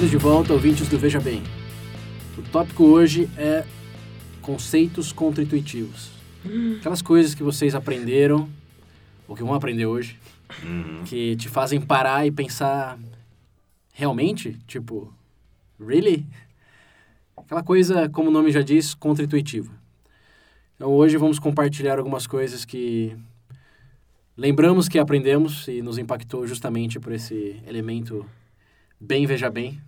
Bem-vindos 0.00 0.18
de 0.18 0.26
volta, 0.26 0.52
ouvintes 0.54 0.88
do 0.88 0.98
Veja 0.98 1.20
Bem. 1.20 1.42
O 2.38 2.40
tópico 2.40 2.84
hoje 2.84 3.28
é 3.36 3.66
conceitos 4.40 5.12
contra-intuitivos. 5.12 6.10
Aquelas 6.78 7.02
coisas 7.02 7.34
que 7.34 7.42
vocês 7.42 7.74
aprenderam, 7.74 8.48
ou 9.28 9.36
que 9.36 9.42
vão 9.42 9.52
aprender 9.52 9.84
hoje, 9.84 10.18
que 11.04 11.36
te 11.36 11.50
fazem 11.50 11.82
parar 11.82 12.26
e 12.26 12.30
pensar 12.30 12.98
realmente, 13.92 14.56
tipo, 14.66 15.12
really? 15.78 16.24
Aquela 17.36 17.62
coisa, 17.62 18.08
como 18.08 18.30
o 18.30 18.32
nome 18.32 18.50
já 18.50 18.62
diz, 18.62 18.94
contra-intuitiva. 18.94 19.70
Então 20.76 20.88
hoje 20.88 21.18
vamos 21.18 21.38
compartilhar 21.38 21.98
algumas 21.98 22.26
coisas 22.26 22.64
que 22.64 23.14
lembramos 24.34 24.88
que 24.88 24.98
aprendemos 24.98 25.68
e 25.68 25.82
nos 25.82 25.98
impactou 25.98 26.46
justamente 26.46 26.98
por 26.98 27.12
esse 27.12 27.60
elemento 27.66 28.24
bem 28.98 29.26
veja 29.26 29.50
bem 29.50 29.78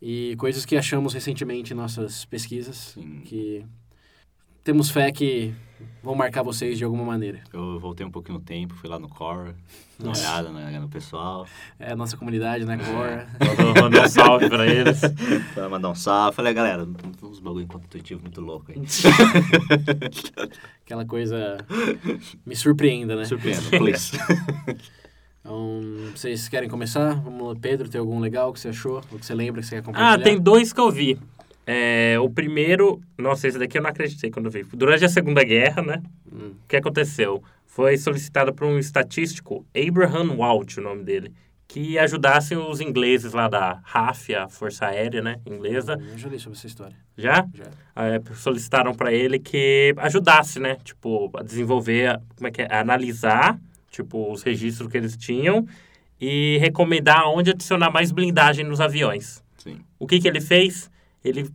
e 0.00 0.34
coisas 0.36 0.64
que 0.64 0.76
achamos 0.76 1.14
recentemente 1.14 1.72
em 1.72 1.76
nossas 1.76 2.24
pesquisas 2.24 2.76
Sim. 2.94 3.22
que 3.24 3.64
temos 4.62 4.90
fé 4.90 5.10
que 5.10 5.54
vão 6.02 6.14
marcar 6.14 6.42
vocês 6.42 6.76
de 6.76 6.84
alguma 6.84 7.04
maneira. 7.04 7.40
Eu 7.52 7.80
voltei 7.80 8.04
um 8.04 8.10
pouquinho 8.10 8.38
no 8.38 8.44
tempo, 8.44 8.74
fui 8.74 8.88
lá 8.88 8.98
no 8.98 9.08
Core, 9.08 9.54
dei 9.98 10.08
uma 10.08 10.16
olhada 10.16 10.50
né, 10.50 10.78
no 10.78 10.88
pessoal, 10.88 11.46
É 11.78 11.92
a 11.92 11.96
nossa 11.96 12.16
comunidade, 12.16 12.64
né, 12.64 12.76
Cora? 12.76 13.28
Mandou, 13.40 13.82
mandou 13.82 14.02
um 14.02 14.08
salve 14.08 14.48
pra 14.48 14.64
eles. 14.66 15.00
pra 15.54 15.68
mandar 15.68 15.90
um 15.90 15.94
salve. 15.94 16.36
Falei, 16.36 16.52
galera, 16.52 16.86
uns 17.22 17.40
bagulho 17.40 17.64
intuitivo 17.64 18.20
muito 18.20 18.40
louco 18.40 18.70
aí. 18.70 18.78
Aquela 20.84 21.06
coisa 21.06 21.56
me 22.44 22.54
surpreenda, 22.54 23.16
né? 23.16 23.24
Surpreenda, 23.24 23.62
please. 23.70 24.12
Então, 25.40 25.80
vocês 26.14 26.48
querem 26.48 26.68
começar? 26.68 27.14
Vamos 27.14 27.48
lá, 27.48 27.54
Pedro, 27.60 27.88
tem 27.88 27.98
algum 27.98 28.20
legal 28.20 28.52
que 28.52 28.60
você 28.60 28.68
achou? 28.68 29.02
Ou 29.10 29.18
que 29.18 29.24
você 29.24 29.34
lembra 29.34 29.60
que 29.60 29.66
você 29.66 29.76
quer 29.76 29.82
compartilhar? 29.82 30.14
Ah, 30.14 30.22
tem 30.22 30.38
dois 30.38 30.72
que 30.72 30.80
eu 30.80 30.90
vi. 30.90 31.18
É, 31.66 32.18
o 32.20 32.28
primeiro, 32.28 33.00
nossa, 33.16 33.48
esse 33.48 33.58
daqui 33.58 33.78
eu 33.78 33.82
não 33.82 33.90
acreditei 33.90 34.30
quando 34.30 34.46
eu 34.46 34.50
vi. 34.50 34.64
Durante 34.74 35.04
a 35.04 35.08
Segunda 35.08 35.42
Guerra, 35.42 35.82
né? 35.82 36.02
Hum. 36.30 36.52
O 36.62 36.68
que 36.68 36.76
aconteceu? 36.76 37.42
Foi 37.64 37.96
solicitado 37.96 38.52
por 38.52 38.66
um 38.66 38.78
estatístico, 38.78 39.64
Abraham 39.74 40.36
Walt, 40.36 40.76
o 40.76 40.80
nome 40.80 41.04
dele, 41.04 41.32
que 41.68 41.96
ajudassem 41.98 42.58
os 42.58 42.80
ingleses 42.80 43.32
lá 43.32 43.48
da 43.48 43.80
RAF, 43.84 44.34
a 44.34 44.48
Força 44.48 44.86
Aérea, 44.86 45.22
né, 45.22 45.36
inglesa. 45.46 45.96
Eu 46.12 46.18
já 46.18 46.28
li 46.28 46.38
sobre 46.38 46.58
essa 46.58 46.66
história. 46.66 46.96
Já? 47.16 47.46
Já. 47.54 47.64
É, 47.94 48.20
solicitaram 48.34 48.92
para 48.92 49.12
ele 49.12 49.38
que 49.38 49.94
ajudasse, 49.98 50.58
né? 50.58 50.76
Tipo, 50.82 51.30
a 51.36 51.42
desenvolver, 51.44 52.20
como 52.36 52.48
é 52.48 52.50
que 52.50 52.62
é? 52.62 52.68
A 52.68 52.80
analisar, 52.80 53.56
tipo, 53.90 54.32
os 54.32 54.42
registros 54.42 54.88
que 54.88 54.96
eles 54.96 55.16
tinham 55.16 55.66
e 56.20 56.58
recomendar 56.58 57.28
onde 57.28 57.50
adicionar 57.50 57.90
mais 57.90 58.12
blindagem 58.12 58.64
nos 58.64 58.80
aviões. 58.80 59.42
Sim. 59.58 59.80
O 59.98 60.06
que 60.06 60.20
que 60.20 60.28
ele 60.28 60.40
fez? 60.40 60.90
Ele, 61.24 61.50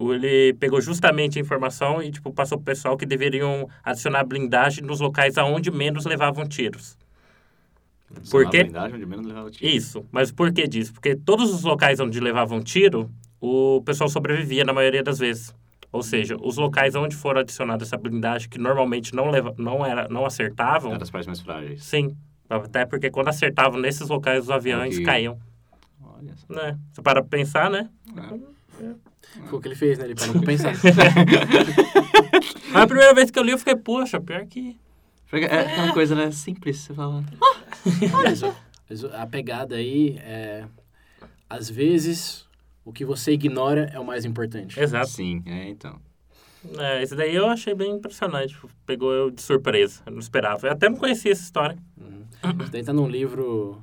ele 0.00 0.54
pegou 0.54 0.80
justamente 0.80 1.38
a 1.38 1.42
informação 1.42 2.02
e, 2.02 2.10
tipo, 2.10 2.32
passou 2.32 2.58
pro 2.58 2.64
pessoal 2.64 2.96
que 2.96 3.06
deveriam 3.06 3.68
adicionar 3.84 4.24
blindagem 4.24 4.84
nos 4.84 5.00
locais 5.00 5.38
aonde 5.38 5.70
menos 5.70 6.04
levavam 6.04 6.46
tiros. 6.46 6.96
Por 8.30 8.48
quê? 8.50 8.64
blindagem 8.64 8.96
onde 8.96 9.06
menos 9.06 9.26
levava 9.26 9.50
tiro. 9.50 9.70
Isso. 9.70 10.06
Mas 10.10 10.32
por 10.32 10.52
que 10.52 10.66
disso? 10.66 10.92
Porque 10.92 11.14
todos 11.14 11.52
os 11.52 11.62
locais 11.62 12.00
onde 12.00 12.18
levavam 12.18 12.62
tiro, 12.62 13.10
o 13.40 13.82
pessoal 13.84 14.08
sobrevivia 14.08 14.64
na 14.64 14.72
maioria 14.72 15.02
das 15.02 15.18
vezes. 15.18 15.54
Ou 15.90 16.02
seja, 16.02 16.36
os 16.40 16.56
locais 16.58 16.94
onde 16.94 17.16
foram 17.16 17.40
adicionada 17.40 17.82
essa 17.82 17.96
blindagem, 17.96 18.48
que 18.48 18.58
normalmente 18.58 19.14
não, 19.14 19.30
leva, 19.30 19.54
não, 19.58 19.84
era, 19.84 20.06
não 20.08 20.26
acertavam, 20.26 20.92
Era 20.92 21.02
as 21.02 21.10
partes 21.10 21.26
mais 21.26 21.40
frágeis. 21.40 21.82
sim. 21.84 22.16
Até 22.50 22.86
porque 22.86 23.10
quando 23.10 23.28
acertavam 23.28 23.78
nesses 23.78 24.08
locais, 24.08 24.44
os 24.44 24.50
aviões 24.50 24.94
Ok. 24.94 25.04
caíam. 25.04 25.38
Olha 26.02 26.34
só. 26.34 26.54
Né? 26.54 26.78
Você 26.90 27.02
para 27.02 27.20
pra 27.20 27.28
pensar, 27.28 27.68
né? 27.70 27.90
Foi 29.50 29.58
o 29.58 29.60
que 29.60 29.68
ele 29.68 29.74
fez, 29.74 29.98
né? 29.98 30.06
Ele 30.06 30.14
parou 30.14 30.32
pra 30.32 30.42
pensar. 30.46 30.72
Mas 32.72 32.82
a 32.82 32.86
primeira 32.86 33.12
vez 33.12 33.30
que 33.30 33.38
eu 33.38 33.42
li, 33.42 33.50
eu 33.50 33.58
fiquei, 33.58 33.76
poxa, 33.76 34.18
pior 34.18 34.46
que... 34.46 34.78
É 35.30 35.44
aquela 35.44 35.92
coisa, 35.92 36.14
né? 36.14 36.30
Simples, 36.30 36.78
você 36.78 36.94
fala. 36.94 37.22
Mas, 38.24 39.04
a 39.12 39.26
pegada 39.26 39.74
aí 39.74 40.16
é... 40.20 40.64
Às 41.50 41.68
vezes, 41.68 42.47
o 42.88 42.92
que 42.92 43.04
você 43.04 43.32
ignora 43.32 43.90
é 43.92 44.00
o 44.00 44.04
mais 44.04 44.24
importante. 44.24 44.80
Exato. 44.80 45.08
Sim, 45.08 45.42
é, 45.46 45.68
então. 45.68 46.00
É, 46.78 47.02
esse 47.02 47.14
daí 47.14 47.34
eu 47.34 47.46
achei 47.46 47.74
bem 47.74 47.92
impressionante. 47.92 48.56
Pegou 48.86 49.12
eu 49.12 49.30
de 49.30 49.42
surpresa. 49.42 50.00
Eu 50.06 50.12
não 50.12 50.18
esperava. 50.18 50.66
Eu 50.66 50.72
até 50.72 50.88
não 50.88 50.96
conhecia 50.96 51.32
essa 51.32 51.42
história. 51.42 51.76
Isso 52.62 52.72
daí 52.72 52.82
tá 52.82 52.92
num 52.92 53.08
livro... 53.08 53.82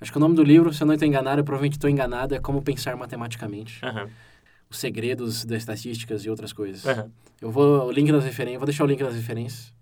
Acho 0.00 0.10
que 0.12 0.18
o 0.18 0.20
nome 0.20 0.34
do 0.34 0.42
livro, 0.42 0.72
se 0.74 0.82
eu 0.82 0.86
não 0.86 0.94
estou 0.94 1.08
enganado, 1.08 1.40
eu 1.40 1.44
provavelmente 1.44 1.76
estou 1.76 1.88
enganado, 1.88 2.34
é 2.34 2.38
Como 2.38 2.60
Pensar 2.60 2.96
Matematicamente. 2.96 3.78
Aham, 3.82 4.10
Os 4.68 4.78
segredos 4.78 5.44
das 5.44 5.58
estatísticas 5.58 6.24
e 6.24 6.28
outras 6.28 6.52
coisas. 6.52 6.84
aham. 6.86 7.10
Eu 7.40 7.50
vou 7.50 7.86
o 7.86 7.90
link 7.92 8.10
das 8.10 8.24
referências, 8.24 8.58
vou 8.58 8.66
deixar 8.66 8.84
o 8.84 8.86
link 8.86 9.02
das 9.02 9.14
referências. 9.14 9.72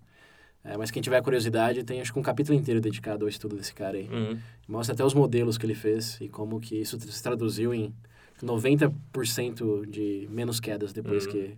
É, 0.63 0.77
mas 0.77 0.89
quem 0.91 1.01
tiver 1.01 1.21
curiosidade, 1.21 1.83
tem 1.83 1.99
acho 1.99 2.13
que 2.13 2.19
um 2.19 2.23
capítulo 2.23 2.57
inteiro 2.57 2.79
dedicado 2.79 3.25
ao 3.25 3.29
estudo 3.29 3.55
desse 3.55 3.73
cara 3.73 3.97
aí. 3.97 4.07
Uhum. 4.07 4.37
Mostra 4.67 4.93
até 4.93 5.03
os 5.03 5.13
modelos 5.13 5.57
que 5.57 5.65
ele 5.65 5.75
fez 5.75 6.17
e 6.21 6.29
como 6.29 6.59
que 6.59 6.75
isso 6.75 6.99
se 6.99 7.23
traduziu 7.23 7.73
em 7.73 7.93
90% 8.43 9.85
de 9.89 10.27
menos 10.31 10.59
quedas 10.59 10.93
depois 10.93 11.25
Uhum. 11.25 11.31
que 11.31 11.57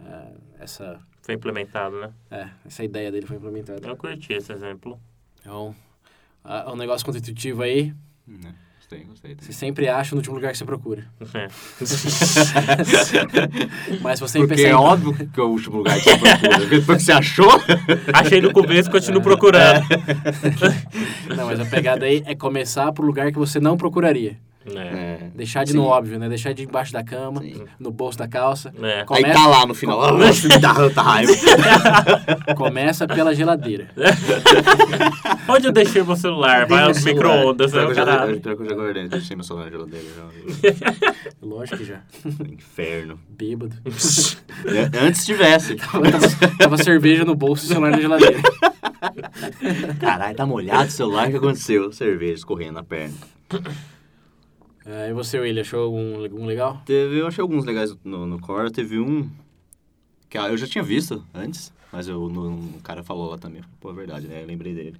ah, 0.00 0.30
essa, 0.60 0.98
Foi 1.22 1.34
implementado, 1.34 2.00
né? 2.00 2.10
é, 2.30 2.48
essa 2.66 2.84
ideia 2.84 3.10
dele 3.12 3.26
foi 3.26 3.36
implementada. 3.36 3.86
Eu 3.86 3.96
curti 3.96 4.32
esse 4.32 4.52
exemplo. 4.52 4.98
Então, 5.40 5.74
ah, 6.44 6.70
um 6.72 6.76
negócio 6.76 7.04
contra-intuitivo 7.04 7.62
aí? 7.62 7.94
Gostei, 8.78 9.04
gostei. 9.04 9.36
você 9.38 9.52
sempre 9.52 9.88
acha 9.88 10.14
no 10.14 10.18
último 10.18 10.34
lugar 10.34 10.52
que 10.52 10.58
você 10.58 10.64
procura. 10.64 11.06
É. 11.34 11.48
Mas 14.02 14.18
se 14.18 14.24
você 14.26 14.38
Porque 14.38 14.62
é 14.62 14.70
em- 14.70 14.74
óbvio 14.74 15.14
que 15.28 15.40
é 15.40 15.42
o 15.42 15.48
último 15.48 15.78
lugar 15.78 15.98
que 15.98 16.04
você 16.04 16.18
procura. 16.18 16.66
Depois 16.66 16.98
que 16.98 17.04
você 17.04 17.12
achou, 17.12 17.50
Achei 18.12 18.40
no 18.40 18.52
começo, 18.52 18.90
continuo 18.90 19.22
procurando. 19.22 19.84
Não, 21.36 21.46
mas 21.46 21.60
a 21.60 21.64
pegada 21.64 22.04
aí 22.06 22.22
é 22.26 22.34
começar 22.34 22.92
pro 22.92 23.04
lugar 23.06 23.30
que 23.32 23.38
você 23.38 23.58
não 23.60 23.76
procuraria. 23.76 24.38
É. 24.66 24.78
é, 24.80 25.30
Deixar 25.34 25.64
de 25.64 25.72
Sim. 25.72 25.76
no 25.78 25.84
óbvio, 25.84 26.18
né? 26.18 26.28
Deixar 26.28 26.52
de 26.52 26.62
embaixo 26.64 26.92
da 26.92 27.02
cama, 27.02 27.40
Sim. 27.40 27.64
no 27.78 27.90
bolso 27.90 28.18
da 28.18 28.28
calça. 28.28 28.72
É. 28.82 29.00
Aí 29.00 29.04
Começa, 29.04 29.32
tá 29.32 29.46
lá 29.46 29.66
no 29.66 29.74
final. 29.74 30.16
Nossa, 30.18 30.48
me 30.48 30.58
dá 30.58 30.74
tanta 30.74 31.02
raiva. 31.02 31.32
começa 32.56 33.06
pela 33.06 33.34
geladeira. 33.34 33.88
Onde 35.48 35.66
eu 35.66 35.72
deixei 35.72 36.02
meu 36.02 36.16
celular? 36.16 36.66
Vai 36.66 36.82
ao 36.84 36.92
Deixa 36.92 37.10
o 37.10 37.12
micro-ondas, 37.12 37.72
né? 37.72 37.82
Pior 37.86 38.56
que 38.56 38.62
eu 38.62 38.68
já- 38.68 38.74
guardei, 38.74 39.08
deixei 39.08 39.36
meu 39.36 39.44
celular 39.44 39.64
na 39.66 39.70
geladeira. 39.70 40.06
já. 40.14 41.12
Lógico 41.42 41.78
que 41.78 41.84
já. 41.84 42.00
Inferno. 42.48 43.18
Bêbado. 43.28 43.74
Antes 45.04 45.24
tivesse. 45.26 45.74
tava, 45.74 46.02
tava 46.58 46.76
cerveja 46.78 47.24
no 47.24 47.34
bolso 47.34 47.64
e 47.64 47.68
celular 47.68 47.90
na 47.90 48.00
geladeira. 48.00 48.40
Caralho, 50.00 50.36
tá 50.36 50.46
molhado 50.46 50.88
o 50.88 50.90
celular, 50.92 51.26
o 51.26 51.30
que 51.30 51.36
aconteceu? 51.36 51.92
Cerveja 51.92 52.34
escorrendo 52.34 52.74
na 52.74 52.84
perna. 52.84 53.14
É, 54.84 55.10
e 55.10 55.12
você, 55.12 55.38
William, 55.38 55.62
achou 55.62 55.84
algum, 55.84 56.24
algum 56.24 56.44
legal? 56.46 56.82
Teve, 56.84 57.18
eu 57.20 57.26
achei 57.26 57.40
alguns 57.40 57.64
legais 57.64 57.94
no, 58.04 58.26
no 58.26 58.40
Core. 58.40 58.70
Teve 58.72 58.98
um 58.98 59.30
que 60.28 60.36
ah, 60.38 60.48
eu 60.48 60.56
já 60.56 60.66
tinha 60.66 60.82
visto 60.82 61.24
antes, 61.34 61.72
mas 61.92 62.08
eu, 62.08 62.28
no, 62.28 62.76
o 62.76 62.80
cara 62.82 63.02
falou 63.02 63.30
lá 63.30 63.38
também. 63.38 63.62
Pô, 63.80 63.90
é 63.90 63.94
verdade, 63.94 64.26
né? 64.26 64.42
Eu 64.42 64.46
lembrei 64.46 64.74
dele. 64.74 64.96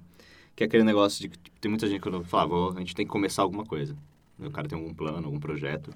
Que 0.55 0.63
é 0.63 0.67
aquele 0.67 0.83
negócio 0.83 1.19
de 1.21 1.29
que 1.29 1.37
tipo, 1.37 1.59
tem 1.59 1.69
muita 1.69 1.87
gente 1.87 2.01
que 2.01 2.23
fala, 2.25 2.47
"Vou- 2.47 2.71
a 2.71 2.79
gente 2.79 2.95
tem 2.95 3.05
que 3.05 3.11
começar 3.11 3.41
alguma 3.41 3.65
coisa. 3.65 3.95
O 4.39 4.51
cara 4.51 4.67
tem 4.67 4.77
algum 4.77 4.93
plano, 4.93 5.25
algum 5.25 5.39
projeto. 5.39 5.91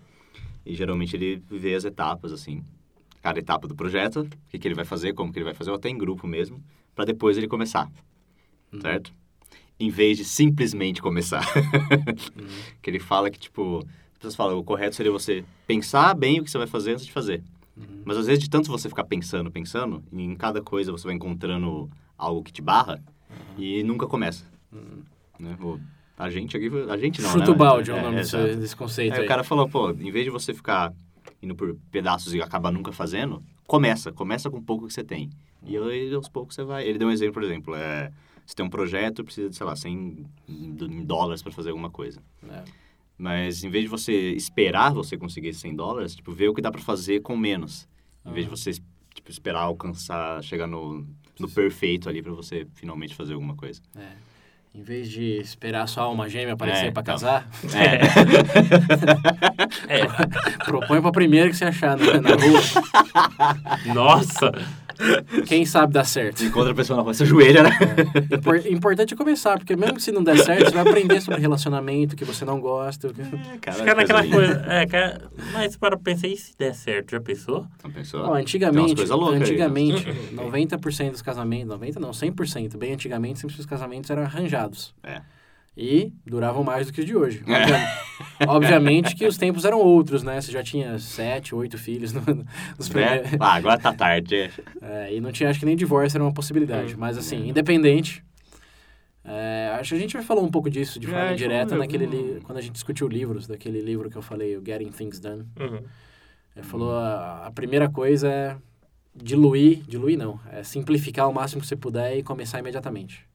E 0.66 0.74
geralmente 0.76 1.16
ele 1.16 1.42
vê 1.50 1.76
as 1.76 1.86
etapas, 1.86 2.32
assim. 2.32 2.64
Cada 3.22 3.40
etapa 3.40 3.68
do 3.68 3.76
projeto, 3.76 4.22
o 4.22 4.30
que, 4.50 4.58
que 4.60 4.68
ele 4.68 4.76
vai 4.76 4.86
fazer, 4.86 5.14
como 5.14 5.32
que 5.32 5.38
ele 5.40 5.46
vai 5.46 5.54
fazer, 5.54 5.70
ou 5.70 5.76
até 5.76 5.90
em 5.90 5.98
grupo 5.98 6.28
mesmo, 6.28 6.62
para 6.96 7.06
depois 7.06 7.38
ele 7.38 7.48
começar. 7.48 7.90
Certo? 8.82 9.14
Em 9.80 9.90
vez 9.90 10.18
de 10.18 10.26
simplesmente 10.26 11.02
começar. 11.02 11.46
Que 12.82 12.90
ele 12.90 13.00
fala 13.00 13.30
que, 13.30 13.40
tipo, 13.40 13.80
as 13.80 14.18
pessoas 14.18 14.36
falam, 14.36 14.58
o 14.58 14.64
correto 14.64 14.96
seria 14.96 15.12
você 15.12 15.44
pensar 15.66 16.14
bem 16.16 16.40
o 16.40 16.44
que 16.44 16.50
você 16.52 16.58
vai 16.58 16.68
fazer 16.68 16.94
antes 16.94 17.06
de 17.06 17.12
fazer. 17.12 17.44
Mas 18.04 18.18
às 18.18 18.26
vezes, 18.26 18.44
de 18.44 18.50
tanto 18.50 18.72
você 18.72 18.90
ficar 18.90 19.04
pensando, 19.04 19.52
pensando, 19.52 20.04
em 20.12 20.36
cada 20.36 20.62
coisa 20.62 20.92
você 20.92 21.06
vai 21.06 21.14
encontrando 21.16 21.90
algo 22.18 22.42
que 22.42 22.52
te 22.52 22.62
barra 22.62 23.00
e 23.58 23.84
nunca 23.84 24.08
começa. 24.08 24.46
Né? 25.40 25.56
Ou 25.62 25.80
A 26.18 26.28
gente 26.30 26.58
aqui, 26.58 26.72
a 26.90 26.98
gente 26.98 27.22
não, 27.22 27.30
Chuta 27.30 27.46
né? 27.46 27.52
o 27.52 27.56
balde 27.56 27.92
é 27.92 27.94
o 27.94 27.98
É, 27.98 28.02
nome 28.02 28.16
desse, 28.16 28.36
exato. 28.36 28.56
desse 28.60 28.76
conceito 28.76 29.14
Aí 29.14 29.20
aí. 29.20 29.26
o 29.26 29.28
cara 29.28 29.44
falou, 29.44 29.70
pô, 29.70 29.92
em 29.92 30.10
vez 30.12 30.26
de 30.26 30.32
você 30.32 30.54
ficar 30.56 30.92
indo 31.44 31.54
por 31.54 31.76
pedaços 31.92 32.34
e 32.34 32.42
acabar 32.42 32.72
nunca 32.72 32.92
fazendo, 32.92 33.44
começa, 33.68 34.12
começa 34.12 34.50
com 34.50 34.60
pouco 34.64 34.88
que 34.88 34.94
você 34.94 35.04
tem. 35.04 35.30
E 35.64 35.78
aí, 35.78 36.12
aos 36.16 36.28
poucos 36.30 36.56
você 36.56 36.64
vai. 36.64 36.88
Ele 36.88 36.98
deu 36.98 37.08
um 37.08 37.12
exemplo, 37.12 37.34
por 37.36 37.44
exemplo, 37.44 37.76
é, 37.76 38.12
você 38.48 38.56
tem 38.56 38.66
um 38.66 38.70
projeto, 38.70 39.26
precisa 39.26 39.50
de, 39.50 39.56
sei 39.58 39.66
lá, 39.66 39.76
100 39.76 40.26
dólares 41.06 41.44
para 41.44 41.52
fazer 41.52 41.70
alguma 41.72 41.90
coisa. 41.90 42.22
É. 42.50 42.64
Mas 43.18 43.64
em 43.64 43.70
vez 43.70 43.84
de 43.84 43.90
você 43.90 44.14
esperar 44.32 44.94
você 44.94 45.18
conseguir 45.18 45.50
esses 45.50 45.62
100 45.62 45.76
dólares, 45.76 46.16
tipo, 46.16 46.32
ver 46.32 46.48
o 46.48 46.54
que 46.54 46.62
dá 46.62 46.72
para 46.72 46.80
fazer 46.82 47.20
com 47.22 47.36
menos. 47.36 47.88
Em 48.26 48.32
vez 48.32 48.46
de 48.46 48.50
você 48.50 48.72
tipo, 49.14 49.30
esperar 49.30 49.62
alcançar, 49.64 50.42
chegar 50.44 50.66
no, 50.68 51.06
no 51.40 51.50
perfeito 51.50 52.08
ali 52.08 52.22
para 52.22 52.32
você 52.32 52.66
finalmente 52.76 53.16
fazer 53.16 53.34
alguma 53.34 53.56
coisa. 53.56 53.82
É. 53.98 54.12
Em 54.76 54.82
vez 54.84 55.10
de 55.10 55.40
esperar 55.40 55.88
sua 55.88 56.04
alma 56.04 56.30
gêmea 56.30 56.54
aparecer 56.54 56.86
É, 56.86 56.92
pra 56.92 57.02
então. 57.02 57.16
casar, 57.16 57.50
É. 59.88 60.06
propõe 60.66 61.02
pra 61.02 61.12
primeiro 61.12 61.50
que 61.50 61.56
você 61.58 61.66
achar 61.66 61.98
na, 61.98 62.22
na 62.22 62.30
rua. 62.36 62.62
Nossa! 63.94 64.52
Quem 65.46 65.66
sabe 65.66 65.94
dá 65.94 66.04
certo. 66.04 66.44
Encontra 66.44 66.72
a 66.72 66.76
pessoa 66.76 66.98
na 66.98 67.04
rua, 67.04 67.14
você 67.14 67.24
ajoelha, 67.24 67.64
né? 67.64 67.70
Impor- 68.32 68.66
importante 68.68 69.14
é 69.14 69.18
começar, 69.18 69.58
porque 69.58 69.76
mesmo 69.76 69.96
que 69.96 70.02
se 70.02 70.12
não 70.12 70.24
der 70.24 70.38
certo, 70.40 70.66
você 70.70 70.76
vai 70.76 70.88
aprender 70.88 71.22
sobre 71.22 71.40
relacionamento 71.40 72.16
que 72.16 72.26
você 72.26 72.44
não 72.46 72.60
gosta. 72.60 73.12
Cara, 73.62 73.78
Fica 73.78 73.96
naquela 73.96 74.22
linda. 74.22 74.36
coisa. 74.36 74.66
É, 74.68 74.86
cara, 74.86 75.22
mas 75.54 75.76
para 75.78 75.98
pensar, 75.98 76.28
e 76.28 76.38
se 76.38 76.54
der 76.58 76.74
certo? 76.74 77.12
Já 77.12 77.20
pensou? 77.22 77.68
Ó, 78.22 78.24
Tem 78.24 78.32
umas 78.32 78.42
antigamente, 78.42 79.02
aí, 79.02 79.32
né? 79.32 79.38
antigamente 79.38 80.06
90% 80.36 81.12
dos 81.12 81.22
casamentos, 81.22 81.68
90 81.68 82.00
não, 82.00 82.12
100%, 82.12 82.78
bem 82.78 82.94
antigamente, 82.94 83.40
sempre 83.40 83.60
os 83.60 83.66
casamentos 83.66 84.10
eram 84.10 84.24
arranjados. 84.24 84.94
É. 85.04 85.22
E 85.80 86.12
duravam 86.26 86.64
mais 86.64 86.88
do 86.88 86.94
que 86.94 87.02
os 87.02 87.06
de 87.06 87.16
hoje. 87.16 87.44
É. 87.48 87.62
Obvia- 87.64 88.48
Obviamente 88.48 89.16
que 89.16 89.28
os 89.28 89.38
tempos 89.38 89.64
eram 89.64 89.80
outros, 89.80 90.24
né? 90.24 90.42
Você 90.42 90.52
já 90.52 90.64
tinha 90.64 90.98
sete, 90.98 91.54
oito 91.54 91.78
filhos 91.78 92.12
no- 92.14 92.24
nos 92.78 92.90
primeiros... 92.90 93.32
Né? 93.32 93.38
Ah, 93.40 93.54
agora 93.54 93.78
tá 93.80 93.94
tarde. 93.94 94.50
É, 94.82 95.14
e 95.14 95.22
não 95.22 95.32
tinha, 95.32 95.50
acho 95.52 95.60
que 95.60 95.66
nem 95.68 95.76
divórcio 95.76 96.18
era 96.18 96.24
uma 96.24 96.34
possibilidade. 96.34 96.96
Hum, 96.96 96.98
Mas 97.00 97.16
assim, 97.16 97.44
é. 97.44 97.48
independente. 97.50 98.24
é, 99.24 99.72
acho 99.80 99.90
que 99.90 99.96
a 99.96 100.00
gente 100.00 100.14
vai 100.14 100.24
falar 100.24 100.42
um 100.42 100.50
pouco 100.50 100.68
disso 100.70 101.00
de 101.00 101.06
É, 101.06 101.10
forma 101.10 101.26
a 101.26 101.30
gente 101.30 101.40
indireta 101.44 101.70
falou, 101.70 101.84
naquele 101.84 102.08
hum. 102.08 102.10
li- 102.10 102.42
quando 102.42 102.58
a 102.58 102.62
gente 102.62 102.74
discutiu 102.74 103.08
livros, 103.08 103.46
daquele 103.46 103.80
livro 103.80 104.10
que 104.10 104.18
eu 104.18 104.22
falei, 104.24 104.58
o 104.58 104.64
Getting 104.66 104.90
Things 104.90 105.20
Done. 105.20 105.46
Uhum. 105.60 105.82
Ele 106.56 106.66
falou 106.66 106.94
a, 106.98 107.46
a 107.46 107.52
primeira 107.52 107.88
coisa 107.88 108.28
é 108.30 108.58
diluir, 109.16 109.84
diluir 109.88 110.18
não, 110.18 110.40
é 110.52 110.64
simplificar 110.64 111.30
o 111.30 111.34
máximo 111.34 111.62
que 111.62 111.68
você 111.68 111.76
puder 111.76 112.18
e 112.18 112.24
começar 112.24 112.58
imediatamente. 112.60 113.28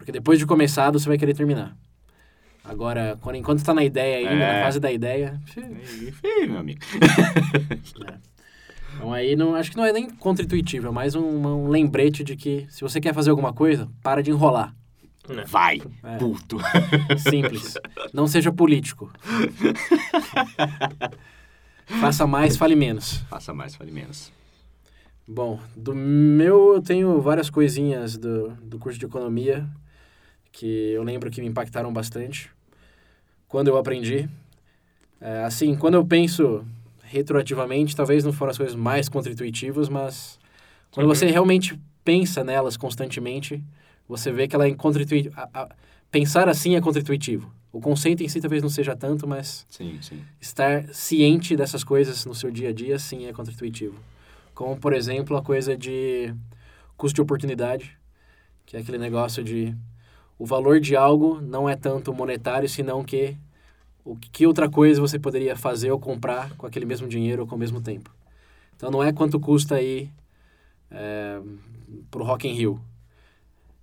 Porque 0.00 0.10
depois 0.10 0.38
de 0.38 0.46
começado, 0.46 0.98
você 0.98 1.06
vai 1.06 1.18
querer 1.18 1.34
terminar. 1.34 1.76
Agora, 2.64 3.18
quando, 3.20 3.36
enquanto 3.36 3.58
está 3.58 3.74
na 3.74 3.84
ideia 3.84 4.30
ainda, 4.30 4.44
É. 4.44 4.58
na 4.60 4.64
fase 4.64 4.80
da 4.80 4.90
ideia, 4.90 5.38
Ih, 6.24 6.46
meu 6.46 6.58
amigo. 6.58 6.80
então 8.96 9.12
aí 9.12 9.36
não, 9.36 9.54
acho 9.54 9.70
que 9.70 9.76
não 9.76 9.84
é 9.84 9.92
nem 9.92 10.08
contra-intuitivo, 10.08 10.88
é 10.88 10.90
mais 10.90 11.14
um, 11.14 11.20
um 11.22 11.68
lembrete 11.68 12.24
de 12.24 12.34
que 12.34 12.66
se 12.70 12.80
você 12.80 12.98
quer 12.98 13.12
fazer 13.14 13.28
alguma 13.28 13.52
coisa, 13.52 13.88
para 14.02 14.22
de 14.22 14.30
enrolar. 14.30 14.74
Vai, 15.46 15.82
É. 16.02 16.16
puto. 16.16 16.56
Simples. 17.28 17.74
Não 18.12 18.26
seja 18.26 18.50
político. 18.50 19.12
Faça 22.00 22.26
mais, 22.26 22.56
fale 22.56 22.74
menos. 22.74 23.18
Faça 23.28 23.52
mais, 23.52 23.74
fale 23.74 23.90
menos. 23.90 24.32
Bom, 25.26 25.60
do 25.76 25.94
meu 25.94 26.74
eu 26.74 26.82
tenho 26.82 27.20
várias 27.20 27.50
coisinhas 27.50 28.16
do, 28.16 28.50
do 28.62 28.78
curso 28.78 28.98
de 28.98 29.06
economia 29.06 29.68
que 30.52 30.90
eu 30.92 31.02
lembro 31.02 31.30
que 31.30 31.40
me 31.40 31.46
impactaram 31.48 31.92
bastante 31.92 32.50
quando 33.48 33.68
eu 33.68 33.76
aprendi. 33.76 34.28
É, 35.20 35.44
assim, 35.44 35.74
quando 35.76 35.94
eu 35.94 36.04
penso 36.04 36.64
retroativamente, 37.02 37.94
talvez 37.96 38.24
não 38.24 38.32
foram 38.32 38.50
as 38.50 38.56
coisas 38.56 38.74
mais 38.76 39.08
contra-intuitivas, 39.08 39.88
mas 39.88 40.38
quando 40.90 41.06
Uhum. 41.08 41.14
você 41.14 41.26
realmente 41.26 41.78
pensa 42.04 42.42
nelas 42.44 42.76
constantemente, 42.76 43.62
você 44.08 44.32
vê 44.32 44.48
que 44.48 44.54
ela 44.54 44.66
é 44.66 44.74
contra-intuitivo. 44.74 45.34
Pensar 46.10 46.48
assim 46.48 46.74
é 46.74 46.80
contra-intuitivo. 46.80 47.52
O 47.72 47.80
conceito 47.80 48.22
em 48.22 48.28
si 48.28 48.40
talvez 48.40 48.62
não 48.62 48.70
seja 48.70 48.96
tanto, 48.96 49.26
mas 49.28 49.64
Sim, 49.68 49.98
sim. 50.02 50.20
estar 50.40 50.88
ciente 50.92 51.56
dessas 51.56 51.84
coisas 51.84 52.24
no 52.24 52.34
seu 52.34 52.50
dia 52.50 52.70
a 52.70 52.72
dia, 52.72 52.98
sim, 52.98 53.26
é 53.26 53.32
contra-intuitivo. 53.32 53.96
Como, 54.54 54.76
por 54.76 54.92
exemplo, 54.92 55.36
a 55.36 55.42
coisa 55.42 55.76
de 55.76 56.34
custo 56.96 57.14
de 57.16 57.20
oportunidade, 57.22 57.96
que 58.66 58.76
é 58.76 58.80
aquele 58.80 58.98
negócio 58.98 59.42
de 59.44 59.74
o 60.40 60.46
valor 60.46 60.80
de 60.80 60.96
algo 60.96 61.38
não 61.38 61.68
é 61.68 61.76
tanto 61.76 62.14
monetário, 62.14 62.66
senão 62.66 63.04
que 63.04 63.36
o 64.02 64.16
que 64.16 64.46
outra 64.46 64.70
coisa 64.70 64.98
você 64.98 65.18
poderia 65.18 65.54
fazer 65.54 65.90
ou 65.90 66.00
comprar 66.00 66.56
com 66.56 66.66
aquele 66.66 66.86
mesmo 66.86 67.06
dinheiro 67.06 67.42
ou 67.42 67.46
com 67.46 67.56
o 67.56 67.58
mesmo 67.58 67.82
tempo. 67.82 68.10
Então, 68.74 68.90
não 68.90 69.04
é 69.04 69.12
quanto 69.12 69.38
custa 69.38 69.82
ir 69.82 70.10
é, 70.90 71.38
pro 72.10 72.24
Rock 72.24 72.48
in 72.48 72.54
Rio. 72.54 72.80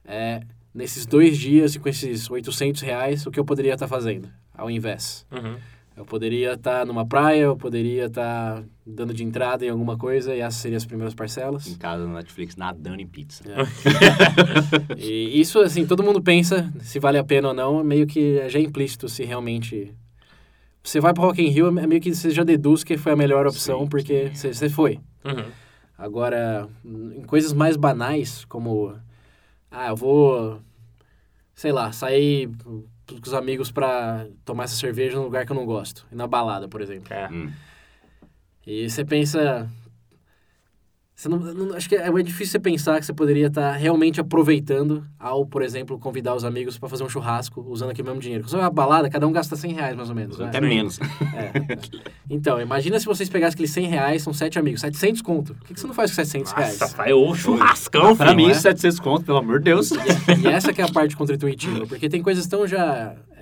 É, 0.03 0.41
nesses 0.73 1.05
dois 1.05 1.37
dias 1.37 1.75
e 1.75 1.79
com 1.79 1.89
esses 1.89 2.27
800 2.27 2.81
reais, 2.81 3.27
o 3.27 3.29
que 3.29 3.39
eu 3.39 3.45
poderia 3.45 3.75
estar 3.75 3.87
fazendo, 3.87 4.27
ao 4.51 4.71
invés. 4.71 5.27
Uhum. 5.31 5.57
Eu 5.97 6.05
poderia 6.05 6.53
estar 6.53 6.85
numa 6.85 7.07
praia, 7.07 7.41
eu 7.41 7.57
poderia 7.57 8.05
estar 8.05 8.63
dando 8.85 9.15
de 9.15 9.23
entrada 9.23 9.65
em 9.65 9.69
alguma 9.69 9.97
coisa, 9.97 10.35
e 10.35 10.39
essas 10.41 10.61
seriam 10.61 10.77
as 10.77 10.85
primeiras 10.85 11.13
Em 11.13 11.17
parcelas. 11.17 11.75
casa 11.77 12.05
no 12.05 12.13
Netflix, 12.13 12.55
nadando 12.55 13.01
em 13.01 13.07
pizza. 13.07 13.43
E 14.95 15.41
isso, 15.41 15.59
assim, 15.59 15.87
todo 15.87 16.03
mundo 16.03 16.21
pensa 16.21 16.71
se 16.81 16.99
vale 16.99 17.17
a 17.17 17.23
pena 17.23 17.47
ou 17.47 17.53
não, 17.53 17.83
meio 17.83 18.05
que 18.05 18.47
já 18.47 18.59
é 18.59 18.61
implícito 18.61 19.09
se 19.09 19.23
realmente... 19.23 19.91
Você 20.83 21.01
vai 21.01 21.13
para 21.15 21.23
Rock 21.23 21.41
in 21.41 21.49
Rio, 21.49 21.67
é 21.79 21.87
meio 21.87 21.99
que 21.99 22.13
você 22.13 22.29
já 22.29 22.43
deduz 22.43 22.83
que 22.83 22.95
foi 22.95 23.13
a 23.13 23.15
melhor 23.15 23.47
opção, 23.47 23.81
Sim, 23.81 23.87
porque 23.87 24.27
sim. 24.27 24.35
você, 24.35 24.53
você 24.53 24.69
foi. 24.69 24.99
Uhum. 25.25 25.45
Agora, 25.97 26.69
em 26.85 27.23
coisas 27.23 27.51
mais 27.53 27.75
banais, 27.75 28.45
como... 28.45 28.93
Ah, 29.71 29.87
eu 29.89 29.95
vou, 29.95 30.59
sei 31.55 31.71
lá, 31.71 31.91
sair 31.91 32.49
com 33.15 33.27
os 33.27 33.33
amigos 33.33 33.71
para 33.71 34.27
tomar 34.43 34.65
essa 34.65 34.75
cerveja 34.75 35.15
num 35.17 35.23
lugar 35.23 35.45
que 35.45 35.51
eu 35.51 35.55
não 35.55 35.65
gosto. 35.65 36.05
Na 36.11 36.27
balada, 36.27 36.67
por 36.67 36.81
exemplo. 36.81 37.13
É. 37.13 37.29
Hum. 37.31 37.51
E 38.65 38.89
você 38.89 39.05
pensa. 39.05 39.69
Você 41.19 41.27
não, 41.29 41.39
não- 41.39 41.75
acho 41.75 41.89
que 41.89 41.95
é 41.95 42.11
muito 42.11 42.27
difícil 42.27 42.51
você 42.51 42.59
pensar 42.59 42.99
que 42.99 43.05
você 43.07 43.11
poderia 43.11 43.47
estar 43.47 43.71
realmente 43.71 44.21
aproveitando 44.21 45.03
ao, 45.19 45.47
por 45.47 45.63
exemplo, 45.63 45.97
convidar 45.97 46.35
os 46.35 46.43
amigos 46.45 46.77
para 46.77 46.87
fazer 46.87 47.03
um 47.03 47.09
churrasco 47.09 47.65
usando 47.67 47.89
aquele 47.89 48.07
mesmo 48.07 48.21
dinheiro. 48.21 48.43
Quando 48.43 48.51
você 48.51 48.57
vai 48.57 48.65
uma 48.65 48.69
balada, 48.71 49.09
cada 49.09 49.25
um 49.25 49.31
gasta 49.31 49.55
100 49.55 49.73
reais 49.73 49.95
mais 49.95 50.09
ou 50.09 50.15
menos. 50.15 50.37
Né? 50.37 50.45
Até 50.45 50.61
menos. 50.61 50.99
É. 51.35 51.51
Então, 52.29 52.61
imagina 52.61 52.99
se 52.99 53.05
vocês 53.07 53.29
pegassem 53.29 53.55
aqueles 53.55 53.71
100 53.71 53.87
reais, 53.87 54.21
são 54.21 54.31
7 54.31 54.59
amigos, 54.59 54.79
700 54.81 55.23
conto. 55.23 55.53
O 55.53 55.65
que, 55.65 55.73
que 55.73 55.79
você 55.79 55.87
não 55.87 55.93
faz 55.95 56.11
com 56.11 56.15
700 56.17 56.51
reais? 56.51 56.79
Nossa, 56.79 57.15
o 57.15 57.33
churrascão, 57.33 58.15
Pra 58.15 58.27
filho. 58.27 58.37
mim, 58.37 58.51
é? 58.51 58.53
700 58.53 58.99
conto, 58.99 59.25
pelo 59.25 59.39
amor 59.39 59.57
de 59.57 59.65
Deus. 59.65 59.89
E 59.89 60.47
essa 60.47 60.71
que 60.71 60.81
é 60.83 60.85
a 60.85 60.91
parte 60.91 61.17
contra-intuitiva, 61.17 61.87
porque 61.87 62.07
tem 62.07 62.21
coisas 62.21 62.45
tão 62.45 62.67
já 62.67 63.15
é, 63.35 63.36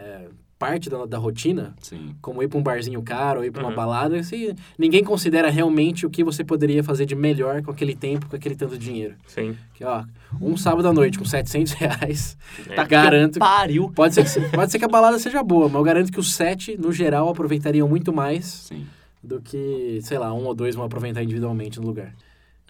parte 0.57 0.89
da, 0.89 1.05
da 1.05 1.17
rotina 1.17 1.75
Sim. 1.81 2.15
como 2.21 2.41
ir 2.41 2.47
para 2.47 2.57
um 2.57 2.63
barzinho 2.63 3.01
caro 3.01 3.39
ou 3.39 3.45
ir 3.45 3.51
para 3.51 3.61
uma 3.61 3.69
Uhum. 3.69 3.75
balada, 3.75 4.23
se 4.23 4.55
ninguém 4.77 5.03
considera 5.03 5.49
realmente 5.49 6.05
o 6.05 6.09
que 6.09 6.23
você 6.23 6.43
poderia 6.45 6.81
fazer 6.83 7.05
de 7.05 7.13
melhor 7.15 7.61
com 7.61 7.71
aquele 7.71 7.93
tempo, 7.95 8.27
com 8.29 8.35
aquele 8.35 8.55
tanto 8.55 8.77
dinheiro. 8.77 9.15
Sim. 9.27 9.55
Que, 9.73 9.83
ó, 9.83 10.03
um 10.41 10.55
sábado 10.55 10.87
à 10.87 10.93
noite 10.93 11.19
com 11.19 11.25
700 11.25 11.73
reais, 11.79 12.37
É. 12.69 12.73
tá 12.75 12.85
garanto... 12.85 13.37
Pariu. 13.39 13.91
Pode 13.93 14.13
ser, 14.15 14.23
que, 14.23 14.49
pode 14.55 14.71
ser 14.71 14.79
que 14.79 14.85
a 14.85 14.87
balada 14.87 15.19
seja 15.19 15.43
boa, 15.43 15.67
mas 15.67 15.75
eu 15.75 15.83
garanto 15.83 16.11
que 16.11 16.19
os 16.19 16.33
sete, 16.33 16.77
no 16.77 16.91
geral, 16.91 17.27
aproveitariam 17.29 17.87
muito 17.89 18.13
mais 18.13 18.45
Sim. 18.45 18.85
do 19.21 19.41
que, 19.41 19.99
sei 20.03 20.17
lá, 20.17 20.33
um 20.33 20.45
ou 20.45 20.55
dois 20.55 20.73
vão 20.73 20.85
aproveitar 20.85 21.21
individualmente 21.21 21.79
no 21.81 21.85
lugar. 21.87 22.13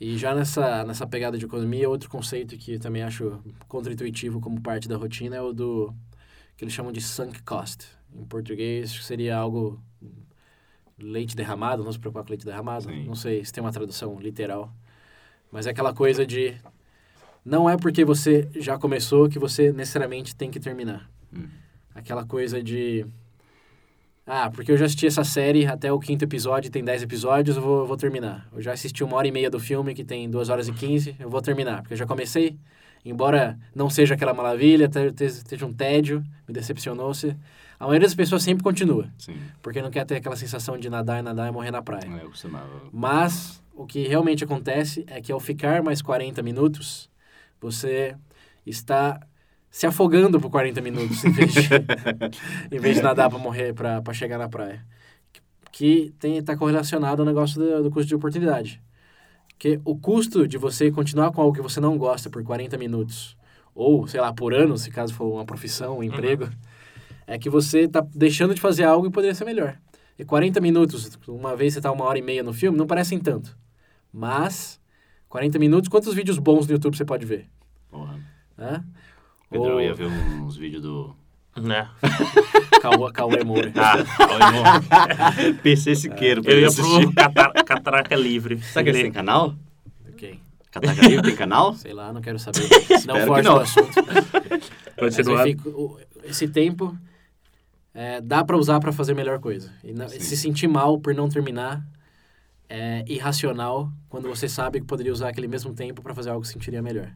E 0.02 0.18
já 0.18 0.34
nessa, 0.36 0.84
nessa 0.84 1.06
pegada 1.08 1.38
de 1.38 1.46
economia, 1.46 1.88
outro 1.90 2.10
conceito 2.10 2.58
que 2.58 2.74
eu 2.74 2.80
também 2.80 3.04
acho 3.04 3.40
contra-intuitivo 3.68 4.42
como 4.42 4.60
parte 4.60 4.90
da 4.90 4.98
rotina 4.98 5.36
é 5.38 5.42
o 5.42 5.54
do 5.54 5.94
que 6.58 6.64
eles 6.64 6.74
chamam 6.74 6.92
de 6.92 7.02
sunk 7.02 7.42
cost. 7.44 7.86
Em 8.14 8.24
português 8.26 8.92
seria 9.04 9.38
algo 9.38 9.82
leite 10.98 11.36
derramado, 11.36 11.84
não 11.84 11.92
se 11.92 12.00
preocupar 12.00 12.24
com 12.24 12.30
leite 12.30 12.46
derramado. 12.46 12.86
Sim. 12.86 13.06
Não 13.06 13.16
sei 13.16 13.44
se 13.44 13.52
tem 13.52 13.64
uma 13.64 13.72
tradução 13.72 14.20
literal. 14.20 14.74
Mas 15.52 15.68
é 15.68 15.72
aquela 15.72 15.94
coisa 15.94 16.26
de 16.26 16.56
não 17.44 17.70
é 17.70 17.78
porque 17.78 18.04
você 18.04 18.50
já 18.56 18.78
começou 18.78 19.30
que 19.30 19.38
você 19.38 19.72
necessariamente 19.72 20.36
tem 20.36 20.50
que 20.50 20.60
terminar. 20.60 21.10
Hum. 21.34 21.48
Aquela 21.94 22.26
coisa 22.26 22.62
de 22.64 23.06
ah, 24.28 24.50
porque 24.50 24.72
eu 24.72 24.78
já 24.78 24.86
assisti 24.86 25.06
essa 25.06 25.24
série 25.24 25.68
até 25.68 25.92
o 25.94 26.00
quinto 26.00 26.26
episódio, 26.26 26.72
tem 26.72 26.84
10 26.84 27.04
episódios, 27.04 27.58
eu 27.58 27.62
vou, 27.62 27.86
vou 27.86 27.96
terminar. 27.96 28.50
Eu 28.52 28.60
já 28.60 28.74
assisti 28.74 29.04
uma 29.04 29.16
hora 29.18 29.28
e 29.28 29.32
meia 29.32 29.52
do 29.52 29.60
filme, 29.60 29.94
que 29.94 30.04
tem 30.04 30.28
duas 30.28 30.50
horas 30.50 30.68
e 30.68 30.74
15, 30.74 31.16
eu 31.20 31.30
vou 31.30 31.42
terminar, 31.44 31.82
porque 31.82 31.94
eu 31.94 31.98
já 31.98 32.08
comecei. 32.08 32.58
Embora 33.06 33.58
não 33.74 33.90
seja 33.90 34.16
aquela 34.16 34.34
maravilha, 34.34 34.90
te- 34.90 35.12
te- 35.12 35.26
esteja 35.26 35.66
um 35.66 35.72
tédio, 35.72 36.24
me 36.48 36.54
decepcionou-se. 36.54 37.36
A 37.80 37.86
maioria 37.86 38.08
das 38.08 38.16
pessoas 38.16 38.42
sempre 38.42 38.64
continua, 38.64 39.08
Sim. 39.18 39.38
porque 39.62 39.82
não 39.82 39.92
quer 39.92 40.06
ter 40.06 40.16
aquela 40.16 40.36
sensação 40.36 40.78
de 40.78 40.90
nadar 40.90 41.20
e 41.20 41.22
nadar 41.22 41.48
e 41.48 41.52
morrer 41.52 41.72
na 41.72 41.82
praia. 41.82 42.08
É, 42.20 42.24
Eu 42.24 42.30
costumava. 42.30 42.68
Mas 42.92 43.62
o 43.76 43.86
que 43.86 44.08
realmente 44.08 44.44
acontece 44.44 45.04
é 45.08 45.22
que 45.22 45.32
ao 45.32 45.40
ficar 45.40 45.84
mais 45.84 46.02
40 46.02 46.42
minutos, 46.42 47.10
você 47.62 48.16
está 48.66 49.20
se 49.70 49.86
afogando 49.86 50.40
por 50.40 50.50
40 50.50 50.80
minutos 50.82 51.24
em 51.26 51.32
vez 51.32 51.54
de, 51.54 51.60
em 52.72 52.80
vez 52.80 52.96
de 52.96 53.02
nadar 53.04 53.30
para 53.30 53.38
morrer, 53.38 53.74
para 53.74 54.14
chegar 54.14 54.38
na 54.38 54.48
praia. 54.50 54.84
Que 55.72 56.14
está 56.24 56.56
correlacionado 56.56 57.22
ao 57.22 57.26
negócio 57.26 57.60
do, 57.60 57.84
do 57.84 57.92
custo 57.92 58.08
de 58.08 58.16
oportunidade. 58.16 58.82
Que 59.58 59.80
o 59.86 59.98
custo 59.98 60.48
de 60.48 60.58
você 60.58 60.92
continuar 60.92 61.32
com 61.32 61.42
algo 61.42 61.56
que 61.56 61.62
você 61.62 61.80
não 61.80 61.98
gosta 61.98 62.30
por 62.30 62.44
40 62.44 62.78
minutos, 62.78 63.38
ou, 63.74 64.08
sei 64.08 64.20
lá, 64.20 64.34
por 64.34 64.54
ano, 64.54 64.78
se 64.78 64.92
caso 64.92 65.14
for 65.14 65.26
uma 65.26 65.46
profissão, 65.46 66.00
um 66.00 66.04
emprego, 66.04 66.50
é 67.26 67.38
que 67.40 67.50
você 67.50 67.82
está 67.82 68.06
deixando 68.14 68.54
de 68.54 68.62
fazer 68.62 68.84
algo 68.84 69.08
e 69.08 69.12
poderia 69.12 69.36
ser 69.36 69.46
melhor. 69.46 69.78
E 70.18 70.24
40 70.24 70.62
minutos, 70.62 71.18
uma 71.28 71.56
vez 71.56 71.74
você 71.74 71.80
está 71.80 71.92
uma 71.92 72.06
hora 72.06 72.18
e 72.18 72.22
meia 72.22 72.44
no 72.44 72.54
filme, 72.54 72.78
não 72.78 72.88
parecem 72.88 73.20
tanto. 73.20 73.58
Mas, 74.12 74.80
40 75.28 75.60
minutos, 75.60 75.90
quantos 75.90 76.14
vídeos 76.14 76.38
bons 76.38 76.68
no 76.68 76.74
YouTube 76.74 76.96
você 76.96 77.04
pode 77.04 77.26
ver? 77.26 77.50
Porra. 77.90 78.20
Né? 78.58 78.84
Pedro, 79.50 79.68
eu 79.68 79.74
Ou- 79.76 79.82
ia 79.82 79.94
ver 79.94 80.08
uns 80.08 80.56
vídeos 80.56 80.82
do 80.82 81.16
Né? 81.62 81.88
Cauã, 82.82 83.12
Cauê 83.12 83.44
Moura. 83.44 83.72
Ah, 83.76 83.96
ó, 84.20 84.34
irmão. 84.34 85.56
PC 85.64 85.96
Siqueiro. 85.96 86.42
pra 86.44 86.52
eu 86.54 86.60
ia 86.62 86.68
assistir. 86.68 87.06
pro 87.06 87.14
Catar- 87.16 87.54
Catraca 87.64 88.16
Livre. 88.16 88.62
Sabe 88.62 88.84
que 88.86 88.90
eles 88.98 89.02
têm 89.04 89.12
canal? 89.12 89.56
Ok. 90.10 90.40
Cataca 90.70 91.02
Livre 91.08 91.24
tem 91.24 91.36
canal? 91.36 91.74
Sei 91.74 91.94
lá, 91.94 92.12
não 92.12 92.22
quero 92.22 92.38
saber. 92.38 92.60
não 93.08 93.26
foge 93.26 93.42
não. 93.44 93.54
do 93.56 93.60
assunto. 93.62 93.90
Mas, 95.00 95.16
Continuando. 95.16 95.48
enfim, 95.50 95.70
o- 95.70 95.98
esse 96.26 96.48
tempo 96.50 96.96
é, 97.94 98.20
dá 98.20 98.44
pra 98.44 98.58
usar 98.58 98.80
pra 98.82 98.92
fazer 98.92 99.14
melhor 99.16 99.40
coisa. 99.40 99.72
E 99.84 99.94
não- 99.94 100.10
se 100.10 100.36
sentir 100.36 100.68
mal 100.68 101.00
por 101.00 101.14
não 101.16 101.30
terminar 101.30 101.82
é 102.68 103.06
irracional 103.08 103.90
quando 104.10 104.28
você 104.28 104.50
sabe 104.50 104.82
que 104.82 104.86
poderia 104.86 105.14
usar 105.14 105.30
aquele 105.30 105.48
mesmo 105.48 105.74
tempo 105.74 106.02
pra 106.02 106.14
fazer 106.14 106.32
algo 106.32 106.42
que 106.42 106.50
sentiria 106.50 106.82
melhor. 106.82 107.10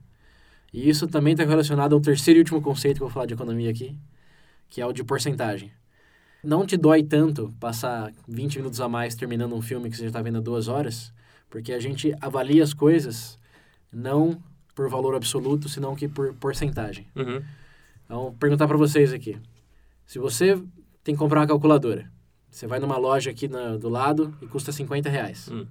E 0.71 0.87
isso 0.87 1.07
também 1.07 1.33
está 1.33 1.43
relacionado 1.43 1.93
ao 1.93 1.99
terceiro 1.99 2.37
e 2.37 2.41
último 2.41 2.61
conceito 2.61 2.97
que 2.97 3.03
eu 3.03 3.07
vou 3.07 3.13
falar 3.13 3.25
de 3.25 3.33
economia 3.33 3.71
aqui, 3.71 3.97
que 4.69 4.81
é 4.81 4.85
o 4.85 4.93
de 4.93 5.03
porcentagem. 5.03 5.71
Não 6.43 6.65
te 6.65 6.77
dói 6.77 7.03
tanto 7.03 7.53
passar 7.59 8.13
20 8.27 8.57
minutos 8.57 8.79
a 8.79 8.87
mais 8.87 9.15
terminando 9.15 9.53
um 9.55 9.61
filme 9.61 9.89
que 9.89 9.95
você 9.97 10.03
já 10.03 10.07
está 10.09 10.21
vendo 10.21 10.37
há 10.37 10.41
duas 10.41 10.67
horas, 10.67 11.11
porque 11.49 11.73
a 11.73 11.79
gente 11.79 12.15
avalia 12.21 12.63
as 12.63 12.73
coisas 12.73 13.37
não 13.91 14.41
por 14.75 14.89
valor 14.89 15.15
absoluto, 15.15 15.67
senão 15.67 15.95
que 15.95 16.07
por 16.07 16.33
porcentagem. 16.35 17.07
Uhum. 17.15 17.43
Então, 18.05 18.21
vou 18.21 18.31
perguntar 18.33 18.67
para 18.67 18.77
vocês 18.77 19.11
aqui. 19.11 19.37
Se 20.05 20.17
você 20.17 20.55
tem 21.03 21.13
que 21.13 21.19
comprar 21.19 21.41
uma 21.41 21.47
calculadora, 21.47 22.09
você 22.49 22.65
vai 22.65 22.79
numa 22.79 22.97
loja 22.97 23.29
aqui 23.31 23.47
na- 23.47 23.75
do 23.77 23.89
lado 23.89 24.33
e 24.41 24.47
custa 24.47 24.71
50 24.71 25.09
reais. 25.09 25.49
Hum. 25.51 25.65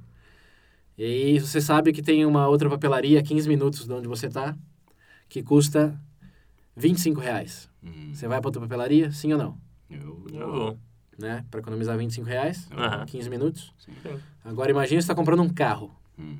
E 0.97 1.05
aí 1.05 1.39
você 1.39 1.61
sabe 1.61 1.93
que 1.93 2.03
tem 2.03 2.27
uma 2.27 2.47
outra 2.49 2.69
papelaria 2.69 3.21
a 3.21 3.23
15 3.23 3.49
minutos 3.49 3.87
de 3.87 3.93
onde 3.93 4.07
você 4.07 4.27
está, 4.27 4.57
que 5.29 5.43
custa 5.43 5.99
25 6.79 7.21
reais. 7.21 7.69
Hum, 7.83 8.13
Você 8.15 8.27
vai 8.29 8.41
para 8.41 8.49
outra 8.49 8.61
papelaria, 8.63 9.11
sim 9.13 9.33
ou 9.33 9.39
não? 9.39 9.59
eu, 9.91 10.25
Eu 10.33 10.53
vou. 10.53 10.79
Né? 11.19 11.45
Para 11.51 11.61
economizar 11.61 11.99
25 11.99 12.27
reais, 12.29 12.69
Aham. 12.71 13.05
15 13.07 13.29
minutos. 13.29 13.73
Sim. 13.79 13.93
Agora 14.45 14.71
imagine 14.71 15.01
você 15.01 15.05
está 15.05 15.15
comprando 15.15 15.43
um 15.43 15.49
carro, 15.49 15.91
Hum, 16.19 16.37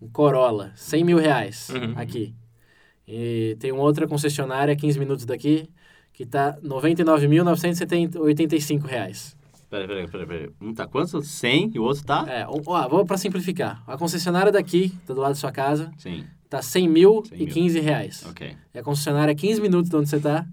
um 0.00 0.08
Corolla, 0.08 0.72
100 0.74 1.04
mil 1.04 1.18
reais 1.18 1.68
Uhum. 1.70 1.92
aqui. 1.96 2.34
E 3.06 3.56
tem 3.60 3.72
uma 3.72 3.82
outra 3.82 4.06
concessionária, 4.08 4.74
15 4.76 4.98
minutos 4.98 5.24
daqui, 5.26 5.68
que 6.12 6.24
tá 6.24 6.56
99.985 6.62 8.86
reais. 8.86 9.36
Peraí, 9.68 9.86
peraí, 9.86 10.08
peraí, 10.08 10.26
peraí. 10.26 10.50
Um 10.60 10.74
tá 10.74 10.86
quanto? 10.86 11.22
100 11.22 11.70
e 11.74 11.78
o 11.78 11.82
outro 11.82 12.04
tá? 12.04 12.24
É, 12.28 12.46
ó, 12.46 12.60
ó, 12.66 12.88
vou 12.88 13.04
para 13.06 13.16
simplificar. 13.16 13.82
A 13.86 13.96
concessionária 13.96 14.52
daqui, 14.52 14.90
tá 15.06 15.14
do 15.14 15.20
lado 15.20 15.30
da 15.32 15.36
sua 15.36 15.50
casa, 15.52 15.90
Sim, 15.98 16.26
tá 16.56 16.62
100 16.62 16.88
mil 16.88 17.22
100 17.26 17.38
e 17.40 17.44
mil. 17.46 17.54
15 17.54 17.80
reais. 17.80 18.24
ok. 18.28 18.54
E 18.74 18.78
a 18.78 18.82
concessionária, 18.82 19.34
15 19.34 19.60
minutos 19.60 19.88
de 19.90 19.96
onde 19.96 20.08
você 20.08 20.20
tá, 20.20 20.44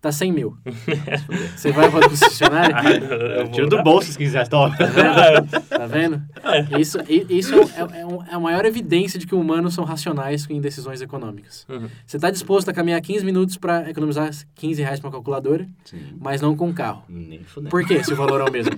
tá 0.00 0.10
100 0.12 0.32
mil. 0.32 0.56
você 1.56 1.70
vai 1.72 1.90
para 1.90 2.06
a 2.06 2.08
concessionária, 2.08 2.74
Eu 3.38 3.48
Tira 3.52 3.68
vou- 3.68 3.78
do 3.78 3.82
bolso 3.84 4.10
se 4.12 4.18
quiser, 4.18 4.48
toma. 4.48 4.76
tá 4.76 5.86
vendo? 5.86 6.20
Isso, 6.78 6.98
i- 7.08 7.26
isso 7.38 7.54
é, 7.54 8.00
é 8.00 8.06
um- 8.06 8.22
é 8.22 8.34
a 8.34 8.40
maior 8.40 8.64
evidência 8.64 9.18
de 9.18 9.26
que 9.26 9.34
humanos 9.34 9.74
são 9.74 9.84
racionais 9.84 10.46
em 10.50 10.60
decisões 10.60 11.00
econômicas. 11.00 11.64
Uhum. 11.68 11.88
Você 12.06 12.16
está 12.16 12.30
disposto 12.30 12.68
a 12.68 12.72
caminhar 12.72 13.00
15 13.00 13.24
minutos 13.24 13.56
para 13.56 13.88
economizar 13.88 14.30
15 14.56 14.82
reais 14.82 14.98
para 15.00 15.08
uma 15.08 15.12
calculadora, 15.12 15.66
Sim. 15.84 16.00
mas 16.20 16.40
não 16.40 16.56
com 16.56 16.68
um 16.68 16.72
carro. 16.74 17.04
Nem 17.08 17.42
fudendo. 17.44 17.70
Por 17.70 17.84
que 17.86 18.02
se 18.02 18.12
o 18.12 18.16
valor 18.16 18.40
é 18.40 18.44
o 18.44 18.52
mesmo? 18.52 18.72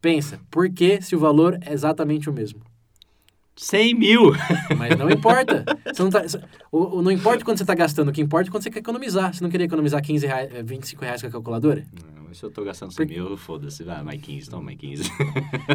Pensa, 0.00 0.38
por 0.50 0.68
que 0.68 1.00
se 1.00 1.14
o 1.16 1.18
valor 1.18 1.56
é 1.62 1.72
exatamente 1.72 2.28
o 2.28 2.32
mesmo? 2.32 2.60
100 3.56 3.94
mil! 3.94 4.32
Mas 4.76 4.96
não 4.98 5.08
importa. 5.10 5.64
Você 5.86 6.02
não, 6.02 6.10
tá, 6.10 6.24
o, 6.72 6.98
o- 6.98 7.02
não 7.02 7.10
importa 7.10 7.44
quanto 7.44 7.58
você 7.58 7.62
está 7.62 7.74
gastando, 7.74 8.08
o 8.08 8.12
que 8.12 8.20
importa 8.20 8.48
é 8.48 8.50
quando 8.50 8.62
você 8.62 8.70
quer 8.70 8.80
economizar. 8.80 9.32
Você 9.32 9.42
não 9.44 9.50
queria 9.50 9.64
economizar 9.66 10.02
15 10.02 10.26
reais, 10.26 10.52
eh, 10.54 10.62
25 10.62 11.02
reais 11.04 11.20
com 11.20 11.28
a 11.28 11.30
calculadora? 11.30 11.84
Não, 12.16 12.24
mas 12.28 12.38
se 12.38 12.44
eu 12.44 12.50
tô 12.50 12.64
gastando 12.64 12.92
100 12.92 13.06
mil, 13.06 13.36
foda-se. 13.36 13.84
Vai, 13.84 14.02
mais 14.02 14.20
15, 14.20 14.50
toma 14.50 14.62
mais 14.64 14.78
15. 14.78 15.04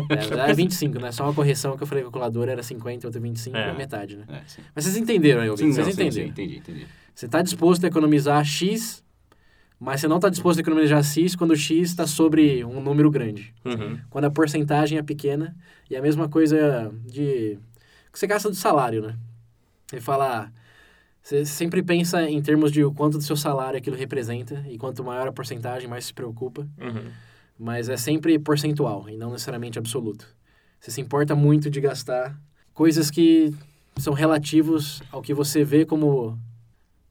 É, 0.09 0.49
é 0.51 0.53
25, 0.53 0.99
né? 0.99 1.11
Só 1.11 1.23
uma 1.23 1.33
correção 1.33 1.77
que 1.77 1.83
eu 1.83 1.87
falei 1.87 2.03
que 2.03 2.07
a 2.09 2.11
calculadora 2.11 2.51
era 2.51 2.61
50, 2.63 3.07
outra 3.07 3.21
25, 3.21 3.55
é, 3.55 3.69
É. 3.69 3.73
metade, 3.77 4.17
né? 4.17 4.25
É. 4.27 4.41
Mas 4.75 4.83
vocês 4.83 4.97
entenderam 4.97 5.39
aí, 5.41 5.47
Sim, 5.47 5.51
ouvintes? 5.51 5.77
não, 5.77 5.83
Vocês 5.85 5.95
sim, 5.95 6.01
sim, 6.01 6.07
entenderam. 6.07 6.29
entendi, 6.29 6.57
entendi. 6.57 6.87
Você 7.15 7.25
está 7.27 7.41
disposto 7.41 7.83
a 7.85 7.87
economizar 7.87 8.43
X, 8.45 9.03
mas 9.79 10.01
você 10.01 10.07
não 10.09 10.17
está 10.17 10.27
disposto 10.29 10.59
a 10.59 10.61
economizar 10.61 11.01
X 11.03 11.35
quando 11.35 11.51
o 11.51 11.55
X 11.55 11.89
está 11.89 12.05
sobre 12.05 12.63
um 12.65 12.81
número 12.81 13.09
grande. 13.09 13.53
Uhum. 13.63 13.97
Quando 14.09 14.25
a 14.25 14.29
porcentagem 14.31 14.97
é 14.97 15.01
pequena. 15.01 15.55
E 15.89 15.95
a 15.95 16.01
mesma 16.03 16.29
coisa 16.29 16.93
de... 17.07 17.57
que 18.11 18.19
você 18.19 18.27
gasta 18.27 18.49
do 18.49 18.55
salário, 18.55 19.01
né? 19.01 19.15
Você 19.87 20.01
fala... 20.01 20.51
Você 21.21 21.45
sempre 21.45 21.83
pensa 21.83 22.23
em 22.29 22.41
termos 22.41 22.71
de 22.71 22.83
o 22.83 22.93
quanto 22.93 23.17
do 23.17 23.23
seu 23.23 23.35
salário 23.35 23.77
aquilo 23.77 23.95
representa. 23.95 24.65
E 24.67 24.77
quanto 24.77 25.03
maior 25.03 25.27
a 25.27 25.31
porcentagem, 25.31 25.87
mais 25.87 26.05
se 26.05 26.13
preocupa. 26.13 26.61
Uhum. 26.79 27.11
Mas 27.57 27.89
é 27.89 27.97
sempre 27.97 28.39
percentual 28.39 29.09
e 29.09 29.17
não 29.17 29.31
necessariamente 29.31 29.77
absoluto. 29.77 30.25
Você 30.79 30.91
se 30.91 31.01
importa 31.01 31.35
muito 31.35 31.69
de 31.69 31.81
gastar 31.81 32.39
coisas 32.73 33.11
que 33.11 33.53
são 33.97 34.13
relativos 34.13 35.03
ao 35.11 35.21
que 35.21 35.33
você 35.33 35.63
vê 35.63 35.85
como 35.85 36.39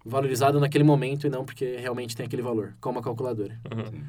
valorizado 0.05 0.59
naquele 0.59 0.85
momento 0.85 1.26
e 1.26 1.31
não 1.31 1.45
porque 1.45 1.76
realmente 1.76 2.17
tem 2.17 2.25
aquele 2.25 2.43
valor, 2.43 2.75
como 2.81 2.99
a 2.99 3.02
calculadora. 3.02 3.61
Uhum. 3.71 4.02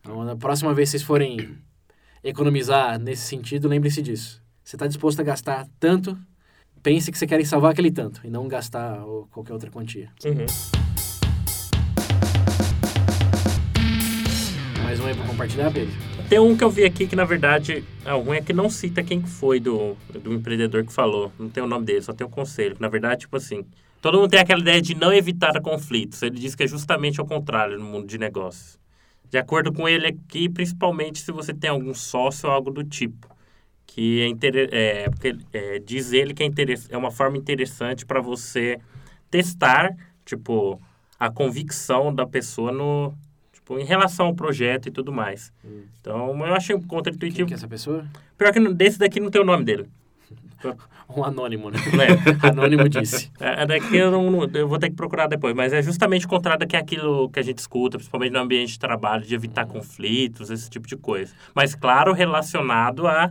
Então, 0.00 0.24
na 0.24 0.36
próxima 0.36 0.72
vez 0.72 0.88
que 0.88 0.98
vocês 0.98 1.02
forem 1.02 1.58
economizar 2.22 2.98
nesse 2.98 3.22
sentido, 3.22 3.68
lembre-se 3.68 4.00
disso. 4.02 4.42
Você 4.64 4.76
está 4.76 4.86
disposto 4.86 5.20
a 5.20 5.22
gastar 5.22 5.66
tanto, 5.78 6.16
pense 6.82 7.12
que 7.12 7.18
você 7.18 7.26
quer 7.26 7.44
salvar 7.44 7.72
aquele 7.72 7.90
tanto 7.90 8.22
e 8.24 8.30
não 8.30 8.48
gastar 8.48 8.98
qualquer 9.30 9.52
outra 9.52 9.70
quantia. 9.70 10.08
Uhum. 10.24 10.46
Mais 14.82 14.98
um 14.98 15.06
aí 15.06 15.14
para 15.14 15.26
compartilhar, 15.26 15.70
Pedro? 15.70 15.92
Tem 16.30 16.38
um 16.38 16.56
que 16.56 16.64
eu 16.64 16.70
vi 16.70 16.82
aqui 16.84 17.06
que, 17.06 17.14
na 17.14 17.26
verdade, 17.26 17.84
o 18.06 18.20
ruim 18.20 18.38
é 18.38 18.40
que 18.40 18.54
não 18.54 18.70
cita 18.70 19.02
quem 19.02 19.20
que 19.20 19.28
foi 19.28 19.60
do, 19.60 19.98
do 20.22 20.32
empreendedor 20.32 20.82
que 20.82 20.94
falou. 20.94 21.30
Não 21.38 21.50
tem 21.50 21.62
o 21.62 21.66
nome 21.66 21.84
dele, 21.84 22.00
só 22.00 22.14
tem 22.14 22.26
o 22.26 22.30
conselho. 22.30 22.74
Na 22.80 22.88
verdade, 22.88 23.20
tipo 23.20 23.36
assim, 23.36 23.66
todo 24.00 24.18
mundo 24.18 24.30
tem 24.30 24.40
aquela 24.40 24.62
ideia 24.62 24.80
de 24.80 24.94
não 24.94 25.12
evitar 25.12 25.60
conflitos. 25.60 26.22
Ele 26.22 26.38
diz 26.38 26.54
que 26.54 26.62
é 26.62 26.66
justamente 26.66 27.20
ao 27.20 27.26
contrário 27.26 27.78
no 27.78 27.84
mundo 27.84 28.06
de 28.06 28.16
negócios. 28.16 28.78
De 29.28 29.36
acordo 29.36 29.70
com 29.74 29.86
ele 29.86 30.06
aqui, 30.06 30.48
principalmente 30.48 31.20
se 31.20 31.30
você 31.30 31.52
tem 31.52 31.68
algum 31.68 31.92
sócio 31.92 32.48
ou 32.48 32.54
algo 32.54 32.70
do 32.70 32.82
tipo. 32.82 33.33
Que 33.86 34.22
é, 34.22 34.28
inter... 34.28 34.68
é, 34.72 35.08
porque, 35.08 35.36
é, 35.52 35.78
diz 35.78 36.12
ele 36.12 36.34
que 36.34 36.42
é, 36.42 36.46
interess... 36.46 36.88
é 36.90 36.96
uma 36.96 37.10
forma 37.10 37.36
interessante 37.36 38.04
para 38.04 38.20
você 38.20 38.78
testar, 39.30 39.90
tipo, 40.24 40.80
a 41.18 41.30
convicção 41.30 42.14
da 42.14 42.26
pessoa 42.26 42.72
no, 42.72 43.14
tipo, 43.52 43.78
em 43.78 43.84
relação 43.84 44.26
ao 44.26 44.34
projeto 44.34 44.88
e 44.88 44.90
tudo 44.90 45.12
mais. 45.12 45.52
Então, 46.00 46.36
eu 46.46 46.54
achei 46.54 46.74
um 46.74 46.80
Quem 46.80 46.88
contra-intuitivo. 46.88 47.46
que 47.46 47.54
é 47.54 47.56
essa 47.56 47.68
pessoa? 47.68 48.04
Pior 48.36 48.52
que 48.52 48.60
desse 48.74 48.98
daqui 48.98 49.20
não 49.20 49.30
tem 49.30 49.40
o 49.40 49.44
nome 49.44 49.64
dele. 49.64 49.88
Um 51.06 51.22
anônimo, 51.22 51.70
né? 51.70 51.78
Né? 51.78 52.06
Anônimo 52.48 52.88
disse. 52.88 53.30
É, 53.38 53.62
é 53.62 53.66
daqui 53.66 53.96
eu, 53.96 54.10
não, 54.10 54.44
eu 54.54 54.66
vou 54.66 54.78
ter 54.78 54.88
que 54.88 54.96
procurar 54.96 55.26
depois, 55.26 55.54
mas 55.54 55.72
é 55.72 55.82
justamente 55.82 56.24
o 56.24 56.28
contrário 56.28 56.66
que 56.66 56.76
é 56.76 56.78
aquilo 56.78 57.28
que 57.28 57.38
a 57.38 57.42
gente 57.42 57.58
escuta, 57.58 57.98
principalmente 57.98 58.32
no 58.32 58.38
ambiente 58.38 58.72
de 58.72 58.78
trabalho, 58.78 59.22
de 59.22 59.34
evitar 59.34 59.66
conflitos, 59.66 60.50
esse 60.50 60.70
tipo 60.70 60.88
de 60.88 60.96
coisa. 60.96 61.34
Mas, 61.54 61.74
claro, 61.74 62.12
relacionado 62.12 63.06
a. 63.06 63.30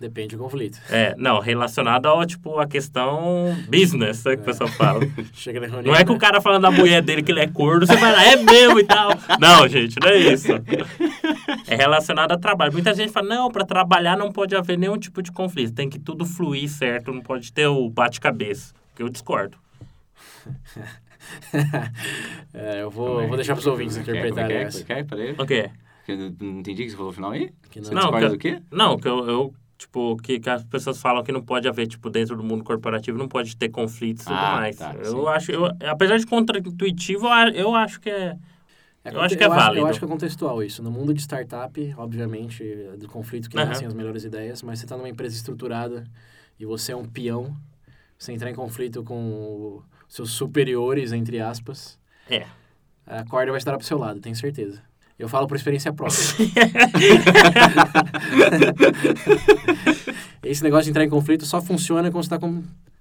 Depende 0.00 0.36
do 0.36 0.42
conflito. 0.42 0.78
É, 0.90 1.14
não, 1.16 1.38
relacionado 1.38 2.06
ao, 2.06 2.26
tipo, 2.26 2.58
a 2.58 2.66
questão 2.66 3.56
business, 3.68 4.18
sabe 4.18 4.36
que 4.36 4.42
o 4.42 4.44
pessoal 4.44 4.68
fala. 4.70 5.00
Chega 5.32 5.60
na 5.60 5.66
reunião. 5.66 5.92
Não 5.92 5.98
é 5.98 6.04
que 6.04 6.10
o 6.10 6.18
cara 6.18 6.40
falando 6.40 6.62
da 6.62 6.70
mulher 6.70 7.00
dele 7.00 7.22
que 7.22 7.30
ele 7.30 7.40
é 7.40 7.46
corno, 7.46 7.86
você 7.86 7.96
vai 7.96 8.12
lá, 8.12 8.24
é 8.24 8.36
mesmo 8.36 8.80
e 8.80 8.84
tal. 8.84 9.10
Não, 9.40 9.66
gente, 9.68 9.96
não 10.00 10.08
é 10.08 10.16
isso. 10.18 10.48
É 11.66 11.76
relacionado 11.76 12.32
a 12.32 12.38
trabalho. 12.38 12.72
Muita 12.72 12.92
gente 12.92 13.10
fala, 13.12 13.26
não, 13.28 13.50
para 13.50 13.64
trabalhar 13.64 14.16
não 14.18 14.30
pode 14.30 14.54
haver 14.54 14.76
nenhum 14.76 14.98
tipo 14.98 15.22
de 15.22 15.32
conflito. 15.32 15.74
Tem 15.74 15.88
que 15.88 15.98
tudo 15.98 16.26
fluir 16.26 16.68
certo, 16.68 17.12
não 17.12 17.22
pode 17.22 17.52
ter 17.52 17.66
o 17.66 17.88
bate-cabeça. 17.88 18.74
Que 18.94 19.02
eu 19.02 19.08
discordo. 19.08 19.56
É, 22.52 22.82
eu 22.82 22.90
vou, 22.90 23.22
eu 23.22 23.28
vou 23.28 23.36
deixar 23.36 23.54
pros 23.54 23.66
ouvintes 23.66 23.96
é 23.96 24.02
que 24.02 24.10
é? 24.10 24.14
interpretarem 24.18 24.56
é 24.58 24.68
que 24.70 24.92
é? 24.92 25.02
Peraí. 25.02 25.34
O 25.38 25.46
quê? 25.46 25.70
Eu 26.06 26.16
não 26.18 26.60
entendi 26.60 26.82
o 26.82 26.84
que 26.84 26.90
você 26.90 26.96
falou 26.96 27.10
no 27.10 27.14
final 27.14 27.30
aí? 27.30 27.50
Que 27.70 27.80
Você 27.80 27.94
não- 27.94 28.02
Não, 28.02 28.10
discorda 28.10 28.26
que- 28.26 28.32
do 28.32 28.38
quê? 28.38 28.62
Não, 28.70 28.98
que 28.98 29.08
eu, 29.08 29.26
eu, 29.26 29.54
Tipo, 29.84 30.16
que, 30.16 30.40
que 30.40 30.48
as 30.48 30.64
pessoas 30.64 30.98
falam 31.00 31.22
que 31.22 31.30
não 31.30 31.42
pode 31.42 31.68
haver, 31.68 31.86
tipo, 31.86 32.08
dentro 32.08 32.34
do 32.36 32.42
mundo 32.42 32.64
corporativo, 32.64 33.18
não 33.18 33.28
pode 33.28 33.54
ter 33.54 33.68
conflitos 33.68 34.22
e 34.22 34.28
tudo 34.28 34.34
Ah, 34.36 34.52
mais. 34.56 34.76
tá, 34.78 34.94
eu 34.94 35.04
sim. 35.04 35.26
acho, 35.28 35.52
eu, 35.52 35.66
apesar 35.90 36.16
de 36.16 36.26
contra-intuitivo, 36.26 37.26
eu 37.26 37.30
a- 37.32 37.48
eu 37.50 37.74
acho 37.74 38.00
que 38.00 38.08
é. 38.08 38.30
Eu 39.04 39.12
conte- 39.12 39.24
acho 39.26 39.36
que 39.36 39.44
é 39.44 39.46
eu 39.46 39.50
válido. 39.50 39.80
eu 39.80 39.86
acho 39.86 39.98
que 39.98 40.04
é 40.06 40.08
contextual 40.08 40.62
isso. 40.62 40.82
No 40.82 40.90
mundo 40.90 41.12
de 41.12 41.20
startup, 41.20 41.94
obviamente, 41.98 42.62
é 42.66 42.96
do 42.96 43.06
conflito 43.08 43.50
que 43.50 43.58
Aham. 43.58 43.66
nascem 43.68 43.86
as 43.86 43.92
melhores 43.92 44.24
ideias, 44.24 44.62
mas 44.62 44.78
você 44.78 44.86
está 44.86 44.96
numa 44.96 45.08
empresa 45.08 45.36
estruturada 45.36 46.04
e 46.58 46.64
você 46.64 46.92
é 46.92 46.96
um 46.96 47.04
peão, 47.04 47.54
você 48.18 48.32
entrar 48.32 48.50
em 48.50 48.54
conflito 48.54 49.04
com 49.04 49.82
seus 50.08 50.30
superiores, 50.32 51.12
entre 51.12 51.40
aspas, 51.40 51.98
É. 52.30 52.46
a 53.06 53.22
corda 53.26 53.50
vai 53.52 53.58
estar 53.58 53.76
pro 53.76 53.86
seu 53.86 53.98
lado, 53.98 54.18
tenho 54.20 54.34
certeza. 54.34 54.82
Eu 55.18 55.28
falo 55.28 55.46
por 55.46 55.56
experiência 55.56 55.92
própria. 55.92 56.18
Esse 60.42 60.62
negócio 60.62 60.84
de 60.84 60.90
entrar 60.90 61.04
em 61.04 61.08
conflito 61.08 61.46
só 61.46 61.60
funciona 61.62 62.10
quando 62.10 62.24
você 62.24 62.34
está 62.34 62.38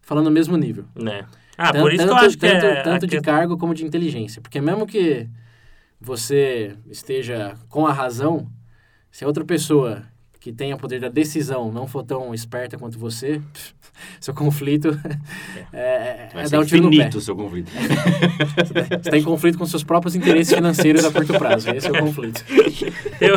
falando 0.01 0.25
no 0.25 0.31
mesmo 0.31 0.55
nível. 0.57 0.85
Né? 0.95 1.25
Ah, 1.57 1.71
Tan- 1.73 1.81
por 1.81 1.93
isso 1.93 2.03
que 2.03 2.09
eu 2.09 2.13
tanto- 2.15 2.25
acho 2.25 2.37
que 2.37 2.47
tanto, 2.47 2.65
é. 2.65 2.81
tanto 2.83 3.07
de 3.07 3.15
que- 3.17 3.21
cargo 3.21 3.57
como 3.57 3.73
de 3.73 3.85
inteligência. 3.85 4.41
Porque 4.41 4.59
mesmo 4.61 4.85
que 4.85 5.27
você 5.99 6.75
esteja 6.89 7.55
com 7.69 7.85
a 7.87 7.93
razão, 7.93 8.47
se 9.11 9.23
a 9.23 9.27
outra 9.27 9.43
pessoa 9.45 10.03
que 10.43 10.51
tem 10.51 10.73
o 10.73 10.77
poder 10.77 10.99
da 10.99 11.07
decisão 11.07 11.71
não 11.71 11.87
for 11.87 12.03
tão 12.03 12.33
esperta 12.33 12.77
quanto 12.77 12.99
você, 12.99 13.41
seu 14.19 14.33
conflito 14.33 14.89
é, 15.71 15.79
é, 15.79 16.29
é 16.33 16.43
ser 16.43 16.51
dar 16.51 16.59
um 16.59 16.65
tiro 16.65 16.83
no 16.83 16.89
pé. 16.89 17.09
o 17.15 17.21
seu 17.21 17.33
conflito. 17.33 17.71
Você 18.91 18.95
está 18.95 19.17
em 19.17 19.23
conflito 19.23 19.57
com 19.57 19.65
seus 19.65 19.85
próprios 19.85 20.15
interesses 20.15 20.53
financeiros 20.53 21.05
a 21.05 21.11
curto 21.13 21.31
prazo. 21.33 21.69
Esse 21.69 21.87
é 21.87 21.91
o 21.91 21.97
conflito. 21.97 22.43
Eu... 23.21 23.35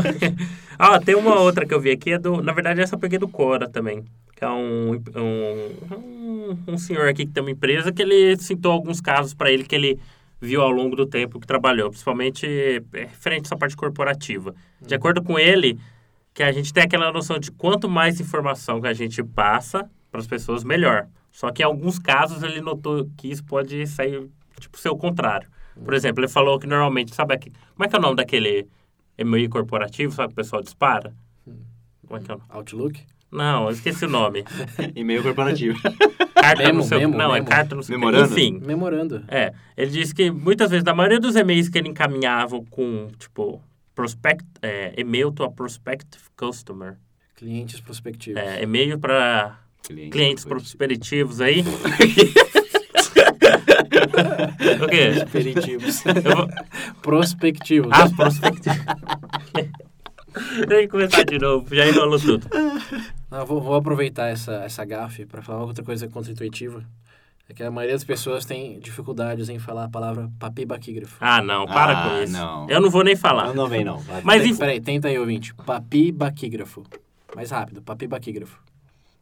ah, 0.76 0.98
tem 0.98 1.14
uma 1.14 1.38
outra 1.38 1.64
que 1.64 1.72
eu 1.72 1.80
vi 1.80 1.92
aqui, 1.92 2.12
é 2.12 2.18
do... 2.18 2.42
na 2.42 2.52
verdade 2.52 2.80
essa 2.80 2.96
eu 2.96 2.98
peguei 2.98 3.20
do 3.20 3.28
Cora 3.28 3.68
também. 3.68 4.04
Que 4.34 4.44
é 4.44 4.48
um, 4.48 5.00
um, 5.14 6.58
um, 6.66 6.78
senhor 6.78 7.06
aqui 7.06 7.24
que 7.24 7.32
tem 7.32 7.42
uma 7.42 7.52
empresa 7.52 7.92
que 7.92 8.02
ele 8.02 8.36
citou 8.38 8.72
alguns 8.72 9.00
casos 9.00 9.32
para 9.32 9.50
ele 9.50 9.62
que 9.62 9.76
ele 9.76 9.98
viu 10.40 10.60
ao 10.60 10.70
longo 10.70 10.96
do 10.96 11.06
tempo 11.06 11.38
que 11.38 11.46
trabalhou, 11.46 11.88
principalmente 11.88 12.46
é, 12.46 12.82
referente 13.04 13.42
a 13.44 13.46
essa 13.46 13.56
parte 13.56 13.76
corporativa. 13.76 14.54
De 14.84 14.94
acordo 14.94 15.22
com 15.22 15.38
ele, 15.38 15.78
que 16.36 16.42
a 16.42 16.52
gente 16.52 16.70
tem 16.70 16.82
aquela 16.84 17.10
noção 17.10 17.38
de 17.38 17.50
quanto 17.50 17.88
mais 17.88 18.20
informação 18.20 18.78
que 18.78 18.86
a 18.86 18.92
gente 18.92 19.24
passa 19.24 19.90
para 20.10 20.20
as 20.20 20.26
pessoas, 20.26 20.62
melhor. 20.62 21.08
Só 21.32 21.50
que 21.50 21.62
em 21.62 21.64
alguns 21.64 21.98
casos 21.98 22.42
ele 22.42 22.60
notou 22.60 23.10
que 23.16 23.28
isso 23.28 23.42
pode 23.42 23.86
sair, 23.86 24.30
tipo, 24.60 24.78
ser 24.78 24.90
o 24.90 24.96
contrário. 24.98 25.48
Por 25.82 25.94
exemplo, 25.94 26.22
ele 26.22 26.30
falou 26.30 26.58
que 26.58 26.66
normalmente, 26.66 27.14
sabe, 27.14 27.32
aqui, 27.32 27.50
como 27.74 27.86
é 27.86 27.88
que 27.88 27.96
é 27.96 27.98
o 27.98 28.02
nome 28.02 28.16
daquele 28.16 28.68
e-mail 29.16 29.48
corporativo, 29.48 30.12
sabe, 30.12 30.28
que 30.28 30.34
o 30.34 30.36
pessoal 30.36 30.62
dispara? 30.62 31.14
Como 32.06 32.20
é 32.20 32.22
que 32.22 32.30
é 32.30 32.34
o 32.34 32.38
nome? 32.38 32.50
Outlook? 32.50 33.02
Não, 33.32 33.64
eu 33.64 33.70
esqueci 33.70 34.04
o 34.04 34.08
nome. 34.10 34.44
E-mail 34.94 35.22
corporativo. 35.22 35.78
Carta 36.36 36.64
Memo, 36.64 36.78
no 36.78 36.84
seu... 36.84 37.00
memo, 37.00 37.16
não, 37.16 37.30
é 37.34 37.38
memo. 37.40 37.46
carta 37.48 37.74
no 37.74 37.82
seu... 37.82 37.98
Memorando? 37.98 38.32
Enfim, 38.32 38.60
Memorando. 38.64 39.24
é. 39.26 39.52
Ele 39.76 39.90
disse 39.90 40.14
que 40.14 40.30
muitas 40.30 40.70
vezes, 40.70 40.84
na 40.84 40.94
maioria 40.94 41.18
dos 41.18 41.34
e-mails 41.34 41.68
que 41.68 41.78
ele 41.78 41.88
encaminhava 41.88 42.62
com, 42.70 43.08
tipo, 43.18 43.60
prospect, 43.96 44.44
é, 44.62 44.94
e-mail 44.96 45.32
to 45.32 45.42
a 45.42 45.50
prospective 45.50 46.22
customer, 46.36 46.96
Clientes 47.34 47.80
prospectivos. 47.80 48.40
é, 48.40 48.62
e-mail 48.62 48.98
para 48.98 49.58
Cliente 49.82 50.10
clientes 50.12 50.44
corporativo. 50.44 50.76
prosperitivos 50.78 51.40
aí. 51.40 51.64
o 54.82 54.86
quê? 54.88 55.10
Prosperitivos. 55.20 56.04
Eu 56.06 56.36
vou... 56.36 56.48
Prospectivos. 57.02 57.90
Ah, 57.92 58.08
prospectivos. 58.14 58.78
Tem 60.68 60.80
que 60.82 60.88
começar 60.88 61.24
de 61.24 61.38
novo, 61.38 61.74
já 61.74 61.86
enrolou 61.88 62.20
tudo. 62.20 62.46
Não, 63.30 63.46
vou, 63.46 63.60
vou 63.60 63.74
aproveitar 63.74 64.28
essa, 64.28 64.52
essa 64.64 64.84
gafe 64.84 65.24
para 65.24 65.40
falar 65.40 65.64
outra 65.64 65.82
coisa 65.82 66.06
contra-intuitiva. 66.08 66.84
É 67.48 67.54
que 67.54 67.62
a 67.62 67.70
maioria 67.70 67.94
das 67.94 68.02
pessoas 68.04 68.44
tem 68.44 68.78
dificuldades 68.80 69.48
em 69.48 69.58
falar 69.58 69.84
a 69.84 69.88
palavra 69.88 70.28
papibaquígrafo. 70.38 71.16
Ah, 71.20 71.40
não, 71.40 71.64
para 71.64 71.92
Ah, 71.96 72.08
com 72.10 72.22
isso. 72.24 72.32
não. 72.32 72.68
Eu 72.68 72.80
não 72.80 72.90
vou 72.90 73.04
nem 73.04 73.14
falar. 73.14 73.46
Não, 73.46 73.54
não 73.54 73.68
vem 73.68 73.84
não. 73.84 73.98
Vai. 73.98 74.20
Mas 74.24 74.42
Tem- 74.42 74.50
enfim- 74.50 74.58
Peraí, 74.58 74.80
tenta 74.80 75.06
aí, 75.08 75.18
ouvinte. 75.18 75.54
Papibaquígrafo. 75.54 76.82
Mais 77.36 77.50
rápido, 77.52 77.80
papibaquígrafo. 77.82 78.58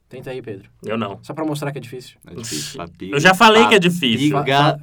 Tenta 0.08 0.30
aí, 0.30 0.40
Pedro. 0.40 0.70
Eu 0.84 0.96
não. 0.96 1.18
Só 1.22 1.34
pra 1.34 1.44
mostrar 1.44 1.70
que 1.72 1.78
é 1.78 1.80
difícil. 1.80 2.16
É 2.26 2.34
difícil. 2.34 2.78
Papi- 2.78 3.10
Eu 3.10 3.20
já 3.20 3.34
falei 3.34 3.66
que 3.66 3.74
é 3.74 3.78
difícil. 3.78 4.30
Papiga... 4.32 4.80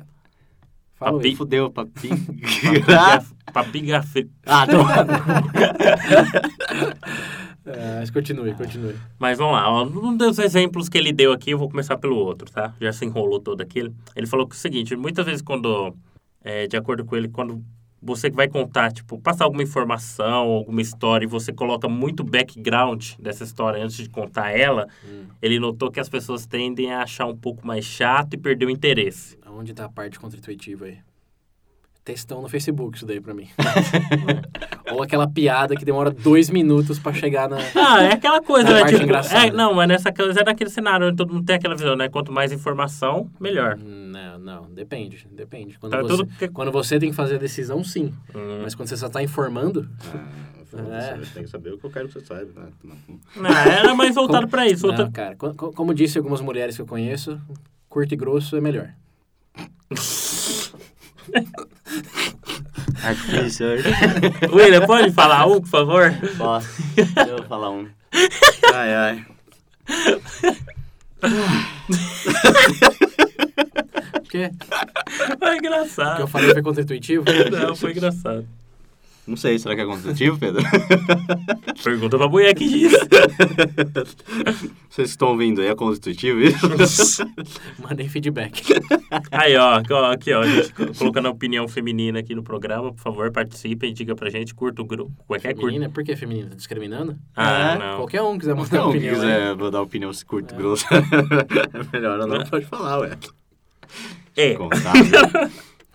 Fala 0.95 1.13
Papi-. 1.17 1.35
Fudeu, 1.35 1.71
papi... 1.71 2.09
Papigafe. 3.51 4.29
ah, 4.45 4.67
não. 4.67 4.85
É, 7.65 7.99
mas 7.99 8.09
continue, 8.09 8.53
continue. 8.55 8.95
Mas 9.19 9.37
vamos 9.37 9.53
lá, 9.53 9.69
ó, 9.69 9.83
um 9.85 10.17
dos 10.17 10.39
exemplos 10.39 10.89
que 10.89 10.97
ele 10.97 11.13
deu 11.13 11.31
aqui, 11.31 11.51
eu 11.51 11.57
vou 11.57 11.69
começar 11.69 11.97
pelo 11.97 12.15
outro, 12.15 12.49
tá? 12.51 12.73
Já 12.81 12.91
se 12.91 13.05
enrolou 13.05 13.39
todo 13.39 13.61
aquilo. 13.61 13.93
Ele 14.15 14.25
falou 14.25 14.47
que 14.47 14.53
é 14.55 14.57
o 14.57 14.59
seguinte, 14.59 14.95
muitas 14.95 15.25
vezes 15.25 15.41
quando, 15.41 15.95
é, 16.43 16.65
de 16.65 16.75
acordo 16.75 17.05
com 17.05 17.15
ele, 17.15 17.27
quando 17.29 17.63
você 18.01 18.31
vai 18.31 18.47
contar, 18.47 18.91
tipo, 18.91 19.19
passar 19.19 19.43
alguma 19.45 19.61
informação, 19.61 20.47
alguma 20.49 20.81
história, 20.81 21.23
e 21.23 21.29
você 21.29 21.53
coloca 21.53 21.87
muito 21.87 22.23
background 22.23 23.11
dessa 23.19 23.43
história 23.43 23.83
antes 23.83 23.95
de 23.95 24.09
contar 24.09 24.49
ela, 24.57 24.87
Hum. 25.07 25.25
ele 25.39 25.59
notou 25.59 25.91
que 25.91 25.99
as 25.99 26.09
pessoas 26.09 26.47
tendem 26.47 26.91
a 26.91 27.03
achar 27.03 27.27
um 27.27 27.37
pouco 27.37 27.65
mais 27.65 27.85
chato 27.85 28.33
e 28.33 28.37
perder 28.37 28.65
o 28.65 28.71
interesse. 28.71 29.37
Onde 29.45 29.71
tá 29.75 29.85
a 29.85 29.89
parte 29.89 30.19
contra-intuitiva 30.19 30.85
aí? 30.85 30.97
Textão 32.03 32.41
no 32.41 32.49
Facebook, 32.49 32.97
isso 32.97 33.05
daí 33.05 33.21
pra 33.21 33.33
mim. 33.33 33.47
Ou 34.91 35.03
aquela 35.03 35.27
piada 35.29 35.75
que 35.75 35.85
demora 35.85 36.09
dois 36.09 36.49
minutos 36.49 36.97
pra 36.97 37.13
chegar 37.13 37.47
na. 37.47 37.57
Ah, 37.75 38.01
é 38.03 38.13
aquela 38.13 38.41
coisa, 38.41 38.73
né? 38.73 38.85
Tipo, 38.85 39.03
engraçada. 39.03 39.47
é, 39.47 39.51
não, 39.51 39.73
mas 39.75 39.87
nessa 39.87 40.11
coisa 40.11 40.41
é 40.41 40.43
naquele 40.43 40.69
cenário 40.71 41.07
onde 41.07 41.15
todo 41.17 41.31
mundo 41.33 41.45
tem 41.45 41.55
aquela 41.55 41.75
visão, 41.75 41.95
né? 41.95 42.09
Quanto 42.09 42.31
mais 42.31 42.51
informação, 42.51 43.29
melhor. 43.39 43.77
Não, 43.77 44.39
não, 44.39 44.69
depende, 44.73 45.27
depende. 45.31 45.77
Quando, 45.77 45.91
Tá, 45.91 46.01
você, 46.01 46.07
tudo 46.25 46.51
quando 46.51 46.71
você 46.71 46.99
tem 46.99 47.11
que 47.11 47.15
fazer 47.15 47.35
a 47.35 47.39
decisão, 47.39 47.83
sim. 47.83 48.11
Hum. 48.35 48.61
Mas 48.63 48.73
quando 48.75 48.89
você 48.89 48.97
só 48.97 49.07
tá 49.07 49.21
informando, 49.21 49.87
É. 50.73 51.17
Você 51.17 51.33
tem 51.33 51.43
que 51.43 51.49
saber 51.49 51.73
o 51.73 51.77
que 51.77 51.85
eu 51.85 51.89
quero 51.91 52.07
que 52.07 52.13
você 52.13 52.25
saiba. 52.25 52.49
né? 52.55 52.95
Não. 53.35 53.49
Era 53.49 53.93
mais 53.93 54.15
voltado 54.15 54.47
pra 54.47 54.65
isso. 54.65 54.87
Não, 54.87 54.93
outra- 54.93 55.11
cara, 55.11 55.35
co- 55.35 55.53
co- 55.53 55.73
como 55.73 55.93
disse 55.93 56.17
algumas 56.17 56.39
mulheres 56.39 56.77
que 56.77 56.81
eu 56.81 56.85
conheço, 56.85 57.37
curto 57.89 58.13
e 58.13 58.15
grosso 58.17 58.55
é 58.55 58.61
melhor. 58.61 58.89
Hoje. 63.61 63.83
William, 64.53 64.85
pode 64.85 65.11
falar 65.11 65.45
um, 65.47 65.59
por 65.61 65.67
favor? 65.69 66.13
Posso. 66.37 66.67
Deixa 66.95 67.29
eu 67.29 67.43
falar 67.43 67.71
um. 67.71 67.87
Ai, 68.73 68.93
ai. 68.93 69.25
Porque 74.13 74.49
Foi 74.59 75.27
o 75.27 75.37
que 75.37 75.45
eu 75.45 75.53
engraçado. 75.55 76.27
falei 76.27 76.51
foi 76.51 76.61
contra-intuitivo. 76.61 77.25
Não, 77.51 77.75
foi 77.75 77.91
engraçado. 77.91 78.47
Não 79.27 79.37
sei, 79.37 79.57
será 79.59 79.75
que 79.75 79.81
é 79.81 79.85
consultivo, 79.85 80.37
Pedro? 80.37 80.63
Pergunta 81.83 82.17
pra 82.17 82.27
mulher 82.27 82.53
que 82.55 82.67
disse. 82.67 82.97
Vocês 84.89 85.09
estão 85.11 85.29
ouvindo 85.29 85.61
aí, 85.61 85.67
é 85.67 85.75
constitutivo 85.75 86.39
isso? 86.41 87.23
Mandei 87.79 88.09
feedback. 88.09 88.61
Aí, 89.31 89.55
ó, 89.55 89.75
aqui, 89.75 89.93
ó, 89.93 90.11
aqui, 90.11 90.33
ó, 90.33 90.41
a 90.41 90.47
gente 90.47 90.73
co- 90.73 90.93
colocando 90.97 91.27
a 91.27 91.31
opinião 91.31 91.67
feminina 91.67 92.19
aqui 92.19 92.33
no 92.35 92.43
programa. 92.43 92.91
Por 92.91 92.99
favor, 93.01 93.31
participem, 93.31 93.93
diga 93.93 94.15
pra 94.15 94.29
gente, 94.29 94.53
curta 94.55 94.81
o 94.81 94.85
grupo. 94.85 95.11
É 95.35 95.39
que 95.39 95.47
é 95.47 95.53
curto? 95.53 95.65
Feminina? 95.67 95.89
Por 95.89 96.03
que 96.03 96.15
feminina? 96.15 96.49
Tá 96.49 96.55
discriminando? 96.55 97.15
Ah, 97.35 97.73
É, 97.75 97.77
não. 97.79 97.97
Qualquer 97.97 98.21
um 98.23 98.37
quiser 98.37 98.55
mandar 98.55 98.75
Não, 98.77 98.91
quem 98.91 99.01
opinião. 99.01 99.13
aí. 99.13 99.19
quiser 99.21 99.55
vou 99.55 99.71
dar 99.71 99.81
opinião 99.81 100.11
se 100.11 100.25
curto, 100.25 100.53
grosso. 100.55 100.85
É 100.91 101.95
melhor 101.97 102.19
ou 102.19 102.27
não, 102.27 102.43
pode 102.45 102.65
falar, 102.65 102.99
ué. 102.99 103.17
É. 104.35 104.55
Contável. 104.55 105.49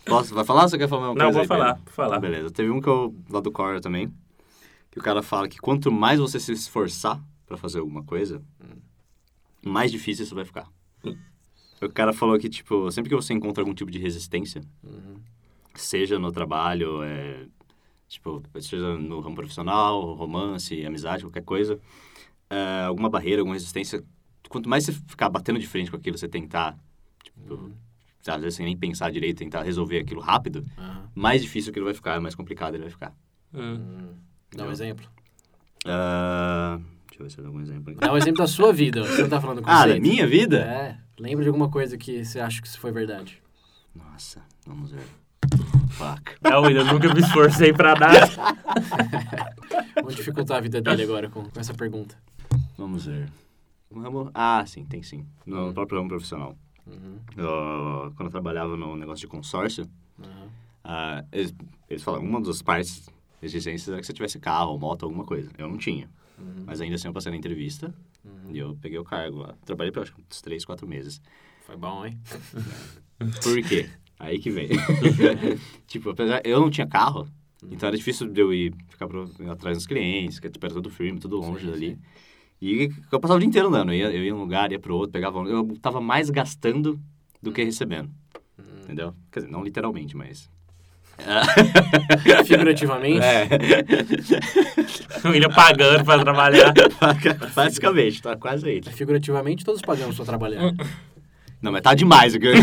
Posso, 0.07 0.35
vai 0.35 0.45
falar 0.45 0.62
ou 0.62 0.69
você 0.69 0.79
quer 0.79 0.88
falar 0.88 1.09
uma 1.11 1.14
Não, 1.14 1.25
coisa 1.27 1.33
vou 1.33 1.40
aí, 1.42 1.47
falar, 1.47 1.75
vou 1.75 1.92
falar. 1.92 2.09
Então, 2.19 2.21
beleza. 2.21 2.51
Teve 2.51 2.71
um 2.71 2.81
que 2.81 2.88
eu, 2.88 3.14
lá 3.29 3.40
do 3.40 3.51
Cora 3.51 3.81
também, 3.81 4.12
que 4.90 4.99
o 4.99 5.03
cara 5.03 5.23
fala 5.23 5.49
que 5.49 5.59
quanto 5.59 5.90
mais 5.90 6.19
você 6.21 6.38
se 6.40 6.53
esforçar 6.53 7.23
pra 7.47 7.57
fazer 7.57 7.81
alguma 7.81 8.03
coisa, 8.05 8.42
mais 9.64 9.90
difícil 9.90 10.25
isso 10.25 10.35
vai 10.35 10.45
ficar. 10.45 10.69
Hum. 11.05 11.16
O 11.83 11.88
cara 11.90 12.12
falou 12.12 12.38
que, 12.38 12.49
tipo, 12.49 12.90
sempre 12.90 13.11
que 13.11 13.16
você 13.16 13.35
encontra 13.35 13.62
algum 13.62 13.75
tipo 13.75 13.90
de 13.90 13.99
resistência, 13.99 14.62
Uhum. 14.83 15.16
seja 15.75 16.19
no 16.19 16.33
trabalho, 16.33 17.03
é, 17.03 17.45
tipo, 18.09 18.42
seja 18.61 18.97
no 18.97 19.21
ramo 19.21 19.35
profissional, 19.37 20.14
romance, 20.14 20.87
amizade, 20.87 21.25
qualquer 21.25 21.42
coisa, 21.45 21.79
é, 22.49 22.85
alguma 22.85 23.11
barreira, 23.11 23.42
alguma 23.42 23.55
resistência, 23.55 24.03
quanto 24.49 24.69
mais 24.69 24.85
você 24.85 24.92
ficar 24.92 25.29
batendo 25.29 25.59
de 25.59 25.66
frente 25.66 25.90
com 25.90 25.97
aquilo, 25.97 26.16
você 26.16 26.29
tentar, 26.29 26.79
tipo, 27.23 27.71
às 28.30 28.40
vezes 28.42 28.56
sem 28.56 28.66
nem 28.66 28.76
pensar 28.76 29.10
direito, 29.10 29.38
tentar 29.38 29.62
resolver 29.62 29.98
aquilo 29.98 30.20
rápido, 30.20 30.64
Aham. 30.78 31.08
mais 31.14 31.42
difícil 31.42 31.70
aquilo 31.70 31.84
vai 31.86 31.94
ficar, 31.94 32.20
mais 32.20 32.34
complicado 32.34 32.74
ele 32.74 32.82
vai 32.84 32.90
ficar. 32.90 33.14
Hum. 33.54 33.74
Hum. 33.74 34.14
Dá 34.54 34.64
um 34.64 34.70
exemplo. 34.70 35.06
Ah, 35.86 36.78
deixa 37.08 37.22
eu 37.22 37.24
ver 37.26 37.30
se 37.30 37.38
eu 37.38 37.44
dou 37.44 37.52
algum 37.52 37.62
exemplo 37.62 37.90
aqui. 37.92 38.00
Dá 38.00 38.12
um 38.12 38.16
exemplo 38.16 38.38
da 38.38 38.46
sua 38.46 38.72
vida. 38.72 39.02
Você 39.04 39.22
não 39.22 39.28
tá 39.28 39.40
falando 39.40 39.62
com 39.62 39.70
Ah, 39.70 39.86
da 39.86 39.98
minha 40.00 40.26
vida? 40.26 40.58
É. 40.60 40.98
Lembra 41.18 41.42
de 41.44 41.48
alguma 41.48 41.70
coisa 41.70 41.96
que 41.96 42.24
você 42.24 42.40
acha 42.40 42.60
que 42.60 42.68
isso 42.68 42.78
foi 42.78 42.92
verdade. 42.92 43.42
Nossa, 43.94 44.42
vamos 44.66 44.90
ver. 44.90 45.04
Fuck. 45.90 46.32
É, 46.44 46.56
William, 46.56 46.82
eu 46.86 46.92
nunca 46.92 47.14
me 47.14 47.20
esforcei 47.20 47.72
pra 47.72 47.94
nada. 47.94 48.26
Vamos 49.96 50.14
dificultar 50.14 50.58
a 50.58 50.60
vida 50.60 50.80
dele 50.80 51.04
agora 51.04 51.30
com, 51.30 51.44
com 51.48 51.60
essa 51.60 51.72
pergunta. 51.72 52.16
Vamos 52.76 53.06
ver. 53.06 53.28
Ah, 54.34 54.64
sim, 54.66 54.84
tem 54.84 55.02
sim. 55.02 55.24
No 55.46 55.72
próprio 55.72 55.98
ramo 55.98 56.08
profissional. 56.08 56.56
Uhum. 56.87 57.18
Eu, 57.37 58.12
quando 58.14 58.27
eu 58.27 58.31
trabalhava 58.31 58.77
no 58.77 58.96
negócio 58.96 59.20
de 59.20 59.27
consórcio, 59.27 59.85
Uhum. 60.18 60.49
ah, 60.85 61.25
eles, 61.33 61.55
eles 61.90 62.03
falam, 62.03 62.22
uma 62.22 62.40
das 62.40 62.62
partes 62.62 63.09
exigências 63.42 63.88
era 63.88 64.01
que 64.01 64.07
você 64.07 64.12
tivesse 64.12 64.38
carro, 64.38 64.79
moto, 64.79 65.05
alguma 65.05 65.25
coisa. 65.25 65.51
Eu 65.59 65.68
não 65.68 65.77
tinha. 65.77 66.09
Uhum. 66.38 66.64
Mas 66.66 66.81
ainda 66.81 66.94
assim 66.96 67.09
eu 67.09 67.12
passei 67.14 67.31
na 67.31 67.38
entrevista 67.38 67.94
e 68.51 68.59
eu 68.59 68.77
peguei 68.81 68.99
o 68.99 69.05
cargo 69.05 69.38
lá. 69.38 69.55
Trabalhei 69.64 69.92
por 69.92 70.03
acho 70.03 70.14
que 70.14 70.20
uns 70.20 70.40
3, 70.40 70.64
4 70.64 70.87
meses. 70.87 71.20
Foi 71.66 71.77
bom, 71.77 72.07
hein? 72.07 72.18
Por 73.42 73.61
quê? 73.62 73.88
Aí 74.18 74.38
que 74.38 74.51
vem. 74.51 74.68
tipo, 75.87 76.11
apesar, 76.11 76.40
eu 76.44 76.61
não 76.61 76.70
tinha 76.70 76.87
carro, 76.87 77.29
então 77.70 77.88
era 77.88 77.96
difícil 77.96 78.29
de 78.29 78.40
eu 78.40 78.53
ir 78.53 78.75
ficar 78.88 79.09
atrás 79.51 79.77
dos 79.77 79.87
clientes, 79.87 80.38
que 80.38 80.49
tipo, 80.49 80.64
era 80.64 80.75
tudo 80.75 80.90
firme, 80.90 81.18
tudo 81.18 81.38
longe 81.38 81.64
Sim, 81.64 81.70
dali. 81.70 81.99
E 82.61 82.90
eu 83.12 83.21
passava 83.21 83.37
o 83.37 83.40
dia 83.40 83.49
inteiro 83.49 83.69
andando. 83.69 83.92
Eu 83.92 83.97
ia, 83.99 84.11
eu 84.16 84.25
ia 84.25 84.35
um 84.35 84.40
lugar, 84.40 84.73
ia 84.73 84.79
pro 84.79 84.95
outro, 84.97 85.12
pegava... 85.12 85.38
Eu 85.40 85.77
tava 85.81 86.01
mais 86.01 86.31
gastando 86.31 86.99
do 87.42 87.53
que 87.53 87.62
recebendo. 87.62 88.11
Entendeu? 88.85 89.14
Quer 89.33 89.40
dizer, 89.40 89.53
não 89.53 89.62
literalmente, 89.62 90.16
mas... 90.16 90.49
Figurativamente, 92.45 93.21
É. 93.25 93.49
O 95.25 95.29
William 95.31 95.49
pagando 95.49 96.05
pra 96.05 96.19
trabalhar. 96.19 96.73
Basicamente, 97.55 98.21
tá 98.23 98.37
quase 98.37 98.69
aí. 98.69 98.83
figurativamente 98.83 99.64
todos 99.64 99.81
pagamos 99.81 100.14
pra 100.16 100.25
trabalhar. 100.27 100.73
Não, 101.62 101.73
mas 101.73 101.81
tá 101.83 101.95
demais. 101.95 102.35
o 102.35 102.38
que 102.38 102.47
eu- 102.49 102.53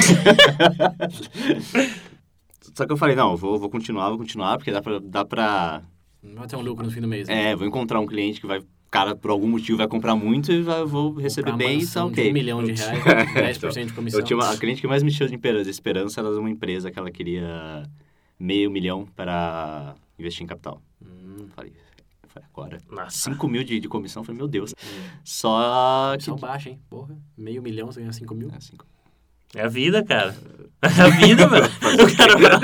Só 2.75 2.85
que 2.85 2.91
eu 2.93 2.97
falei, 2.97 3.15
não, 3.15 3.31
eu 3.31 3.37
vou, 3.37 3.59
vou 3.59 3.69
continuar, 3.69 4.09
vou 4.09 4.17
continuar, 4.17 4.57
porque 4.57 4.71
dá 4.71 4.81
pra, 4.81 4.99
dá 4.99 5.25
pra... 5.25 5.81
Vai 6.23 6.47
ter 6.47 6.55
um 6.55 6.61
lucro 6.61 6.85
no 6.85 6.91
fim 6.91 7.01
do 7.01 7.07
mês. 7.07 7.27
né? 7.27 7.51
É, 7.51 7.55
vou 7.55 7.67
encontrar 7.67 7.99
um 7.99 8.05
cliente 8.07 8.39
que 8.39 8.47
vai... 8.47 8.61
O 8.93 8.95
cara, 8.95 9.15
por 9.15 9.31
algum 9.31 9.47
motivo, 9.47 9.79
vai 9.79 9.87
comprar 9.87 10.15
muito 10.15 10.51
e 10.51 10.61
vai, 10.61 10.85
vou 10.85 11.15
receber 11.15 11.49
Comprar 11.49 11.65
bem 11.65 11.77
e 11.77 11.79
tá 11.79 11.85
mansão 11.85 12.11
de 12.11 12.21
ok. 12.21 12.29
um 12.29 12.33
milhão 12.33 12.63
de 12.63 12.73
reais, 12.73 13.57
Então, 13.57 13.71
10% 13.71 13.85
de 13.87 13.93
comissão. 13.93 14.19
Eu 14.19 14.23
tinha 14.23 14.37
uma, 14.37 14.51
a 14.51 14.55
cliente 14.55 14.81
que 14.81 14.87
mais 14.87 15.01
me 15.01 15.09
encheu 15.09 15.27
de 15.27 15.35
esperança 15.67 16.21
era 16.21 16.29
uma 16.29 16.47
empresa 16.47 16.91
que 16.91 16.99
ela 16.99 17.09
queria 17.09 17.89
meio 18.39 18.69
milhão 18.69 19.07
para 19.15 19.95
investir 20.19 20.43
em 20.43 20.45
capital. 20.45 20.79
Hum, 21.01 21.47
Falei, 21.55 21.73
falei 22.27 22.47
agora... 22.53 22.77
Nossa. 22.91 23.31
5 23.31 23.47
mil 23.47 23.63
de, 23.63 23.79
de 23.79 23.89
comissão, 23.89 24.23
falei, 24.23 24.37
meu 24.37 24.47
Deus. 24.47 24.75
Só 25.23 26.11
que... 26.11 26.25
comissão 26.25 26.35
baixa, 26.35 26.69
hein? 26.69 26.79
Porra, 26.87 27.17
meio 27.35 27.63
milhão, 27.63 27.87
você 27.87 27.99
ganha 27.99 28.13
5 28.13 28.35
mil. 28.35 28.51
É, 28.55 28.59
cinco. 28.59 28.85
É 29.55 29.61
a 29.61 29.67
vida, 29.67 30.03
cara. 30.03 30.35
É 30.83 31.01
a 31.01 31.07
vida, 31.07 31.47
velho. 31.47 31.65
O 31.65 32.17
cara... 32.17 32.59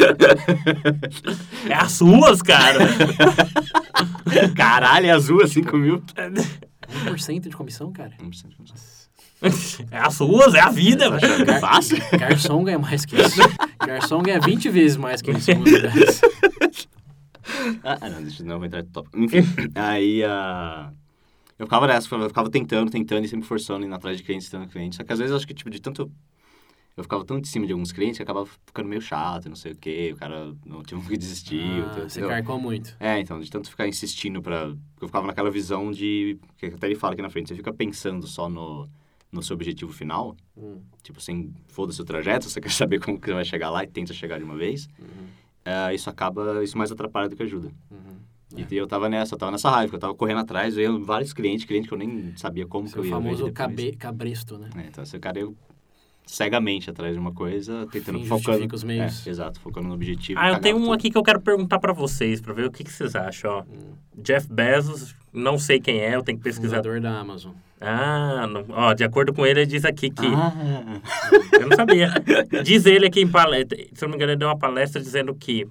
É 1.69 1.73
as 1.73 1.93
suas, 1.93 2.41
cara. 2.41 2.79
Caralho, 4.57 5.05
é 5.05 5.11
azul, 5.11 5.47
5 5.47 5.77
mil. 5.77 6.03
1% 7.05 7.39
de 7.39 7.55
comissão, 7.55 7.93
cara. 7.93 8.11
1% 8.21 8.49
de 8.49 8.55
comissão. 8.57 8.77
É 9.89 9.99
as 9.99 10.15
suas, 10.15 10.53
é 10.53 10.59
a 10.59 10.69
vida, 10.69 11.09
velho. 11.09 11.23
Achando 11.23 11.45
que 11.45 11.51
é 11.51 11.59
fácil? 11.61 11.97
Garçom 12.19 12.61
ganha 12.61 12.77
mais 12.77 13.05
que 13.05 13.15
isso. 13.15 13.39
Garçom 13.87 14.21
ganha 14.21 14.41
20 14.41 14.67
vezes 14.67 14.97
mais 14.97 15.21
que 15.21 15.31
isso. 15.31 15.51
lugares. 15.53 16.21
Ah, 17.83 18.09
não, 18.09 18.21
deixa 18.21 18.43
eu 18.43 18.47
não 18.47 18.57
vou 18.57 18.65
entrar 18.65 18.83
no 18.83 18.89
tópico. 18.89 19.17
Enfim, 19.17 19.45
aí 19.75 20.23
a. 20.23 20.91
Eu 21.57 21.65
ficava 21.65 21.87
nessa, 21.87 22.13
eu 22.15 22.27
ficava 22.29 22.49
tentando, 22.49 22.89
tentando 22.89 23.25
e 23.25 23.27
sempre 23.27 23.47
forçando, 23.47 23.85
indo 23.85 23.93
atrás 23.93 24.17
de 24.17 24.23
clientes, 24.23 24.49
tentando 24.49 24.69
clientes. 24.69 24.97
Só 24.97 25.03
que 25.03 25.11
às 25.11 25.19
vezes 25.19 25.31
eu 25.31 25.37
acho 25.37 25.47
que, 25.47 25.53
tipo, 25.53 25.69
de 25.69 25.81
tanto. 25.81 26.11
Eu 26.99 27.03
ficava 27.03 27.23
tanto 27.23 27.41
em 27.47 27.49
cima 27.49 27.65
de 27.65 27.71
alguns 27.71 27.91
clientes 27.93 28.17
que 28.17 28.23
acabava 28.23 28.45
ficando 28.65 28.89
meio 28.89 29.01
chato, 29.01 29.47
não 29.47 29.55
sei 29.55 29.71
o 29.71 29.75
quê. 29.75 30.11
O 30.13 30.17
cara 30.17 30.53
não 30.65 30.83
tinha 30.83 30.99
que 31.01 31.17
desistir. 31.17 31.61
Ah, 31.61 31.87
entendeu? 31.87 32.09
você 32.09 32.21
carcou 32.21 32.59
muito. 32.59 32.95
É, 32.99 33.19
então, 33.19 33.39
de 33.39 33.49
tanto 33.49 33.69
ficar 33.69 33.87
insistindo 33.87 34.41
pra. 34.41 34.75
Eu 35.01 35.07
ficava 35.07 35.25
naquela 35.25 35.49
visão 35.49 35.91
de. 35.91 36.37
Que 36.57 36.65
até 36.67 36.87
ele 36.87 36.95
fala 36.95 37.13
aqui 37.13 37.21
na 37.21 37.29
frente, 37.29 37.47
você 37.47 37.55
fica 37.55 37.71
pensando 37.73 38.27
só 38.27 38.49
no, 38.49 38.87
no 39.31 39.41
seu 39.41 39.53
objetivo 39.55 39.93
final, 39.93 40.35
Hum, 40.57 40.81
tipo, 41.01 41.21
sem 41.21 41.53
foda-se 41.67 42.01
o 42.01 42.05
trajeto, 42.05 42.49
você 42.49 42.59
quer 42.61 42.71
saber 42.71 42.99
como 42.99 43.17
que 43.19 43.27
você 43.27 43.33
vai 43.33 43.45
chegar 43.45 43.69
lá 43.69 43.83
e 43.83 43.87
tenta 43.87 44.13
chegar 44.13 44.37
de 44.37 44.43
uma 44.43 44.57
vez. 44.57 44.89
é, 45.63 45.95
isso 45.95 46.09
acaba. 46.09 46.61
Isso 46.63 46.77
mais 46.77 46.91
atrapalha 46.91 47.29
do 47.29 47.35
que 47.37 47.43
ajuda. 47.43 47.71
uhum. 47.89 48.19
E 48.57 48.75
eu 48.75 48.87
tava 48.87 49.07
nessa, 49.07 49.35
eu 49.35 49.37
tava 49.37 49.51
nessa 49.51 49.69
raiva, 49.69 49.89
que 49.91 49.95
eu 49.95 49.99
tava 49.99 50.15
correndo 50.15 50.39
atrás, 50.39 50.75
eu 50.75 50.81
ia 50.81 51.05
vários 51.05 51.31
clientes, 51.33 51.65
clientes 51.65 51.87
que 51.87 51.93
eu 51.93 51.97
nem 51.99 52.35
sabia 52.35 52.65
como 52.65 52.85
que 52.85 52.91
Seu 52.91 53.03
eu 53.03 53.05
ia 53.05 53.15
ver 53.15 53.23
famoso 53.23 53.51
cabe, 53.53 53.95
cabresto, 53.95 54.57
né? 54.57 54.69
É, 54.75 54.87
então, 54.87 55.03
esse 55.03 55.19
cara 55.19 55.39
eu 55.39 55.55
cegamente 56.31 56.91
atrás 56.91 57.13
de 57.13 57.19
uma 57.19 57.33
coisa, 57.33 57.87
tentando 57.91 58.19
Fim 58.19 58.25
focando. 58.25 58.75
os 58.75 58.83
meios. 58.83 59.25
É, 59.25 59.29
exato, 59.31 59.59
focando 59.59 59.87
no 59.87 59.95
objetivo. 59.95 60.39
Ah, 60.39 60.49
eu 60.49 60.59
tenho 60.59 60.77
um 60.77 60.81
tudo. 60.81 60.93
aqui 60.93 61.09
que 61.09 61.17
eu 61.17 61.23
quero 61.23 61.41
perguntar 61.41 61.79
pra 61.79 61.91
vocês, 61.91 62.39
pra 62.39 62.53
ver 62.53 62.65
o 62.65 62.71
que, 62.71 62.83
que 62.83 62.91
vocês 62.91 63.15
acham, 63.15 63.51
ó. 63.51 63.63
Jeff 64.15 64.47
Bezos, 64.51 65.15
não 65.33 65.57
sei 65.57 65.79
quem 65.79 65.99
é, 65.99 66.15
eu 66.15 66.21
tenho 66.21 66.37
que 66.37 66.43
pesquisar. 66.43 66.77
Fundador 66.77 67.01
da 67.01 67.19
Amazon. 67.19 67.53
Ah, 67.81 68.45
não- 68.47 68.63
ó, 68.69 68.93
de 68.93 69.03
acordo 69.03 69.33
com 69.33 69.43
ele, 69.45 69.61
ele 69.61 69.65
diz 69.65 69.83
aqui 69.85 70.09
que... 70.11 70.25
Ah, 70.27 70.53
Eu 71.59 71.67
não 71.67 71.75
sabia. 71.75 72.11
Diz 72.63 72.85
ele 72.85 73.07
aqui 73.07 73.21
em 73.21 73.27
palestra, 73.27 73.75
se 73.77 74.03
eu 74.03 74.07
não 74.07 74.09
me 74.09 74.15
engano, 74.17 74.33
ele 74.33 74.39
deu 74.39 74.49
uma 74.49 74.57
palestra 74.57 75.01
dizendo 75.01 75.33
que 75.33 75.65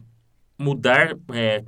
mudar, 0.58 1.14
é, 1.32 1.62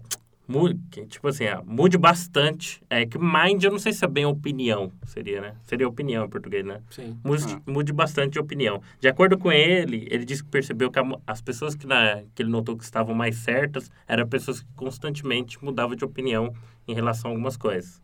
mu- 0.51 0.79
que, 0.91 1.07
tipo 1.07 1.29
assim, 1.29 1.47
ah, 1.47 1.63
mude 1.65 1.97
bastante. 1.97 2.83
É 2.91 3.07
que 3.07 3.19
mind, 3.19 3.63
eu 3.65 3.71
não 3.71 3.79
sei 3.79 3.93
se 3.93 4.05
é 4.05 4.09
bem 4.09 4.25
opinião, 4.27 4.91
seria, 5.07 5.41
né? 5.41 5.55
Seria 5.63 5.87
opinião 5.89 6.25
em 6.25 6.29
português, 6.29 6.65
né? 6.65 6.81
Sim. 6.91 7.19
Mude, 7.25 7.45
Ah. 7.55 7.61
mude 7.67 7.93
bastante 7.93 8.33
de 8.35 8.39
opinião. 8.39 8.83
De 9.01 9.09
acordo 9.09 9.39
com 9.39 9.51
ele, 9.53 10.07
ele 10.11 10.25
disse 10.25 10.43
que 10.43 10.51
percebeu 10.51 10.91
que 10.91 10.99
a 10.99 11.05
as 11.27 11.41
pessoas 11.41 11.75
que, 11.75 11.87
na, 11.87 12.23
que 12.35 12.43
ele 12.43 12.51
notou 12.51 12.77
que 12.77 12.85
estavam 12.85 13.15
mais 13.15 13.37
certas 13.37 13.91
eram 14.09 14.27
pessoas 14.29 14.61
que 14.61 14.67
constantemente 14.77 15.63
mudavam 15.65 15.95
de 15.97 16.05
opinião 16.05 16.53
em 16.89 16.95
relação 16.95 17.31
a 17.31 17.35
algumas 17.35 17.57
coisas. 17.57 18.03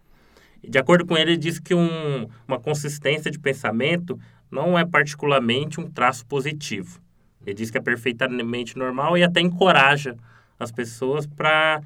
E 0.62 0.70
de 0.70 0.78
acordo 0.78 1.04
com 1.04 1.16
ele, 1.16 1.32
ele 1.32 1.36
disse 1.36 1.60
que 1.60 1.74
um, 1.74 2.26
uma 2.48 2.58
consistência 2.58 3.30
de 3.30 3.38
pensamento 3.38 4.18
não 4.50 4.78
é 4.78 4.84
particularmente 4.84 5.80
um 5.80 5.90
traço 5.90 6.24
positivo. 6.26 7.00
Ele 7.44 7.54
diz 7.54 7.70
que 7.70 7.78
é 7.78 7.80
perfeitamente 7.80 8.76
normal 8.76 9.16
e 9.18 9.22
até 9.22 9.40
encoraja 9.40 10.16
as 10.58 10.72
pessoas 10.72 11.26
para 11.26 11.80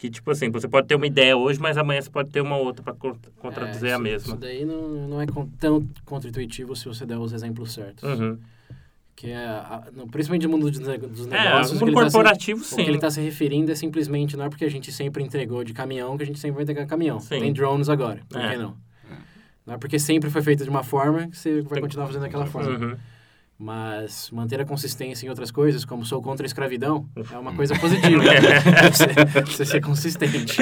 que, 0.00 0.08
tipo 0.08 0.30
assim, 0.30 0.50
você 0.50 0.66
pode 0.66 0.86
ter 0.86 0.94
uma 0.94 1.06
ideia 1.06 1.36
hoje, 1.36 1.60
mas 1.60 1.76
amanhã 1.76 2.00
você 2.00 2.08
pode 2.08 2.30
ter 2.30 2.40
uma 2.40 2.56
outra 2.56 2.82
para 2.82 2.94
contradizer 3.38 3.90
É, 3.90 3.92
a 3.92 3.98
mesma. 3.98 4.28
Isso 4.32 4.36
daí 4.40 4.64
não, 4.64 4.88
não 5.08 5.20
é 5.20 5.26
tão 5.58 5.86
contra-intuitivo 6.06 6.74
se 6.74 6.86
você 6.86 7.04
der 7.04 7.18
os 7.18 7.34
exemplos 7.34 7.74
certos. 7.74 8.02
Uhum. 8.08 8.38
Que 9.14 9.26
é, 9.28 9.36
a- 9.36 9.88
no- 9.94 10.06
principalmente 10.08 10.44
no 10.44 10.48
mundo 10.52 10.70
dos, 10.70 10.78
dos 10.80 10.88
É, 10.88 11.30
negócios. 11.30 11.72
o 11.72 11.74
no 11.74 11.80
que 11.80 11.84
ele 11.84 11.94
tá 11.94 12.08
se- 12.08 12.12
corporativo, 12.16 12.60
O 12.62 12.64
sim. 12.64 12.76
que 12.76 12.80
ele 12.82 12.94
está 12.94 13.10
se 13.10 13.20
referindo 13.20 13.70
é 13.70 13.74
simplesmente 13.74 14.38
não 14.38 14.46
é 14.46 14.48
porque 14.48 14.64
a 14.64 14.70
gente 14.70 14.90
sempre 14.90 15.22
entregou 15.22 15.62
de 15.62 15.74
caminhão 15.74 16.16
que 16.16 16.22
a 16.22 16.26
gente 16.26 16.38
sempre 16.38 16.54
vai 16.54 16.62
entregar 16.62 16.86
caminhão. 16.86 17.20
Sim. 17.20 17.38
Tem 17.38 17.52
drones 17.52 17.90
agora, 17.90 18.20
por 18.26 18.40
É. 18.40 18.52
que 18.52 18.56
não? 18.56 18.74
Não 19.66 19.74
é 19.74 19.76
porque 19.76 19.98
sempre 19.98 20.30
foi 20.30 20.40
feito 20.40 20.64
de 20.64 20.70
uma 20.70 20.82
forma 20.82 21.28
que 21.28 21.36
você 21.36 21.60
vai 21.60 21.78
continuar 21.78 22.06
fazendo 22.06 22.22
daquela 22.22 22.46
forma. 22.46 22.70
Uhum. 22.70 22.96
Mas 23.62 24.30
manter 24.30 24.58
a 24.58 24.64
consistência 24.64 25.26
em 25.26 25.28
outras 25.28 25.50
coisas, 25.50 25.84
como 25.84 26.02
sou 26.02 26.22
contra 26.22 26.46
a 26.46 26.48
escravidão, 26.48 27.06
é 27.30 27.36
uma 27.36 27.54
coisa 27.54 27.76
positiva. 27.78 28.22
você, 28.90 29.44
você 29.44 29.64
ser 29.66 29.82
consistente. 29.82 30.56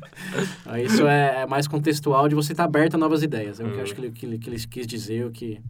Isso 0.82 1.06
é, 1.06 1.42
é 1.42 1.46
mais 1.46 1.68
contextual 1.68 2.26
de 2.26 2.34
você 2.34 2.52
estar 2.52 2.64
aberto 2.64 2.94
a 2.94 2.98
novas 2.98 3.22
ideias. 3.22 3.60
É 3.60 3.64
o 3.64 3.70
que 3.70 3.76
eu 3.76 3.82
acho 3.82 3.94
que 3.94 4.00
ele, 4.00 4.10
que, 4.10 4.24
ele, 4.24 4.38
que 4.38 4.48
ele 4.48 4.66
quis 4.66 4.86
dizer, 4.86 5.26
o 5.26 5.30
que 5.30 5.60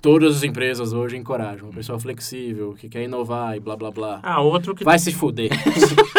todas 0.00 0.36
as 0.36 0.42
empresas 0.42 0.92
hoje 0.92 1.16
encorajam. 1.16 1.66
Uma 1.68 1.74
pessoa 1.74 1.98
flexível, 1.98 2.74
que 2.74 2.88
quer 2.88 3.02
inovar 3.04 3.56
e 3.56 3.60
blá 3.60 3.76
blá 3.76 3.90
blá. 3.90 4.20
Ah, 4.22 4.40
outro 4.40 4.74
que. 4.74 4.84
Vai 4.84 4.98
se 4.98 5.12
fuder. 5.12 5.50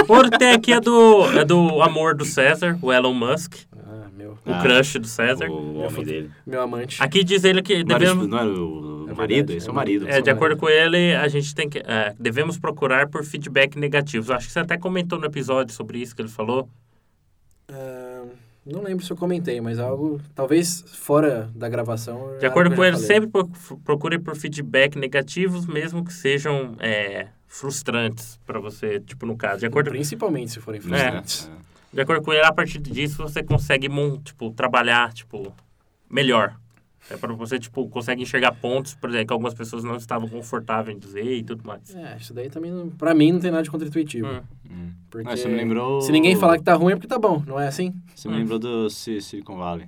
Outro 0.07 0.37
tem 0.37 0.51
aqui 0.51 0.73
é 0.73 0.79
do, 0.79 1.25
é 1.37 1.45
do 1.45 1.81
amor 1.81 2.15
do 2.15 2.25
César, 2.25 2.77
o 2.81 2.91
Elon 2.91 3.13
Musk, 3.13 3.55
ah, 3.77 4.07
meu, 4.15 4.31
o 4.31 4.37
Ah, 4.53 4.59
crush 4.61 4.97
do 4.99 5.07
César. 5.07 5.49
o 5.49 5.77
homem 5.79 6.03
dele. 6.03 6.31
meu 6.45 6.61
amante. 6.61 7.01
Aqui 7.01 7.23
diz 7.23 7.43
ele 7.43 7.61
que 7.61 7.83
Não 7.83 7.95
era, 7.95 7.99
devemos. 7.99 8.27
não 8.27 8.37
era 8.39 8.49
o 8.49 9.05
É 9.09 9.13
marido? 9.13 9.51
Esse 9.53 9.67
é 9.67 9.69
é 9.69 9.71
o 9.71 9.75
marido. 9.75 10.07
É, 10.07 10.21
de 10.21 10.29
acordo 10.29 10.57
com 10.57 10.67
ele, 10.67 11.13
a 11.15 11.27
gente 11.27 11.53
tem 11.55 11.69
que. 11.69 11.79
é, 11.79 12.13
devemos 12.19 12.57
procurar 12.57 13.07
por 13.07 13.23
feedback 13.23 13.77
negativos. 13.77 14.29
Acho 14.31 14.47
que 14.47 14.53
você 14.53 14.59
até 14.59 14.77
comentou 14.77 15.19
no 15.19 15.25
episódio 15.25 15.73
sobre 15.73 15.99
isso 15.99 16.15
que 16.15 16.21
ele 16.21 16.29
falou. 16.29 16.67
Não 18.71 18.81
lembro 18.83 19.03
se 19.05 19.11
eu 19.11 19.17
comentei, 19.17 19.59
mas 19.61 19.79
algo, 19.79 20.21
talvez 20.35 20.83
fora 20.87 21.49
da 21.55 21.67
gravação. 21.67 22.37
De 22.37 22.45
é 22.45 22.47
acordo 22.47 22.75
com 22.75 22.83
ele, 22.83 22.93
falei. 22.97 23.07
sempre 23.07 23.29
pro- 23.29 23.77
procure 23.83 24.19
por 24.19 24.35
feedback 24.35 24.97
negativos, 24.97 25.65
mesmo 25.65 26.03
que 26.03 26.13
sejam 26.13 26.75
é, 26.79 27.27
frustrantes 27.47 28.39
para 28.45 28.59
você, 28.59 28.99
tipo 28.99 29.25
no 29.25 29.35
caso. 29.35 29.59
De 29.59 29.65
acordo, 29.65 29.89
Principalmente 29.89 30.51
se 30.51 30.59
forem 30.59 30.79
É, 30.79 30.81
frustrantes. 30.83 31.49
de 31.91 32.01
acordo 32.01 32.21
com 32.23 32.31
ele, 32.31 32.43
a 32.45 32.53
partir 32.53 32.79
disso 32.79 33.17
você 33.23 33.41
consegue 33.43 33.89
tipo, 34.23 34.51
trabalhar 34.51 35.11
tipo, 35.13 35.53
melhor. 36.09 36.55
É 37.09 37.17
para 37.17 37.33
você, 37.33 37.57
tipo, 37.57 37.87
consegue 37.89 38.21
enxergar 38.21 38.51
pontos, 38.53 38.93
por 38.95 39.09
exemplo, 39.09 39.27
que 39.27 39.33
algumas 39.33 39.53
pessoas 39.53 39.83
não 39.83 39.95
estavam 39.95 40.27
confortáveis 40.27 40.95
em 40.95 40.99
dizer 40.99 41.23
e 41.37 41.43
tudo 41.43 41.63
mais. 41.65 41.95
É, 41.95 42.17
isso 42.19 42.33
daí 42.33 42.49
também, 42.49 42.71
não, 42.71 42.89
pra 42.89 43.13
mim, 43.13 43.31
não 43.31 43.39
tem 43.39 43.51
nada 43.51 43.63
de 43.63 43.71
contra-intuitivo. 43.71 44.27
Hum. 44.27 44.41
Hum. 44.69 44.91
Porque 45.09 45.27
Ah, 45.27 45.35
você 45.35 45.47
me 45.47 45.55
lembrou... 45.55 46.01
se 46.01 46.11
ninguém 46.11 46.35
falar 46.35 46.57
que 46.57 46.63
tá 46.63 46.73
ruim 46.75 46.93
é 46.93 46.95
porque 46.95 47.07
tá 47.07 47.17
bom, 47.17 47.43
não 47.47 47.59
é 47.59 47.67
assim? 47.67 47.93
Você 48.15 48.27
me 48.27 48.35
lembrou 48.35 48.59
do 48.59 48.89
Si- 48.89 49.21
Silicon 49.21 49.57
Valley. 49.57 49.87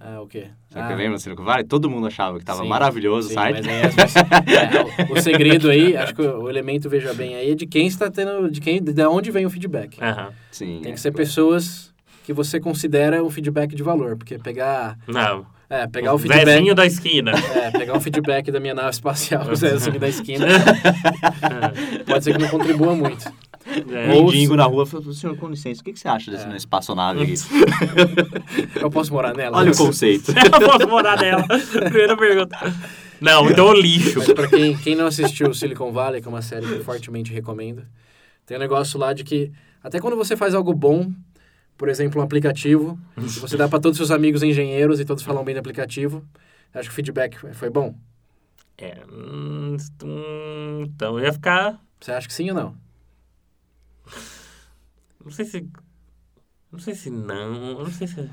Ah, 0.00 0.20
o 0.20 0.26
quê? 0.26 0.48
Sabe 0.68 0.84
ah, 0.84 0.88
que 0.88 0.94
lembra 0.94 1.16
do 1.16 1.20
Silicon 1.20 1.44
Valley? 1.44 1.64
Todo 1.64 1.88
mundo 1.88 2.06
achava 2.08 2.38
que 2.38 2.44
tava 2.44 2.62
sim, 2.62 2.68
maravilhoso 2.68 3.26
o 3.26 3.28
sim, 3.28 3.34
site. 3.34 3.56
mas 3.56 3.68
aí 3.68 3.82
pessoas- 3.82 4.14
é, 5.06 5.12
o, 5.12 5.12
o 5.14 5.22
segredo 5.22 5.70
aí, 5.70 5.96
acho 5.96 6.14
que 6.14 6.22
o, 6.22 6.42
o 6.42 6.50
elemento 6.50 6.88
veja 6.90 7.14
bem 7.14 7.36
aí 7.36 7.52
é 7.52 7.54
de 7.54 7.66
quem 7.66 7.86
está 7.86 8.10
tendo, 8.10 8.50
de 8.50 8.60
quem, 8.60 8.82
de 8.82 9.06
onde 9.06 9.30
vem 9.30 9.46
o 9.46 9.50
feedback. 9.50 10.02
Aham. 10.02 10.32
Sim. 10.50 10.80
Tem 10.82 10.90
é. 10.90 10.94
que 10.94 11.00
ser 11.00 11.12
pessoas 11.12 11.94
que 12.24 12.32
você 12.32 12.58
considera 12.58 13.22
um 13.22 13.30
feedback 13.30 13.74
de 13.76 13.82
valor, 13.84 14.16
porque 14.16 14.36
pegar, 14.38 14.98
Não. 15.06 15.46
É, 15.68 15.86
pegar 15.86 16.14
o 16.14 16.18
feedback, 16.18 16.44
Zezinho 16.46 16.74
da 16.74 16.86
esquina. 16.86 17.32
é, 17.54 17.70
pegar 17.70 17.94
um 17.96 18.00
feedback 18.00 18.50
da 18.50 18.60
minha 18.60 18.74
nave 18.74 18.90
espacial, 18.90 19.46
o 19.50 19.56
Zezinho 19.56 19.98
da 19.98 20.08
esquina, 20.08 20.46
pode 22.06 22.24
ser 22.24 22.32
que 22.32 22.38
não 22.42 22.48
contribua 22.48 22.94
muito. 22.94 23.26
É. 23.92 24.14
Ou- 24.14 24.26
Mendigo 24.26 24.54
na 24.54 24.64
rua 24.64 24.86
falou, 24.86 25.12
senhor, 25.12 25.36
com 25.36 25.48
licença, 25.48 25.80
o 25.80 25.84
que, 25.84 25.92
que 25.92 25.98
você 25.98 26.06
acha 26.06 26.30
É. 26.30 26.34
desse 26.36 26.48
espaçonave 26.56 27.22
aqui? 27.22 27.34
Eu 28.80 28.88
posso 28.90 29.12
morar 29.12 29.34
nela? 29.34 29.58
Olha 29.58 29.72
o 29.72 29.76
conceito. 29.76 30.30
Eu 30.38 30.68
posso 30.68 30.88
morar 30.88 31.20
nela. 31.20 31.44
Primeira 31.72 32.16
pergunta. 32.16 32.56
Não, 33.20 33.50
então 33.50 33.72
lixo. 33.74 34.18
Mas 34.20 34.32
pra 34.32 34.46
quem, 34.46 34.76
quem 34.76 34.94
não 34.94 35.06
assistiu 35.06 35.52
Silicon 35.52 35.90
Valley, 35.90 36.20
que 36.22 36.28
é 36.28 36.30
uma 36.30 36.42
série 36.42 36.64
que 36.66 36.72
eu 36.74 36.84
fortemente 36.84 37.32
recomendo, 37.32 37.82
tem 38.44 38.56
um 38.56 38.60
negócio 38.60 38.98
lá 39.00 39.12
de 39.12 39.24
que 39.24 39.50
até 39.82 39.98
quando 40.00 40.16
você 40.16 40.36
faz 40.36 40.54
algo 40.54 40.72
bom, 40.72 41.10
por 41.76 41.88
exemplo, 41.88 42.20
um 42.20 42.24
aplicativo, 42.24 42.98
você 43.16 43.56
dá 43.56 43.68
pra 43.68 43.78
todos 43.78 44.00
os 44.00 44.06
seus 44.06 44.16
amigos 44.16 44.42
engenheiros 44.42 44.98
e 45.00 45.04
todos 45.04 45.22
falam 45.22 45.44
bem 45.44 45.54
do 45.54 45.58
aplicativo, 45.58 46.24
acho 46.72 46.88
que 46.88 46.92
o 46.92 46.94
feedback 46.94 47.38
foi 47.54 47.70
bom? 47.70 47.94
É, 48.78 48.98
hum, 49.10 49.76
hum, 50.04 50.82
então 50.82 51.18
eu 51.18 51.24
ia 51.24 51.32
ficar. 51.32 51.80
Você 52.00 52.12
acha 52.12 52.28
que 52.28 52.34
sim 52.34 52.50
ou 52.50 52.54
não? 52.54 52.76
Não 55.24 55.30
sei 55.30 55.44
se. 55.44 55.66
Não 56.70 56.78
sei 56.78 56.94
se 56.94 57.10
não. 57.10 57.84
Não 57.84 57.90
sei 57.90 58.06
se. 58.06 58.16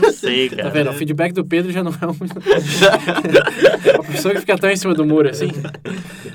Não 0.00 0.12
sei, 0.12 0.48
cara. 0.50 0.64
Tá 0.64 0.68
vendo? 0.68 0.90
O 0.90 0.92
feedback 0.92 1.32
do 1.32 1.44
Pedro 1.44 1.72
já 1.72 1.82
não 1.82 1.90
é 1.90 2.06
um... 2.06 2.12
uma 3.98 4.04
pessoa 4.04 4.34
que 4.34 4.40
fica 4.40 4.56
tão 4.56 4.70
em 4.70 4.76
cima 4.76 4.94
do 4.94 5.04
muro 5.04 5.28
assim. 5.28 5.48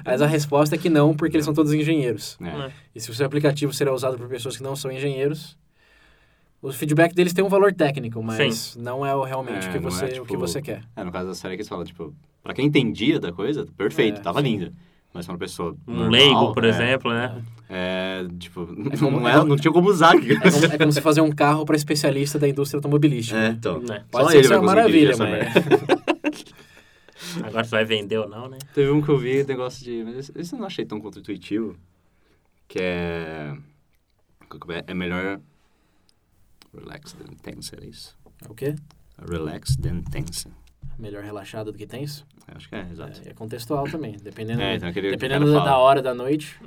Mas 0.05 0.21
a 0.21 0.27
resposta 0.27 0.75
é 0.75 0.77
que 0.77 0.89
não, 0.89 1.15
porque 1.15 1.37
eles 1.37 1.45
são 1.45 1.53
todos 1.53 1.73
engenheiros. 1.73 2.37
É. 2.41 2.71
E 2.93 2.99
se 2.99 3.09
o 3.09 3.13
seu 3.13 3.25
aplicativo 3.25 3.73
será 3.73 3.93
usado 3.93 4.17
por 4.17 4.27
pessoas 4.27 4.57
que 4.57 4.63
não 4.63 4.75
são 4.75 4.91
engenheiros, 4.91 5.57
o 6.61 6.71
feedback 6.71 7.13
deles 7.13 7.33
tem 7.33 7.43
um 7.43 7.49
valor 7.49 7.73
técnico, 7.73 8.21
mas 8.23 8.75
não 8.75 9.05
é 9.05 9.15
o 9.15 9.23
realmente 9.23 9.65
É, 9.65 9.69
o 9.69 9.71
que 9.71 9.77
é, 9.77 9.81
você, 9.81 10.05
o 10.05 10.09
tipo, 10.13 10.25
que 10.25 10.37
você 10.37 10.61
quer. 10.61 10.83
É, 10.95 11.03
no 11.03 11.11
caso 11.11 11.27
da 11.27 11.35
série 11.35 11.55
que 11.55 11.61
eles 11.61 11.69
falam, 11.69 11.85
tipo, 11.85 12.13
pra 12.43 12.53
quem 12.53 12.65
entendia 12.65 13.19
da 13.19 13.31
coisa, 13.31 13.65
perfeito, 13.77 14.19
É, 14.19 14.23
tava 14.23 14.41
sim. 14.41 14.47
linda. 14.57 14.73
Mas 15.13 15.25
pra 15.25 15.33
uma 15.33 15.39
pessoa 15.39 15.75
Um 15.87 15.93
normal, 15.93 16.09
leigo, 16.11 16.53
por 16.53 16.63
é, 16.65 16.69
exemplo, 16.69 17.11
né? 17.11 17.41
É, 17.69 18.25
tipo, 18.37 18.67
como- 18.99 19.19
não, 19.19 19.27
é, 19.27 19.43
não 19.45 19.55
tinha 19.55 19.71
como 19.71 19.89
usar. 19.89 20.15
É 20.15 20.19
como, 20.19 20.65
é 20.73 20.77
como 20.77 20.91
se 20.91 21.01
fazer 21.01 21.21
um 21.21 21.31
carro 21.31 21.65
para 21.65 21.75
especialista 21.75 22.37
da 22.37 22.47
indústria 22.47 22.77
automobilística. 22.77 23.37
É, 23.37 23.49
né? 23.49 23.55
então. 23.57 23.79
Né? 23.79 24.03
Pode 24.11 24.25
Só 24.25 24.31
ser 24.31 24.33
que 24.33 24.37
ele 24.37 24.43
seja 24.47 24.49
vai 24.49 24.57
uma 24.59 24.75
maravilha, 24.75 25.15
mas... 25.17 25.47
Agora 27.43 27.63
você 27.63 27.71
vai 27.71 27.85
vender 27.85 28.17
ou 28.17 28.27
não, 28.29 28.47
né? 28.47 28.57
Teve 28.73 28.91
um 28.91 29.01
que 29.01 29.09
eu 29.09 29.17
vi, 29.17 29.43
negócio 29.43 29.83
de... 29.83 30.03
Mas 30.03 30.17
esse- 30.17 30.31
esse 30.35 30.53
eu 30.53 30.59
não 30.59 30.67
achei 30.67 30.85
tão 30.85 30.99
contra-intuitivo. 31.01 31.75
Que 32.67 32.79
é... 32.79 33.53
é? 34.69 34.83
É 34.87 34.93
melhor... 34.93 35.39
Relax 36.79 37.13
than 37.13 37.33
tense, 37.41 37.73
era 37.75 37.85
isso? 37.85 38.15
O 38.47 38.53
quê? 38.53 38.75
Relax 39.29 39.75
than 39.77 40.01
tense. 40.01 40.47
Melhor 40.97 41.23
relaxado 41.23 41.71
do 41.71 41.77
que 41.77 41.85
tenso? 41.85 42.25
Acho 42.47 42.69
que 42.69 42.75
é, 42.75 42.87
exato. 42.91 43.21
É, 43.25 43.29
é 43.29 43.33
contextual 43.33 43.83
também. 43.85 44.15
Dependendo, 44.21 44.61
É, 44.61 44.75
então 44.75 44.91
dependendo 44.91 45.51
da, 45.51 45.63
da 45.65 45.77
hora 45.77 46.01
da 46.01 46.13
noite. 46.13 46.57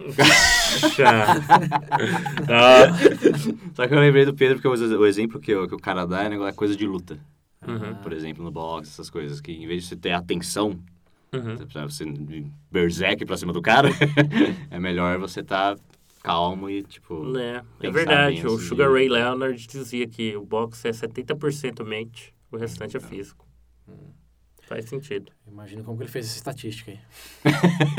Só 3.74 3.86
que 3.86 3.94
eu 3.94 3.98
lembrei 4.00 4.24
do 4.24 4.34
Pedro 4.34 4.56
porque 4.60 4.68
o, 4.68 5.06
exemplo 5.06 5.40
que, 5.40 5.54
o- 5.54 5.66
que 5.68 5.74
o 5.74 5.78
cara 5.78 6.04
dá 6.06 6.24
é 6.24 6.28
negócio- 6.28 6.50
é 6.50 6.52
coisa 6.52 6.76
de 6.76 6.86
luta. 6.86 7.18
Uhum. 7.66 7.94
Por 7.96 8.12
exemplo, 8.12 8.44
no 8.44 8.50
boxe, 8.50 8.90
essas 8.90 9.10
coisas. 9.10 9.40
Que 9.40 9.52
em 9.52 9.66
vez 9.66 9.82
de 9.82 9.88
você 9.88 9.96
ter 9.96 10.12
atenção, 10.12 10.78
uhum. 11.32 11.56
você 11.56 11.66
berserk 12.70 13.24
pra 13.24 13.36
cima 13.36 13.52
do 13.52 13.62
cara, 13.62 13.88
é 14.70 14.78
melhor 14.78 15.18
você 15.18 15.42
tá 15.42 15.76
calmo 16.22 16.68
e, 16.70 16.82
tipo... 16.82 17.36
É, 17.36 17.56
é 17.56 17.62
Pensar 17.78 17.92
verdade. 17.92 18.46
O 18.46 18.52
antes 18.54 18.66
Sugar 18.68 18.88
de- 18.88 18.94
Ray 18.94 19.08
Leonard 19.08 19.66
dizia 19.66 20.06
que 20.06 20.36
o 20.36 20.44
boxe 20.44 20.88
é 20.88 20.90
70% 20.90 21.84
mente, 21.84 22.34
o 22.50 22.56
restante 22.56 22.96
é 22.96 23.00
físico. 23.00 23.46
Faz 24.68 24.84
sentido. 24.84 25.32
Imagino 25.50 25.82
como 25.82 25.96
que 25.98 26.04
ele 26.04 26.10
fez 26.12 26.26
essa 26.26 26.36
estatística 26.36 26.92
aí. 26.92 26.98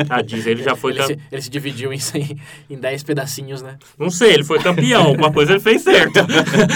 Ah, 0.09 0.21
diz 0.21 0.47
ele 0.47 0.63
já 0.63 0.73
foi. 0.73 0.93
ele, 0.93 1.03
se, 1.03 1.19
ele 1.29 1.41
se 1.41 1.49
dividiu 1.49 1.91
em, 1.91 1.99
em 2.69 2.77
10 2.79 3.03
pedacinhos, 3.03 3.61
né? 3.61 3.77
Não 3.97 4.09
sei, 4.09 4.35
ele 4.35 4.45
foi 4.45 4.57
campeão. 4.63 5.07
Alguma 5.07 5.33
coisa 5.33 5.51
ele 5.51 5.59
fez 5.59 5.81
certo. 5.81 6.13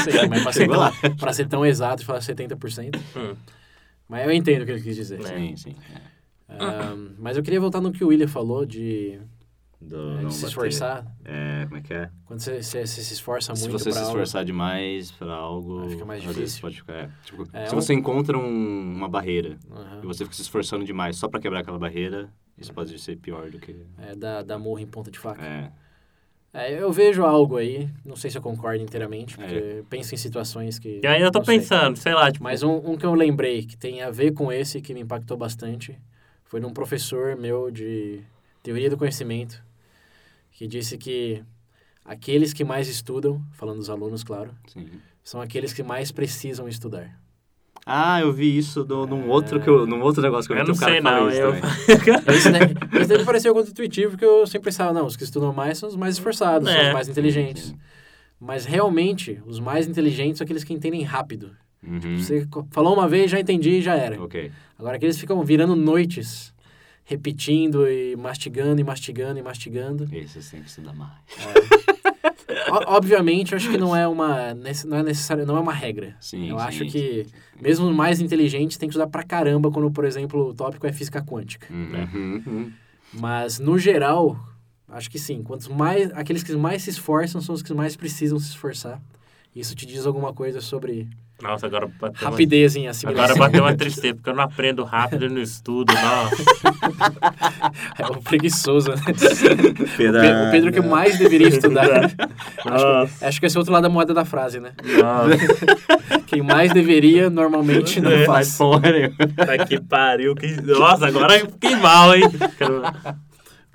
Sei, 0.03 0.27
mas 0.27 0.43
pra 0.43 0.51
ser, 0.51 0.67
tão, 0.67 1.15
pra 1.15 1.33
ser 1.33 1.47
tão 1.47 1.65
exato 1.65 2.03
e 2.03 2.05
falar 2.05 2.19
70%. 2.19 2.99
Hum. 3.15 3.35
Mas 4.09 4.25
eu 4.25 4.33
entendo 4.33 4.63
o 4.63 4.65
que 4.65 4.71
ele 4.73 4.81
quis 4.81 4.97
dizer. 4.97 5.21
É. 5.21 5.23
Sim, 5.23 5.55
sim. 5.55 5.75
é. 6.49 6.61
Ahn, 6.61 7.11
mas 7.17 7.37
eu 7.37 7.43
queria 7.43 7.61
voltar 7.61 7.79
no 7.79 7.93
que 7.93 8.03
o 8.03 8.09
William 8.09 8.27
falou 8.27 8.65
de, 8.65 9.17
Do, 9.81 10.17
é, 10.19 10.29
se 10.29 10.37
bater. 10.41 10.47
esforçar. 10.47 11.05
É, 11.23 11.65
como 11.65 11.77
é 11.77 11.81
que 11.81 11.93
é? 11.93 12.09
Quando 12.25 12.39
você, 12.39 12.63
você- 12.63 12.87
você 12.87 13.01
se 13.01 13.13
esforça 13.13 13.55
Se 13.55 13.61
muito 13.67 13.73
você 13.79 13.91
se 13.91 13.91
pra 13.91 13.99
algo. 14.07 14.11
esforçar 14.13 14.43
demais 14.45 15.11
pra 15.11 15.33
algo, 15.33 15.89
fica 15.89 16.05
mais 16.05 16.23
vezes 16.23 16.37
difícil. 16.37 16.61
pode 16.61 16.75
ficar... 16.77 16.93
é, 16.93 17.09
tipo, 17.23 17.43
É, 17.53 17.65
se 17.67 17.75
um- 17.75 17.81
você 17.81 17.93
encontra 17.93 18.37
um- 18.37 18.93
uma 18.95 19.07
barreira 19.09 19.57
Aham. 19.71 19.99
e 20.03 20.05
você 20.07 20.23
fica 20.23 20.35
se 20.35 20.41
esforçando 20.41 20.83
demais 20.85 21.17
só 21.17 21.27
pra 21.27 21.39
quebrar 21.39 21.59
aquela 21.59 21.77
barreira, 21.77 22.29
isso 22.57 22.73
pode 22.73 22.97
ser 22.99 23.17
pior 23.17 23.49
do 23.51 23.59
que... 23.59 23.75
É, 23.99 24.15
da, 24.15 24.41
da 24.41 24.57
murro 24.57 24.79
em 24.79 24.87
ponta 24.87 25.11
de 25.11 25.19
faca. 25.19 25.43
É, 25.45 25.71
É, 26.57 26.71
eu 26.81 26.89
vejo 26.89 27.25
algo 27.25 27.57
aí, 27.57 27.89
não 28.05 28.15
sei 28.15 28.31
se 28.31 28.37
eu 28.37 28.41
concordo 28.41 28.81
inteiramente, 28.81 29.35
porque 29.37 29.53
É. 29.55 29.83
penso 29.89 30.15
em 30.15 30.17
situações 30.17 30.79
que. 30.79 31.01
E 31.03 31.05
aí 31.07 31.21
eu 31.21 31.29
tô 31.29 31.39
não 31.39 31.45
sei. 31.45 31.59
pensando, 31.59 31.97
sei 31.97 32.13
lá, 32.13 32.31
tipo. 32.31 32.41
Mas 32.45 32.63
um, 32.63 32.77
um 32.91 32.95
que 32.95 33.05
eu 33.05 33.13
lembrei 33.13 33.65
que 33.65 33.75
tem 33.75 34.01
a 34.01 34.09
ver 34.09 34.31
com 34.31 34.49
esse, 34.53 34.79
que 34.79 34.93
me 34.93 35.01
impactou 35.01 35.35
bastante, 35.35 35.99
foi 36.45 36.61
num 36.61 36.71
professor 36.71 37.35
meu 37.35 37.69
de 37.69 38.21
teoria 38.65 38.89
do 38.89 38.97
conhecimento, 38.97 39.61
que 40.51 40.65
disse 40.65 40.97
que 40.97 41.43
aqueles 42.03 42.51
que 42.51 42.63
mais 42.63 42.87
estudam, 42.87 43.39
falando 43.53 43.77
dos 43.77 43.89
alunos, 43.91 44.23
claro, 44.23 44.49
sim. 44.67 44.87
são 45.23 45.39
aqueles 45.39 45.71
que 45.71 45.83
mais 45.83 46.11
precisam 46.11 46.67
estudar. 46.67 47.19
Ah, 47.85 48.19
eu 48.19 48.33
vi 48.33 48.57
isso 48.57 48.83
do, 48.83 49.05
num, 49.05 49.29
outro 49.29 49.59
que 49.61 49.69
eu, 49.69 49.85
num 49.85 50.01
outro 50.01 50.19
negócio 50.23 50.47
que 50.47 50.53
eu 50.53 50.55
vi. 50.57 50.61
Eu 50.63 50.67
não 50.69 50.73
um 50.73 50.77
cara 50.77 50.91
sei, 50.93 51.01
não. 51.01 51.29
isso 51.29 51.39
Eu... 51.39 51.53
Esse, 52.33 52.49
né, 52.49 52.59
esse 52.99 53.07
daí 53.07 53.17
me 53.19 53.25
pareceu 53.25 53.53
contra-intuitivo, 53.53 54.11
porque 54.11 54.25
eu 54.25 54.47
sempre 54.47 54.65
pensava, 54.71 54.91
não, 54.91 55.05
os 55.05 55.15
que 55.15 55.23
estudam 55.23 55.53
mais 55.53 55.77
são 55.77 55.89
os 55.89 55.95
mais 55.95 56.15
esforçados, 56.15 56.67
são 56.67 56.75
É. 56.79 56.87
os 56.87 56.93
mais 56.93 57.07
inteligentes. 57.07 57.65
Sim, 57.65 57.77
Mas 58.39 58.65
realmente, 58.65 59.39
os 59.45 59.59
mais 59.59 59.87
inteligentes 59.87 60.39
são 60.39 60.45
aqueles 60.45 60.63
que 60.63 60.73
entendem 60.73 61.03
rápido. 61.03 61.51
Uhum. 61.85 62.17
Você 62.17 62.47
co- 62.47 62.67
falou 62.71 62.95
uma 62.95 63.07
vez, 63.07 63.29
já 63.29 63.39
entendi 63.39 63.69
e 63.77 63.81
já 63.83 63.93
era. 63.95 64.19
Ok. 64.19 64.51
Agora 64.79 64.95
aqueles 64.97 65.19
ficam 65.19 65.43
virando 65.43 65.75
noites, 65.75 66.54
repetindo 67.05 67.87
e 67.87 68.15
mastigando 68.15 68.81
e 68.81 68.83
mastigando 68.83 69.39
e 69.39 69.43
mastigando. 69.43 70.09
Esses 70.11 70.49
tem 70.49 70.61
que 70.61 70.67
estudar 70.69 70.93
mais. 70.93 71.11
O- 72.69 72.95
obviamente, 72.95 73.51
eu 73.51 73.57
acho 73.57 73.69
que 73.69 73.77
não 73.77 73.95
é 73.95 74.07
uma 74.07 74.53
não 74.53 74.97
é 74.97 75.03
necessário, 75.03 75.45
não 75.45 75.55
é 75.55 75.59
uma 75.59 75.73
regra. 75.73 76.15
Sim, 76.19 76.49
eu 76.49 76.57
sim, 76.59 76.65
acho 76.65 76.85
que 76.85 77.23
sim, 77.23 77.29
sim. 77.29 77.61
mesmo 77.61 77.87
os 77.87 77.95
mais 77.95 78.19
inteligentes 78.19 78.77
têm 78.77 78.89
que 78.89 78.93
estudar 78.93 79.07
pra 79.07 79.23
caramba 79.23 79.69
quando, 79.71 79.89
por 79.91 80.03
exemplo, 80.03 80.49
o 80.49 80.53
tópico 80.53 80.87
é 80.87 80.91
física 80.91 81.21
quântica. 81.21 81.67
Uhum, 81.71 82.43
uhum. 82.45 82.71
Mas 83.13 83.59
no 83.59 83.77
geral, 83.77 84.39
acho 84.89 85.09
que 85.09 85.19
sim. 85.19 85.43
Quantos 85.43 85.67
mais 85.67 86.11
aqueles 86.13 86.41
que 86.43 86.53
mais 86.55 86.81
se 86.83 86.89
esforçam 86.89 87.39
são 87.39 87.53
os 87.53 87.61
que 87.61 87.73
mais 87.73 87.95
precisam 87.95 88.39
se 88.39 88.49
esforçar. 88.49 88.99
Isso 89.55 89.73
te 89.75 89.85
diz 89.85 90.05
alguma 90.05 90.33
coisa 90.33 90.59
sobre 90.59 91.07
Nossa, 91.41 91.65
agora 91.65 91.87
bateu 91.87 92.21
uma... 92.21 92.29
rapidez 92.31 92.75
em 92.75 92.81
Agora 92.81 92.91
assimilação. 92.91 93.37
bateu 93.37 93.63
uma 93.63 93.73
tristeza, 93.75 94.13
porque 94.15 94.29
eu 94.29 94.35
não 94.35 94.43
aprendo 94.43 94.83
rápido 94.83 95.29
no 95.29 95.39
estudo, 95.41 95.93
nossa. 95.93 96.43
É 97.97 98.05
o 98.07 98.21
preguiçoso, 98.21 98.89
né? 98.89 98.95
O 98.97 99.97
Pe- 99.97 100.47
O 100.47 100.51
Pedro 100.51 100.71
que 100.71 100.81
mais 100.81 101.17
deveria 101.17 101.47
estudar. 101.47 102.11
Nossa, 102.65 103.27
Acho 103.27 103.39
que 103.39 103.45
esse 103.45 103.55
é 103.55 103.59
outro 103.59 103.73
lado 103.73 103.83
da 103.83 103.89
moeda 103.89 104.13
da 104.13 104.25
frase, 104.25 104.59
né? 104.59 104.73
nossa. 105.01 106.21
Quem 106.27 106.41
mais 106.41 106.71
deveria, 106.73 107.29
normalmente 107.29 107.99
não 108.01 108.11
É, 108.11 108.25
faz. 108.25 108.57
Tá 108.57 109.65
que 109.65 109.79
pariu. 109.81 110.35
Que... 110.35 110.47
Nossa, 110.61 111.07
agora 111.07 111.37
eu 111.37 111.47
fiquei 111.49 111.75
mal, 111.75 112.13
hein? 112.15 112.23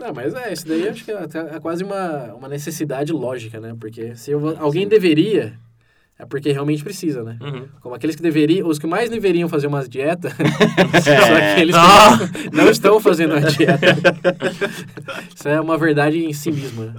Não, 0.00 0.14
mas 0.14 0.34
é, 0.34 0.52
isso 0.52 0.66
daí 0.66 0.88
acho 0.88 1.04
que 1.04 1.10
é, 1.10 1.26
é 1.56 1.60
quase 1.60 1.84
uma, 1.84 2.34
uma 2.34 2.48
necessidade 2.48 3.12
lógica, 3.12 3.60
né? 3.60 3.74
Porque 3.78 4.14
se 4.16 4.30
eu- 4.30 4.56
alguém 4.58 4.88
deveria, 4.88 5.52
é 6.20 6.26
porque 6.26 6.52
realmente 6.52 6.82
precisa, 6.84 7.22
né? 7.24 7.38
Uhum. 7.40 7.64
Como 7.80 7.94
aqueles 7.94 8.14
que 8.14 8.22
deveriam, 8.22 8.68
os 8.68 8.78
que 8.78 8.86
mais 8.86 9.08
deveriam 9.08 9.48
fazer 9.48 9.66
umas 9.66 9.88
dietas, 9.88 10.32
É. 10.92 11.00
são 11.00 11.36
aqueles 11.36 11.74
Ah! 11.74 12.18
que 12.18 12.50
não, 12.56 12.64
não 12.64 12.70
estão 12.70 13.00
fazendo 13.00 13.34
a 13.34 13.40
dieta. 13.40 13.96
Isso 15.34 15.48
é 15.48 15.60
uma 15.60 15.78
verdade 15.78 16.18
em 16.24 16.32
si 16.32 16.52
mesma. 16.52 16.84
né? 16.86 16.94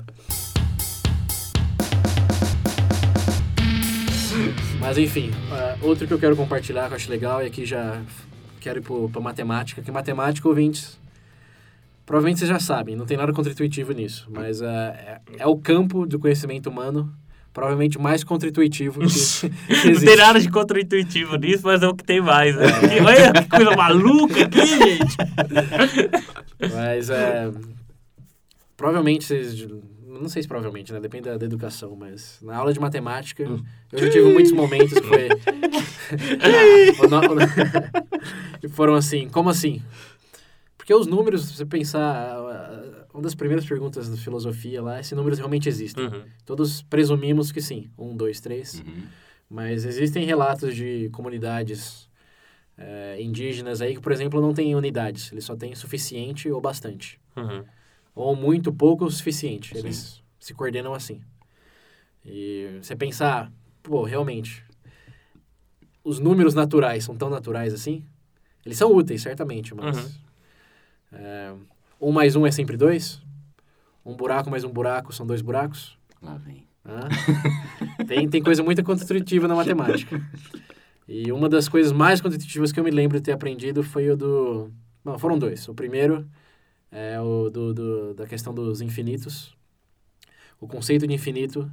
Mas 4.79 4.97
enfim, 4.97 5.31
ah, 5.51 5.75
outro 5.81 6.07
que 6.07 6.13
eu 6.13 6.19
quero 6.19 6.35
compartilhar 6.35 6.87
que 6.87 6.93
eu 6.93 6.95
acho 6.97 7.09
legal 7.11 7.43
e 7.43 7.45
aqui 7.45 7.65
já 7.65 8.01
quero 8.59 8.79
ir 8.79 9.09
para 9.11 9.21
matemática, 9.21 9.81
que 9.81 9.91
matemática, 9.91 10.47
ouvintes, 10.47 10.99
provavelmente 12.05 12.39
vocês 12.39 12.49
já 12.49 12.59
sabem, 12.59 12.95
não 12.95 13.05
tem 13.05 13.17
nada 13.17 13.31
contra-intuitivo 13.31 13.91
nisso, 13.93 14.27
mas 14.33 14.61
ah, 14.61 14.95
é, 14.97 15.21
é 15.39 15.47
o 15.47 15.55
campo 15.57 16.05
do 16.07 16.17
conhecimento 16.17 16.69
humano 16.69 17.13
provavelmente 17.53 17.99
mais 17.99 18.23
contra-intuitivo 18.23 18.99
que, 19.01 19.49
que 19.81 19.91
Não 19.91 19.99
tem 19.99 20.15
nada 20.17 20.39
de 20.39 20.49
contra-intuitivo 20.49 21.35
nisso, 21.37 21.61
mas 21.65 21.83
é 21.83 21.87
o 21.87 21.93
que 21.95 22.03
tem 22.03 22.21
mais, 22.21 22.55
né? 22.55 22.67
Que- 22.79 22.99
Olha 23.03 23.33
que 23.33 23.49
coisa 23.49 23.71
maluca 23.75 24.45
aqui, 24.45 24.65
gente. 24.65 25.17
Mas 26.73 27.09
é. 27.09 27.51
Provavelmente 28.77 29.25
vocês 29.25 29.67
não 30.07 30.29
sei 30.29 30.43
se 30.43 30.47
provavelmente, 30.47 30.93
né? 30.93 30.99
Depende 30.99 31.23
da, 31.29 31.37
da 31.37 31.45
educação, 31.45 31.95
mas 31.95 32.37
na 32.43 32.55
aula 32.55 32.71
de 32.71 32.79
matemática, 32.79 33.43
Hum. 33.43 33.63
eu 33.91 33.97
já 33.99 34.09
tive 34.11 34.31
muitos 34.31 34.51
momentos 34.51 34.93
que 34.93 35.01
foi. 35.07 35.29
E 38.61 38.67
foram 38.69 38.93
assim, 38.95 39.27
como 39.29 39.49
assim? 39.49 39.81
Porque 40.77 40.93
os 40.93 41.07
números, 41.07 41.45
se 41.47 41.53
você 41.55 41.65
pensar, 41.65 42.35
uma 43.13 43.23
das 43.23 43.35
primeiras 43.35 43.65
perguntas 43.65 44.09
da 44.09 44.17
filosofia 44.17 44.81
lá 44.81 44.99
é 44.99 45.03
se 45.03 45.15
números 45.15 45.37
realmente 45.37 45.67
existem. 45.67 46.05
Uhum. 46.05 46.23
Todos 46.45 46.81
presumimos 46.83 47.51
que 47.51 47.61
sim, 47.61 47.89
um, 47.97 48.15
dois, 48.15 48.39
três. 48.39 48.75
Uhum. 48.75 49.03
Mas 49.49 49.85
existem 49.85 50.25
relatos 50.25 50.75
de 50.75 51.09
comunidades 51.09 52.09
eh, 52.77 53.17
indígenas 53.19 53.81
aí 53.81 53.95
que, 53.95 54.01
por 54.01 54.11
exemplo, 54.11 54.39
não 54.39 54.53
têm 54.53 54.75
unidades. 54.75 55.31
Eles 55.31 55.43
só 55.43 55.55
têm 55.55 55.75
suficiente 55.75 56.49
ou 56.49 56.61
bastante. 56.61 57.19
Uhum. 57.35 57.63
Ou 58.15 58.35
muito 58.35 58.71
pouco 58.71 59.05
o 59.05 59.11
suficiente. 59.11 59.73
Sim. 59.73 59.79
Eles 59.79 60.23
se 60.39 60.53
coordenam 60.53 60.93
assim. 60.93 61.21
E 62.25 62.79
você 62.81 62.95
pensar, 62.95 63.51
pô, 63.83 64.03
realmente, 64.03 64.63
os 66.03 66.17
números 66.19 66.53
naturais 66.53 67.03
são 67.03 67.15
tão 67.15 67.29
naturais 67.29 67.73
assim? 67.73 68.05
Eles 68.65 68.77
são 68.77 68.93
úteis, 68.93 69.21
certamente, 69.21 69.75
mas... 69.75 69.97
Uhum. 71.11 71.70
Um 72.01 72.11
mais 72.11 72.35
um 72.35 72.45
é 72.45 72.51
sempre 72.51 72.75
dois? 72.75 73.21
Um 74.03 74.15
buraco 74.15 74.49
mais 74.49 74.63
um 74.63 74.69
buraco 74.71 75.13
são 75.13 75.25
dois 75.25 75.41
buracos? 75.41 75.97
Lá 76.21 76.35
vem. 76.37 76.67
Hã? 76.85 77.07
tem, 78.07 78.27
tem 78.27 78.41
coisa 78.41 78.63
muito 78.63 78.83
contra-intuitiva 78.83 79.47
na 79.47 79.55
matemática. 79.55 80.19
E 81.07 81.31
uma 81.31 81.47
das 81.47 81.69
coisas 81.69 81.91
mais 81.91 82.19
contra-intuitivas 82.19 82.71
que 82.71 82.79
eu 82.79 82.83
me 82.83 82.91
lembro 82.91 83.17
de 83.19 83.23
ter 83.23 83.31
aprendido 83.31 83.83
foi 83.83 84.09
o 84.09 84.17
do... 84.17 84.71
Não, 85.05 85.17
foram 85.19 85.37
dois. 85.37 85.67
O 85.67 85.73
primeiro 85.75 86.27
é 86.91 87.19
o 87.19 87.49
do, 87.49 87.73
do- 87.73 88.13
da 88.15 88.25
questão 88.25 88.53
dos 88.53 88.81
infinitos. 88.81 89.55
O 90.59 90.67
conceito 90.67 91.07
de 91.07 91.13
infinito 91.13 91.71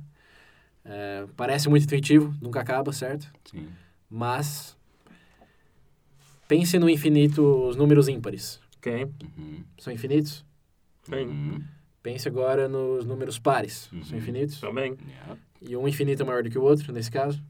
é, 0.84 1.26
parece 1.36 1.68
muito 1.68 1.84
intuitivo, 1.84 2.34
nunca 2.40 2.60
acaba, 2.60 2.92
certo? 2.92 3.30
Sim. 3.50 3.68
Mas 4.10 4.76
pense 6.46 6.78
no 6.78 6.88
infinito, 6.88 7.42
os 7.68 7.76
números 7.76 8.08
ímpares. 8.08 8.60
Ok. 8.90 9.10
Uhum. 9.36 9.64
São 9.78 9.92
infinitos? 9.92 10.44
Sim. 11.04 11.14
Uhum. 11.26 11.62
Pense 12.02 12.28
agora 12.28 12.68
nos 12.68 13.04
números 13.04 13.38
pares. 13.38 13.90
Uhum. 13.92 14.02
São 14.04 14.18
infinitos? 14.18 14.60
Também. 14.60 14.96
Yeah. 15.08 15.36
E 15.60 15.76
um 15.76 15.86
infinito 15.88 16.22
é 16.22 16.24
maior 16.24 16.42
do 16.42 16.50
que 16.50 16.58
o 16.58 16.62
outro, 16.62 16.92
nesse 16.92 17.10
caso? 17.10 17.42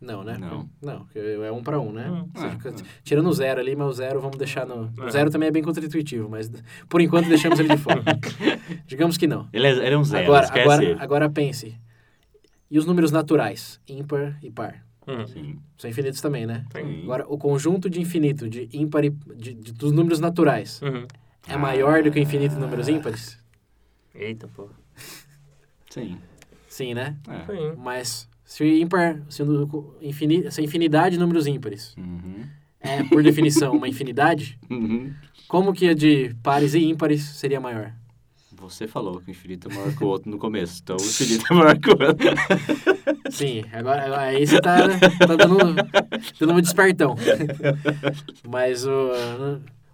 Não, 0.00 0.22
né? 0.22 0.36
Não. 0.36 0.68
Não, 0.82 1.06
é 1.14 1.50
um 1.50 1.62
para 1.62 1.80
um, 1.80 1.90
né? 1.90 2.10
Hum. 2.10 2.28
Seja, 2.34 2.58
Ah, 2.62 2.76
c- 2.76 2.84
Tirando 3.02 3.26
o 3.28 3.32
zero 3.32 3.58
ali, 3.60 3.74
mas 3.74 3.88
o 3.88 3.92
zero 3.92 4.20
vamos 4.20 4.36
deixar 4.36 4.66
no... 4.66 4.92
O 4.98 5.06
É. 5.06 5.10
zero 5.10 5.30
também 5.30 5.48
é 5.48 5.52
bem 5.52 5.62
contra-intuitivo, 5.62 6.28
mas 6.28 6.50
por 6.90 7.00
enquanto 7.00 7.26
deixamos 7.28 7.58
ele 7.58 7.70
de 7.70 7.78
fora. 7.78 8.02
Digamos 8.86 9.16
que 9.16 9.26
não. 9.26 9.48
Ele, 9.50 9.66
é, 9.66 9.70
ele 9.70 9.94
é 9.94 9.98
um 9.98 10.04
zero, 10.04 10.24
agora, 10.34 10.46
agora, 10.60 10.96
agora 11.02 11.30
pense. 11.30 11.74
E 12.70 12.78
os 12.78 12.84
números 12.84 13.10
naturais? 13.12 13.80
Ímpar 13.88 14.38
e 14.42 14.50
par. 14.50 14.84
Uhum. 15.06 15.26
Sim. 15.26 15.58
São 15.78 15.90
infinitos 15.90 16.20
também, 16.20 16.46
né? 16.46 16.64
Sim. 16.72 17.02
Agora, 17.02 17.26
o 17.28 17.36
conjunto 17.38 17.90
de 17.90 18.00
infinito 18.00 18.48
de 18.48 18.68
ímpar 18.72 19.04
e... 19.04 19.10
De, 19.10 19.54
de- 19.54 19.72
dos 19.72 19.92
números 19.92 20.18
naturais 20.20 20.80
Uhum. 20.82 21.06
é 21.48 21.56
maior 21.56 22.02
do 22.02 22.10
que 22.10 22.18
o 22.18 22.22
infinito 22.22 22.54
de 22.54 22.60
números 22.60 22.88
ímpares? 22.88 23.38
Eita, 24.14 24.48
pô. 24.48 24.68
Sim. 25.90 26.18
Sim, 26.68 26.94
né? 26.94 27.16
É. 27.28 27.44
Sim. 27.52 27.72
Mas 27.76 28.28
se 28.44 28.62
o 28.62 28.66
ímpar, 28.66 29.20
se, 29.28 29.42
o 29.42 29.94
se 30.50 30.60
a 30.60 30.64
infinidade 30.64 31.14
de 31.16 31.20
números 31.20 31.46
ímpares 31.46 31.94
Uhum. 31.96 32.44
é, 32.80 33.02
por 33.04 33.22
definição, 33.22 33.74
uma 33.76 33.88
infinidade, 33.88 34.58
Uhum. 34.70 35.12
como 35.48 35.72
que 35.72 35.88
a 35.88 35.94
de 35.94 36.34
pares 36.42 36.74
e 36.74 36.78
ímpares 36.84 37.22
seria 37.22 37.60
maior? 37.60 37.92
Você 38.56 38.86
falou 38.88 39.20
que 39.20 39.28
o 39.28 39.30
infinito 39.32 39.68
é 39.70 39.74
maior 39.74 39.94
que 39.94 40.02
o 40.02 40.06
outro 40.06 40.30
no 40.30 40.38
começo, 40.38 40.80
então 40.82 40.96
o 40.96 41.02
infinito 41.04 41.44
é 41.50 41.54
maior 41.54 41.78
que 41.78 41.90
o 41.90 41.92
outro. 41.92 42.28
Sim, 43.30 43.64
agora 43.72 44.04
agora 44.04 44.20
aí 44.22 44.46
você 44.46 44.60
tá, 44.60 44.76
tá 45.26 45.36
dando, 45.36 45.74
dando 46.38 46.52
um 46.52 46.60
despertão. 46.60 47.14
Mas 48.48 48.86
o, 48.86 49.10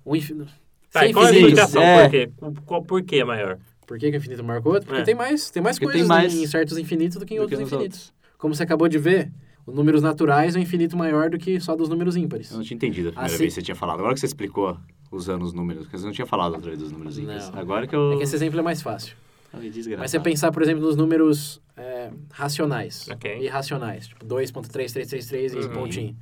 o 0.05 0.17
infinito... 0.17 0.51
Tá, 0.93 1.11
qual 1.13 1.25
a 1.27 1.31
explicação? 1.33 1.83
É. 1.83 2.03
Por 2.03 2.11
quê? 2.11 2.31
Qual, 2.67 2.83
por 2.83 3.03
que 3.03 3.17
é 3.21 3.25
maior? 3.25 3.59
Por 3.87 3.99
que, 3.99 4.11
que 4.11 4.17
o 4.17 4.19
infinito 4.19 4.41
é 4.41 4.43
maior 4.45 4.61
que 4.61 4.69
o 4.69 4.73
outro? 4.73 4.87
Porque 4.89 5.03
É. 5.03 5.05
tem 5.05 5.15
mais, 5.15 5.51
tem 5.51 5.63
mais 5.63 5.79
Porque 5.79 5.93
coisas 5.93 6.09
tem 6.09 6.09
mais 6.09 6.35
em 6.35 6.47
certos 6.47 6.77
infinitos 6.79 7.19
do 7.19 7.25
que 7.27 7.35
em 7.35 7.39
do 7.39 7.47
que 7.47 7.55
outros 7.55 7.61
nos 7.61 7.73
infinitos. 7.73 8.13
Como 8.39 8.55
você 8.55 8.63
acabou 8.65 8.89
de 8.89 8.99
ver, 8.99 9.31
os 9.67 9.75
números 9.75 10.03
naturais 10.03 10.57
é 10.57 10.59
um 10.59 10.63
infinito 10.63 10.97
maior 10.97 11.31
do 11.31 11.39
que 11.39 11.61
só 11.61 11.77
dos 11.77 11.89
números 11.89 12.17
ímpares. 12.17 12.51
Eu 12.51 12.57
não 12.59 12.65
tinha 12.65 12.75
entendido 12.77 13.11
a 13.11 13.13
primeira 13.13 13.33
Assim- 13.35 13.39
vez 13.45 13.55
que 13.55 13.61
você 13.61 13.63
tinha 13.65 13.75
falado. 13.77 14.01
Agora 14.01 14.15
que 14.15 14.21
você 14.21 14.27
explicou 14.27 14.77
usando 15.13 15.43
os 15.43 15.53
números, 15.53 15.85
porque 15.85 15.99
você 15.99 16.05
não 16.07 16.13
tinha 16.13 16.27
falado 16.27 16.55
outra 16.55 16.71
vez 16.71 16.81
dos 16.83 16.91
números 16.91 17.19
ímpares. 17.19 17.51
Não. 17.51 17.59
Agora 17.59 17.87
que 17.87 17.95
eu... 17.95 18.13
É 18.15 18.17
que 18.17 18.23
esse 18.25 18.35
exemplo 18.35 18.59
é 18.59 18.63
mais 18.63 18.83
fácil. 18.83 19.15
Ai, 19.53 19.69
desgraçado. 19.69 20.01
Mas 20.03 20.11
você 20.13 20.21
pensar, 20.21 20.53
por 20.53 20.63
exemplo, 20.63 20.83
nos 20.83 20.97
números 20.97 21.61
é, 21.81 22.11
racionais 22.31 23.09
Ok. 23.11 23.39
e 23.41 23.45
irracionais, 23.45 24.07
tipo 24.09 24.25
2.3333 24.25 25.55
e 25.55 25.57
Uhum. 25.67 25.69
pontinho. 25.73 26.17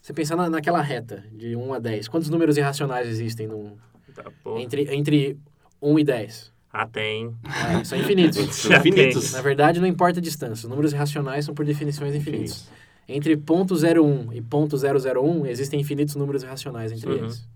Você 0.00 0.12
pensar 0.12 0.36
na, 0.36 0.48
naquela 0.48 0.80
reta 0.80 1.24
de 1.32 1.56
1 1.56 1.74
a 1.74 1.78
10, 1.78 2.08
quantos 2.08 2.30
números 2.30 2.56
irracionais 2.56 3.08
existem 3.08 3.46
num, 3.46 3.76
Tá, 4.14 4.24
entre, 4.56 4.94
entre 4.94 5.36
1 5.82 5.98
e 5.98 6.04
10? 6.04 6.52
Ah, 6.72 6.86
tem. 6.86 7.34
É, 7.80 7.84
são 7.84 7.98
infinitos. 7.98 8.36
São 8.56 8.76
infinitos. 8.76 9.32
Na 9.32 9.40
verdade, 9.42 9.80
não 9.80 9.86
importa 9.86 10.18
a 10.18 10.22
distância. 10.22 10.64
Os 10.66 10.70
números 10.70 10.92
irracionais 10.92 11.44
são, 11.44 11.54
por 11.54 11.64
definições, 11.64 12.14
infinitos. 12.14 12.68
Entre 13.08 13.36
ponto 13.36 13.74
.01 13.74 14.32
e 14.34 14.40
ponto 14.42 14.76
.001, 14.76 15.46
existem 15.46 15.80
infinitos 15.80 16.14
números 16.16 16.42
irracionais 16.42 16.92
entre 16.92 17.08
Uhum. 17.10 17.16
eles. 17.18 17.46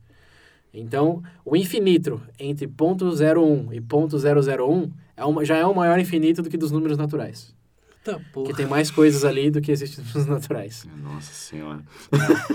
Então, 0.72 1.22
o 1.44 1.56
infinito 1.56 2.20
entre 2.38 2.66
ponto 2.68 3.04
.01 3.06 3.72
e 3.72 3.80
ponto 3.80 4.16
.001 4.16 4.90
é 5.16 5.24
uma, 5.24 5.44
já 5.44 5.56
é 5.56 5.66
um 5.66 5.74
maior 5.74 5.98
infinito 5.98 6.42
do 6.42 6.48
que 6.48 6.56
dos 6.56 6.70
números 6.70 6.96
naturais. 6.96 7.54
Tá, 8.04 8.18
Porque 8.33 8.54
tem 8.54 8.66
mais 8.66 8.90
coisas 8.90 9.24
ali 9.24 9.50
do 9.50 9.61
que 9.61 9.70
existem 9.72 10.02
nos 10.14 10.26
naturais. 10.26 10.87
Nossa 11.02 11.33
senhora. 11.33 11.83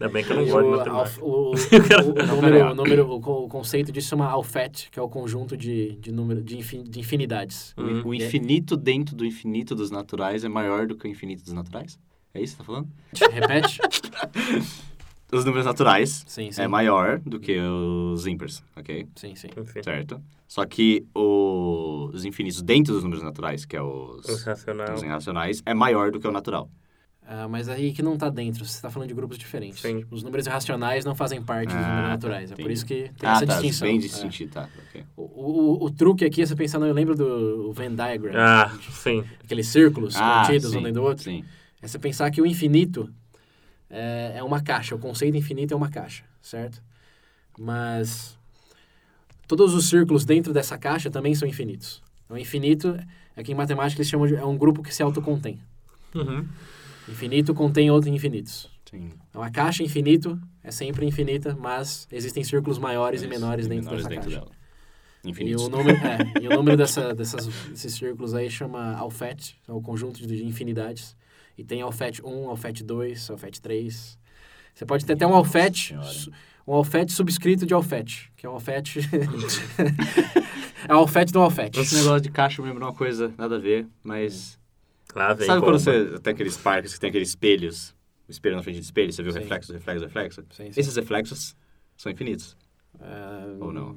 Ainda 0.00 0.12
bem 0.12 0.24
que 0.24 0.32
eu 0.32 0.36
não 0.36 0.44
gosto 0.46 0.60
de 0.62 0.66
o, 0.66 0.76
matemática. 0.76 1.24
o, 1.24 1.28
o, 1.28 1.52
o 1.52 2.26
Não, 2.26 2.36
número, 2.36 2.56
pera. 2.56 2.70
o, 2.70 2.74
número, 2.74 3.10
o, 3.12 3.20
co- 3.20 3.44
o 3.44 3.48
conceito 3.48 3.92
disso 3.92 4.08
chama 4.08 4.26
alfet, 4.26 4.88
que 4.90 4.98
é 4.98 5.02
o 5.02 5.08
conjunto 5.08 5.56
de, 5.56 5.96
de, 5.96 6.10
número, 6.12 6.42
de, 6.42 6.58
infin, 6.58 6.82
de 6.82 6.98
infinidades. 7.00 7.74
Uhum. 7.76 8.02
O 8.08 8.14
infinito 8.14 8.76
dentro 8.76 9.14
do 9.14 9.24
infinito 9.24 9.74
dos 9.74 9.90
naturais 9.90 10.44
é 10.44 10.48
maior 10.48 10.86
do 10.86 10.96
que 10.96 11.06
o 11.06 11.10
infinito 11.10 11.44
dos 11.44 11.52
naturais? 11.52 11.98
É 12.34 12.40
isso 12.42 12.56
que 12.56 12.64
você 12.64 12.66
tá 12.66 12.72
falando? 12.72 12.88
Repete? 13.32 13.80
Os 15.34 15.44
números 15.44 15.66
naturais 15.66 16.24
Sim, 16.26 16.50
sim. 16.52 16.62
é 16.62 16.68
maior 16.68 17.18
do 17.20 17.40
que 17.40 17.58
os 17.58 18.26
ímpares, 18.26 18.62
ok? 18.76 19.06
Sim, 19.16 19.34
sim. 19.34 19.48
Enfim, 19.56 19.82
Certo? 19.82 20.20
Só 20.46 20.64
que 20.64 21.04
o- 21.14 22.10
os 22.12 22.24
infinitos 22.24 22.62
dentro 22.62 22.92
dos 22.94 23.02
números 23.02 23.24
naturais, 23.24 23.64
que 23.64 23.76
é 23.76 23.82
os, 23.82 24.24
os 24.28 24.44
racional. 24.44 24.94
os 24.94 25.02
irracionais, 25.02 25.62
é 25.66 25.74
maior 25.74 26.10
do 26.10 26.20
que 26.20 26.28
o 26.28 26.30
natural. 26.32 26.70
Ah, 27.26 27.48
mas 27.48 27.70
aí 27.70 27.90
que 27.92 28.02
não 28.02 28.18
tá 28.18 28.28
dentro, 28.28 28.64
você 28.66 28.76
está 28.76 28.90
falando 28.90 29.08
de 29.08 29.14
grupos 29.14 29.38
diferentes. 29.38 29.80
Sim. 29.80 30.04
Os 30.10 30.22
números 30.22 30.46
irracionais 30.46 31.06
não 31.06 31.14
fazem 31.14 31.42
parte 31.42 31.68
dos 31.68 31.76
Ah, 31.76 31.80
números 31.80 32.02
tá, 32.04 32.08
naturais. 32.10 32.52
É 32.52 32.54
por 32.54 32.60
entendi. 32.60 32.74
isso 32.74 32.84
que 32.86 33.10
tem 33.18 33.28
ah, 33.28 33.32
essa 33.32 33.46
tá, 33.46 33.54
distinção. 33.54 33.88
bem 33.88 33.96
É. 33.96 34.00
distintivo, 34.00 34.52
tá, 34.52 34.68
ok. 34.88 35.04
O, 35.16 35.22
o, 35.22 35.84
o 35.86 35.90
truque 35.90 36.24
aqui 36.26 36.42
é 36.42 36.46
você 36.46 36.54
pensar, 36.54 36.78
no- 36.78 36.86
eu 36.86 36.92
lembro 36.92 37.14
do 37.16 37.72
Venn 37.72 37.94
diagram, 37.94 38.32
Ah, 38.36 38.70
sim. 38.90 39.24
aqueles 39.42 39.66
círculos 39.68 40.14
Ah, 40.16 40.42
contidos 40.46 40.70
sim, 40.70 40.78
um 40.78 40.82
dentro 40.82 41.00
do 41.00 41.06
outro. 41.06 41.24
Sim. 41.24 41.44
É 41.80 41.88
você 41.88 41.98
pensar 41.98 42.30
que 42.30 42.42
o 42.42 42.46
infinito 42.46 43.08
é, 43.94 44.32
é 44.38 44.42
uma 44.42 44.60
caixa, 44.60 44.94
o 44.94 44.98
conceito 44.98 45.36
infinito 45.36 45.72
é 45.72 45.76
uma 45.76 45.88
caixa, 45.88 46.24
certo? 46.42 46.82
Mas 47.56 48.36
todos 49.46 49.72
os 49.72 49.88
círculos 49.88 50.24
dentro 50.24 50.52
dessa 50.52 50.76
caixa 50.76 51.10
também 51.10 51.34
são 51.34 51.46
infinitos. 51.46 52.02
O 52.28 52.36
infinito 52.36 52.98
é 53.36 53.42
que 53.44 53.52
em 53.52 53.54
matemática 53.54 54.00
eles 54.00 54.08
chamam 54.10 54.26
de 54.26 54.34
é 54.34 54.44
um 54.44 54.58
grupo 54.58 54.82
que 54.82 54.92
se 54.92 55.02
autocontém. 55.02 55.60
Uhum. 56.12 56.44
Infinito 57.08 57.54
contém 57.54 57.88
outros 57.90 58.12
infinitos. 58.12 58.68
Sim. 58.90 59.12
Então 59.30 59.42
a 59.42 59.50
caixa 59.50 59.84
infinito 59.84 60.40
é 60.62 60.72
sempre 60.72 61.06
infinita, 61.06 61.56
mas 61.58 62.08
existem 62.10 62.42
círculos 62.42 62.78
maiores 62.78 63.22
e 63.22 63.26
Isso, 63.26 63.32
menores 63.32 63.68
dentro 63.68 63.84
menores 63.84 64.04
dessa 64.04 64.14
dentro 64.14 64.30
caixa. 64.30 64.44
dela. 64.44 64.64
E 65.22 65.30
Infinitos. 65.30 65.62
o 65.62 65.68
número, 65.68 65.96
é, 65.98 66.42
e 66.42 66.48
o 66.48 66.50
número 66.50 66.76
dessa, 66.76 67.14
dessas, 67.14 67.46
desses 67.68 67.94
círculos 67.94 68.34
aí 68.34 68.50
chama 68.50 68.94
alfet, 68.96 69.56
é 69.68 69.72
o 69.72 69.80
conjunto 69.80 70.20
de, 70.20 70.26
de 70.26 70.44
infinidades. 70.44 71.16
E 71.56 71.64
tem 71.64 71.82
alfet 71.82 72.20
1, 72.24 72.48
alfet 72.48 72.82
2, 72.84 73.30
alfet 73.30 73.60
3. 73.60 74.18
Você 74.74 74.84
pode 74.84 75.04
ter 75.06 75.12
até 75.12 75.26
um 75.26 75.34
alfet, 75.34 75.88
Senhora. 75.88 76.06
su- 76.08 76.32
um 76.66 76.72
alfet 76.72 77.10
subscrito 77.12 77.64
de 77.66 77.72
alfet, 77.74 78.30
que 78.36 78.44
é 78.46 78.48
um 78.48 78.54
alfet... 78.54 78.98
é 80.88 80.94
o 80.94 80.98
alfet 80.98 81.30
do 81.32 81.40
alfet. 81.40 81.78
Esse 81.78 81.94
negócio 81.96 82.20
de 82.22 82.30
caixa 82.30 82.60
me 82.62 82.68
lembrou 82.68 82.88
uma 82.88 82.94
coisa, 82.94 83.32
nada 83.38 83.56
a 83.56 83.58
ver, 83.58 83.86
mas... 84.02 84.58
Lá 85.14 85.32
vem 85.32 85.46
Sabe 85.46 85.60
quando 85.62 85.78
você 85.78 86.18
tem 86.20 86.32
aqueles 86.32 86.56
parques 86.56 86.94
que 86.94 87.00
tem 87.00 87.10
aqueles 87.10 87.28
espelhos? 87.28 87.94
O 88.26 88.30
espelho 88.32 88.56
na 88.56 88.62
frente 88.62 88.76
de 88.80 88.84
espelho, 88.84 89.12
você 89.12 89.22
vê 89.22 89.30
o 89.30 89.32
reflexo, 89.32 89.72
reflexo, 89.72 90.04
reflexo? 90.04 90.44
Sim, 90.50 90.72
sim. 90.72 90.80
Esses 90.80 90.96
reflexos 90.96 91.54
são 91.96 92.10
infinitos, 92.10 92.56
É, 92.98 93.62
ou 93.62 93.72
não? 93.72 93.96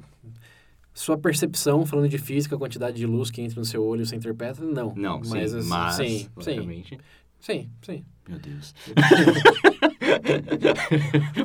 Sua 0.94 1.16
percepção, 1.16 1.86
falando 1.86 2.08
de 2.08 2.18
física, 2.18 2.54
a 2.56 2.58
quantidade 2.58 2.96
de 2.96 3.06
luz 3.06 3.30
que 3.30 3.40
entra 3.40 3.58
no 3.58 3.64
seu 3.64 3.82
olho, 3.84 4.04
você 4.04 4.16
interpreta? 4.16 4.62
Não. 4.62 4.92
Não, 4.94 5.20
mas, 5.26 5.50
sim, 5.52 5.62
mas, 5.68 5.94
sim, 5.94 6.28
sim. 6.40 6.98
Sim, 7.40 7.70
sim. 7.82 8.04
Meu 8.28 8.38
Deus. 8.38 8.74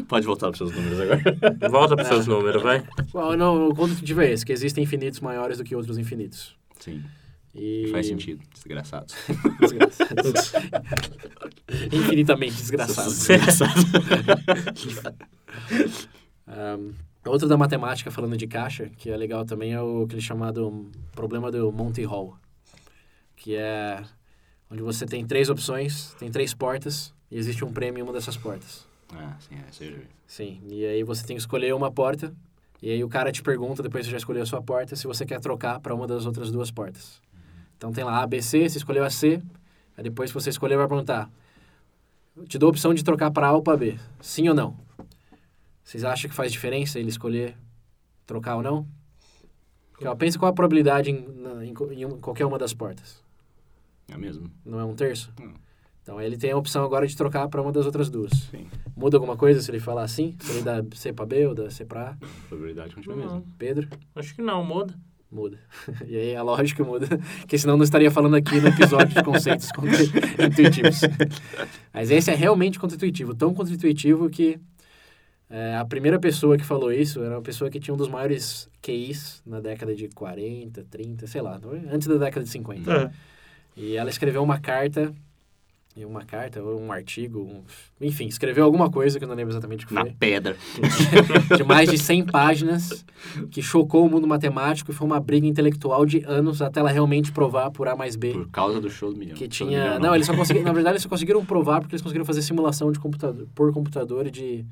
Pode 0.08 0.26
voltar 0.26 0.48
para 0.50 0.58
seus 0.58 0.76
números 0.76 1.00
agora. 1.00 1.22
Volta 1.70 1.96
pros 1.96 2.08
seus 2.08 2.26
números, 2.28 2.62
vai. 2.62 2.86
Bom, 3.12 3.36
não, 3.38 3.70
o 3.70 3.76
contra-intuitivo 3.76 4.22
é 4.22 4.32
esse, 4.32 4.46
que 4.46 4.52
existem 4.52 4.84
infinitos 4.84 5.22
maiores 5.22 5.58
do 5.58 5.64
que 5.64 5.76
outros 5.76 5.98
infinitos. 5.98 6.56
Sim, 6.80 7.02
E... 7.56 7.88
faz 7.92 8.08
sentido. 8.08 8.44
Desgraçados. 8.54 9.16
Desgraçados. 9.62 10.54
Infinitamente 11.92 12.56
desgraçados. 12.56 13.28
Desgraçados. 13.28 13.84
Um, 16.48 16.94
outro 17.26 17.48
da 17.48 17.58
matemática, 17.58 18.12
falando 18.12 18.36
de 18.36 18.48
caixa, 18.48 18.90
que 18.98 19.10
é 19.10 19.16
legal 19.16 19.46
também, 19.46 19.72
é 19.74 19.82
o 19.82 20.04
aquele 20.04 20.22
chamado 20.22 20.92
problema 21.14 21.50
do 21.50 21.72
Monty 21.72 22.04
Hall. 22.04 22.36
Que 23.36 23.56
é 23.56 24.04
onde 24.74 24.82
você 24.82 25.06
tem 25.06 25.24
três 25.26 25.50
opções, 25.50 26.16
tem 26.16 26.32
três 26.32 26.52
portas, 26.54 27.14
e 27.30 27.38
existe 27.38 27.64
um 27.64 27.72
prêmio 27.72 28.00
em 28.00 28.04
uma 28.04 28.12
dessas 28.12 28.36
portas. 28.36 28.88
ah, 29.14 29.36
sim, 29.40 29.56
é, 29.56 29.86
vi. 29.92 30.08
Sim, 30.26 30.60
e 30.68 30.84
aí 30.84 31.04
você 31.04 31.24
tem 31.24 31.36
que 31.36 31.42
escolher 31.42 31.76
uma 31.76 31.92
porta, 31.92 32.34
e 32.82 32.90
aí 32.90 33.04
o 33.04 33.08
cara 33.08 33.32
te 33.32 33.44
pergunta, 33.44 33.84
depois 33.84 34.02
que 34.04 34.06
você 34.08 34.12
já 34.14 34.18
escolheu 34.18 34.42
a 34.42 34.46
sua 34.48 34.64
porta, 34.64 34.96
se 34.96 35.06
você 35.06 35.26
quer 35.28 35.40
trocar 35.40 35.80
para 35.80 35.94
uma 35.94 36.08
das 36.08 36.26
outras 36.26 36.52
duas 36.52 36.72
portas. 36.72 37.22
Então 37.78 37.92
tem 37.92 38.04
lá 38.04 38.24
A, 38.24 38.26
B, 38.28 38.42
C, 38.42 38.68
você 38.68 38.80
escolheu 38.80 39.04
a 39.04 39.12
C, 39.12 39.40
aí 39.96 40.04
depois 40.04 40.32
que 40.32 40.34
você 40.34 40.50
escolheu 40.50 40.80
vai 40.80 40.88
perguntar, 40.88 41.30
eu 42.36 42.46
te 42.46 42.58
dou 42.58 42.68
a 42.68 42.72
opção 42.72 42.96
de 42.96 43.04
trocar 43.04 43.30
para 43.30 43.48
A 43.48 43.54
ou 43.54 43.62
para 43.62 43.78
B, 43.78 44.00
sim 44.22 44.50
ou 44.50 44.56
não? 44.56 44.76
Vocês 45.84 46.04
acham 46.04 46.28
que 46.30 46.36
faz 46.36 46.52
diferença 46.52 46.98
ele 47.00 47.10
escolher 47.10 47.56
trocar 48.26 48.56
ou 48.56 48.64
não? 48.64 48.88
Porque, 49.92 50.08
ó, 50.08 50.16
pensa 50.16 50.40
qual 50.40 50.50
a 50.50 50.54
probabilidade 50.56 51.12
em, 51.12 51.28
na- 51.28 51.64
em 51.64 51.70
em 51.70 52.20
qualquer 52.20 52.46
uma 52.48 52.58
das 52.58 52.74
portas. 52.74 53.23
É 54.08 54.18
mesmo. 54.18 54.50
Não 54.66 54.80
é 54.80 54.84
um 54.86 54.94
terço? 54.96 55.32
Hum. 55.42 55.54
Então 56.02 56.20
ele 56.20 56.38
tem 56.38 56.52
a 56.52 56.58
opção 56.58 56.84
agora 56.84 57.08
de 57.08 57.16
trocar 57.16 57.48
para 57.48 57.62
uma 57.62 57.72
das 57.72 57.86
outras 57.86 58.10
duas. 58.10 58.32
Sim. 58.52 58.68
Muda 58.96 59.16
alguma 59.18 59.38
coisa 59.38 59.62
se 59.62 59.72
ele 59.72 59.80
falar 59.80 60.04
assim? 60.04 60.36
Se 60.40 60.52
ele 60.52 60.62
dá 60.62 60.84
C 60.94 61.14
para 61.14 61.26
B 61.26 61.48
ou 61.48 61.56
dá 61.56 61.70
C 61.70 61.86
para 61.86 62.02
A? 62.02 62.10
A 62.12 62.18
probabilidade 62.50 62.94
continua 62.94 63.16
a 63.16 63.20
Não, 63.20 63.26
mesma. 63.36 63.44
Pedro? 63.58 63.88
acho 64.16 64.36
que 64.36 64.42
não, 64.42 64.64
muda. 64.66 64.94
Muda. 65.32 65.58
E 66.06 66.16
aí 66.16 66.36
a 66.36 66.44
lógica 66.44 66.84
muda, 66.84 67.08
porque 67.40 67.58
senão 67.58 67.76
não 67.78 67.84
estaria 67.86 68.12
falando 68.12 68.36
aqui 68.36 68.60
no 68.60 68.68
episódio 68.68 69.16
de 69.16 69.24
conceitos 69.24 69.72
contra-intuitivos. 69.74 71.00
Mas 71.94 72.12
esse 72.12 72.30
é 72.30 72.36
realmente 72.36 72.78
contra-intuitivo, 72.78 73.34
tão 73.34 73.54
contra-intuitivo 73.54 74.30
que 74.30 74.60
é, 75.50 75.76
a 75.76 75.86
primeira 75.86 76.20
pessoa 76.20 76.58
que 76.58 76.64
falou 76.66 76.92
isso 76.92 77.24
era 77.24 77.36
uma 77.36 77.42
pessoa 77.42 77.70
que 77.70 77.80
tinha 77.80 77.94
um 77.94 77.98
dos 77.98 78.10
maiores 78.10 78.70
QIs 78.82 79.42
na 79.46 79.60
década 79.60 79.96
de 79.96 80.08
40, 80.10 80.84
30, 80.90 81.28
sei 81.28 81.42
lá, 81.42 81.60
antes 81.92 82.08
da 82.08 82.16
década 82.18 82.44
de 82.44 82.50
50. 82.52 82.92
É. 82.92 83.12
E 83.76 83.96
ela 83.96 84.10
escreveu 84.10 84.44
uma 84.44 84.60
carta, 84.60 85.14
e 85.96 86.04
uma 86.06 86.24
carta, 86.24 86.62
ou 86.62 86.80
um 86.80 86.92
artigo, 86.92 87.40
um- 87.40 87.64
enfim, 88.02 88.26
escreveu 88.28 88.64
alguma 88.64 88.90
coisa 88.90 89.18
que 89.20 89.26
eu 89.26 89.28
não 89.30 89.36
lembro 89.36 89.52
exatamente 89.54 89.86
o 89.86 89.88
que 89.88 89.94
Na 89.94 90.02
foi 90.02 90.12
pedra. 90.12 90.56
de 91.58 91.64
mais 91.64 91.90
de 91.90 91.98
100 91.98 92.26
páginas, 92.26 93.06
que 93.52 93.62
chocou 93.62 94.06
o 94.06 94.10
mundo 94.10 94.28
matemático 94.28 94.92
e 94.92 94.94
foi 94.94 95.06
uma 95.08 95.20
briga 95.20 95.46
intelectual 95.48 96.06
de 96.06 96.24
anos 96.26 96.62
até 96.62 96.80
ela 96.80 96.90
realmente 96.92 97.32
provar 97.32 97.70
por 97.72 97.88
A 97.88 97.96
mais 97.96 98.16
B 98.16 98.32
Por 98.34 98.50
causa 98.50 98.80
do 98.82 98.90
show 98.90 99.12
do 99.14 99.20
milhão. 99.20 99.36
que 99.36 99.48
tinha... 99.48 99.70
milhão, 99.84 100.00
Não, 100.00 100.16
eles 100.16 100.26
só 100.28 100.36
conseguiram... 100.36 100.66
Na 100.66 100.74
verdade, 100.74 100.94
eles 100.96 101.04
só 101.04 101.10
conseguiram 101.10 101.46
provar 101.46 101.80
porque 101.82 101.94
eles 101.96 102.02
conseguiram 102.02 102.26
fazer 102.26 102.42
simulação 102.42 102.92
de 102.92 103.00
computador, 103.00 103.48
por 103.54 103.72
computador 103.74 104.30
de... 104.30 104.66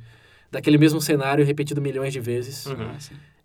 Daquele 0.51 0.77
mesmo 0.77 0.99
cenário 0.99 1.45
repetido 1.45 1.81
milhões 1.81 2.11
de 2.11 2.19
vezes. 2.19 2.65
Uhum. 2.65 2.75
Ah. 2.79 2.97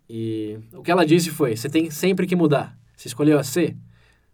E 0.09 0.57
o 0.73 0.81
que 0.83 0.91
ela 0.91 1.05
disse 1.05 1.29
foi, 1.29 1.55
você 1.55 1.69
tem 1.69 1.89
sempre 1.89 2.27
que 2.27 2.35
mudar. 2.35 2.77
Se 2.97 3.07
escolheu 3.07 3.39
a 3.39 3.43
C, 3.43 3.75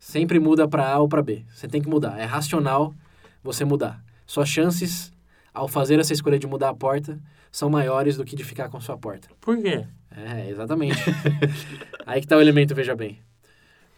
sempre 0.03 0.37
muda 0.37 0.67
para 0.67 0.85
A 0.85 0.99
ou 0.99 1.07
para 1.07 1.23
B. 1.23 1.45
Você 1.55 1.65
tem 1.65 1.81
que 1.81 1.87
mudar. 1.87 2.19
É 2.19 2.25
racional 2.25 2.93
você 3.41 3.63
mudar. 3.63 4.03
Suas 4.27 4.49
chances, 4.49 5.13
ao 5.53 5.65
fazer 5.65 5.97
essa 5.97 6.11
escolha 6.11 6.37
de 6.37 6.45
mudar 6.45 6.69
a 6.69 6.73
porta, 6.73 7.17
são 7.49 7.69
maiores 7.69 8.17
do 8.17 8.25
que 8.25 8.35
de 8.35 8.43
ficar 8.43 8.67
com 8.67 8.81
sua 8.81 8.97
porta. 8.97 9.29
Por 9.39 9.57
quê? 9.61 9.87
É, 10.11 10.49
exatamente. 10.49 10.99
Aí 12.05 12.19
que 12.19 12.27
tá 12.27 12.35
o 12.35 12.41
elemento, 12.41 12.75
veja 12.75 12.93
bem. 12.93 13.19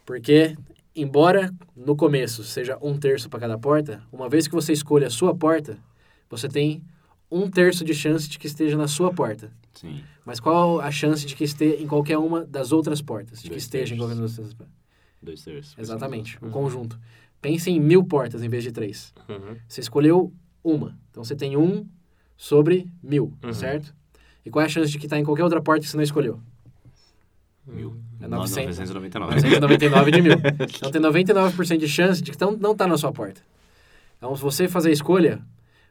Porque, 0.06 0.56
embora 0.96 1.52
no 1.76 1.96
começo 1.96 2.44
seja 2.44 2.78
um 2.84 2.96
terço 2.96 3.28
para 3.28 3.40
cada 3.40 3.58
porta, 3.58 4.04
uma 4.12 4.30
vez 4.30 4.48
que 4.48 4.54
você 4.54 4.74
escolhe 4.74 5.06
a 5.06 5.10
sua 5.10 5.36
porta, 5.36 5.76
você 6.30 6.48
tem 6.48 6.84
um 7.32 7.50
terço 7.50 7.84
de 7.84 7.96
chance 7.96 8.30
de 8.30 8.38
que 8.38 8.46
esteja 8.46 8.78
na 8.78 8.88
sua 8.88 9.12
porta. 9.12 9.52
Sim. 9.74 10.04
Mas 10.24 10.40
qual 10.40 10.80
a 10.80 10.92
chance 10.92 11.26
de 11.26 11.36
que 11.36 11.44
esteja 11.44 11.82
em 11.82 11.88
qualquer 11.88 12.20
uma 12.20 12.46
das 12.46 12.72
outras 12.72 13.02
portas? 13.02 13.40
De 13.40 13.46
que 13.46 13.50
Dois 13.50 13.64
esteja 13.64 13.96
em 13.96 13.98
terços. 13.98 14.04
qualquer 14.06 14.14
uma 14.14 14.22
das 14.28 14.38
outras 14.38 14.54
portas? 14.54 14.85
Dois 15.26 15.44
terços. 15.44 15.76
Exatamente, 15.78 16.38
o 16.42 16.46
Uhum. 16.46 16.52
conjunto. 16.52 17.00
Pense 17.42 17.70
em 17.70 17.80
mil 17.80 18.04
portas 18.04 18.42
em 18.44 18.50
vez 18.50 18.64
de 18.64 18.72
três. 18.72 19.14
Uhum. 19.28 19.56
Você 19.68 19.82
escolheu 19.82 20.34
uma. 20.64 20.98
Então 21.12 21.24
você 21.24 21.36
tem 21.36 21.58
um 21.58 21.86
sobre 22.38 22.88
mil, 23.04 23.34
Uhum. 23.44 23.54
certo? 23.54 23.94
E 24.46 24.50
qual 24.50 24.62
é 24.64 24.66
a 24.66 24.70
chance 24.70 24.92
de 24.92 24.98
que 25.00 25.06
está 25.06 25.18
em 25.20 25.24
qualquer 25.24 25.44
outra 25.44 25.62
porta 25.62 25.82
que 25.84 25.90
você 25.90 25.98
não 25.98 26.04
escolheu? 26.04 26.40
Mil. 27.68 27.96
É 28.22 28.28
900. 28.28 28.78
999. 28.78 29.36
999 29.36 30.12
de 30.12 30.22
mil. 30.22 30.34
Então 30.78 30.92
tem 30.92 31.02
99% 31.02 31.78
de 31.78 31.88
chance 31.88 32.22
de 32.22 32.32
que 32.32 32.38
não 32.60 32.72
está 32.72 32.88
na 32.88 32.98
sua 32.98 33.12
porta. 33.12 33.42
Então, 34.18 34.36
se 34.36 34.42
você 34.42 34.68
fazer 34.68 34.90
a 34.90 34.94
escolha, 34.94 35.42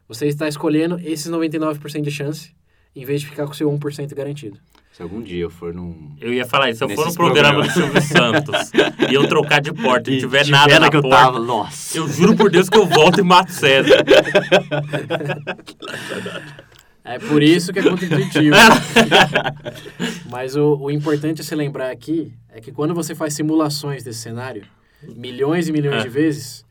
você 0.09 0.27
está 0.27 0.47
escolhendo 0.49 0.99
esses 1.01 1.31
99% 1.31 2.03
de 2.03 2.11
chance, 2.11 2.55
em 2.95 3.05
vez 3.05 3.21
de 3.21 3.27
ficar 3.29 3.45
com 3.47 3.53
o 3.53 3.55
seu 3.55 3.71
1% 3.71 4.15
garantido. 4.15 4.59
Se 4.93 5.03
algum 5.03 5.21
dia 5.21 5.43
eu 5.43 5.51
for 5.51 5.75
num... 5.75 6.15
Eu 6.21 6.33
ia 6.33 6.47
falar 6.47 6.71
isso, 6.71 6.79
se 6.79 6.85
eu 6.85 6.89
for 6.91 6.97
no 6.99 7.03
Nesses 7.05 7.17
programa 7.17 7.63
do. 7.63 7.71
Silvio 7.71 8.01
Santos 8.01 8.71
e 9.11 9.15
eu 9.15 9.27
trocar 9.27 9.61
de 9.61 9.73
porta 9.73 10.09
e 10.11 10.21
tiver 10.21 10.45
tiver 10.45 10.57
nada 10.57 10.79
na 10.79 10.89
que 10.89 10.97
eu 10.97 11.03
porta, 11.03 11.17
tava, 11.17 11.39
nossa. 11.41 11.99
eu 11.99 12.09
juro 12.09 12.37
por 12.37 12.49
Deus 12.49 12.69
que 12.69 12.79
eu 12.79 12.87
volto 12.87 13.19
e 13.19 13.23
mato 13.25 13.51
César. 13.51 14.05
É 17.07 17.19
por 17.19 17.43
isso 17.43 17.71
que 17.71 17.81
é 17.81 17.83
contra-intuitivo. 17.83 18.57
Mas 20.31 20.57
o, 20.57 20.75
o 20.77 20.91
importante 20.91 21.43
a 21.43 21.45
se 21.45 21.55
lembrar 21.55 21.91
aqui 21.91 22.33
é 22.49 22.63
que 22.63 22.73
quando 22.73 22.95
você 22.95 23.15
faz 23.15 23.35
simulações 23.35 24.03
desse 24.03 24.21
cenário, 24.21 24.65
milhões 25.03 25.69
e 25.69 25.73
milhões 25.73 26.01
É. 26.01 26.05
de 26.05 26.09
vezes, 26.09 26.65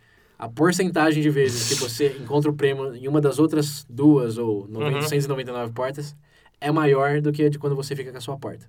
a 0.43 0.49
porcentagem 0.49 1.23
de 1.23 1.29
vezes 1.29 1.69
que 1.69 1.75
você 1.75 2.17
encontra 2.19 2.51
o 2.51 2.53
prêmio 2.53 2.93
em 2.93 3.07
uma 3.07 3.21
das 3.21 3.39
outras 3.39 3.85
duas 3.89 4.37
ou 4.37 4.67
999 4.67 5.71
portas 5.71 6.13
é 6.59 6.69
maior 6.69 7.21
do 7.21 7.31
que 7.31 7.43
a 7.45 7.49
de 7.49 7.57
quando 7.57 7.77
você 7.77 7.95
fica 7.95 8.11
com 8.11 8.17
a 8.17 8.21
sua 8.21 8.37
porta. 8.37 8.65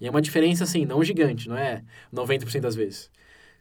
E 0.00 0.08
é 0.08 0.10
uma 0.10 0.20
diferença, 0.20 0.64
assim, 0.64 0.84
não 0.84 1.00
gigante, 1.04 1.48
não 1.48 1.56
é 1.56 1.82
90% 2.12 2.58
das 2.58 2.74
vezes. 2.74 3.08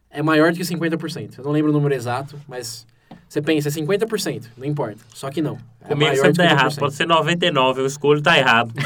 É 0.09 0.23
maior 0.23 0.51
do 0.51 0.57
que 0.57 0.63
50%. 0.63 1.37
Eu 1.37 1.43
não 1.43 1.51
lembro 1.51 1.69
o 1.69 1.73
número 1.73 1.93
exato, 1.93 2.35
mas 2.47 2.87
você 3.29 3.39
pensa, 3.43 3.69
é 3.69 3.71
50%, 3.71 4.45
não 4.57 4.65
importa. 4.65 4.97
Só 5.13 5.29
que 5.29 5.39
não. 5.39 5.59
É 5.81 5.89
Comigo 5.89 6.15
sempre 6.15 6.33
tá 6.33 6.45
errado. 6.45 6.71
50%. 6.71 6.79
Pode 6.79 6.93
ser 6.95 7.05
99, 7.05 7.81
eu 7.81 7.85
escolho 7.85 8.23
tá 8.23 8.39
errado. 8.39 8.73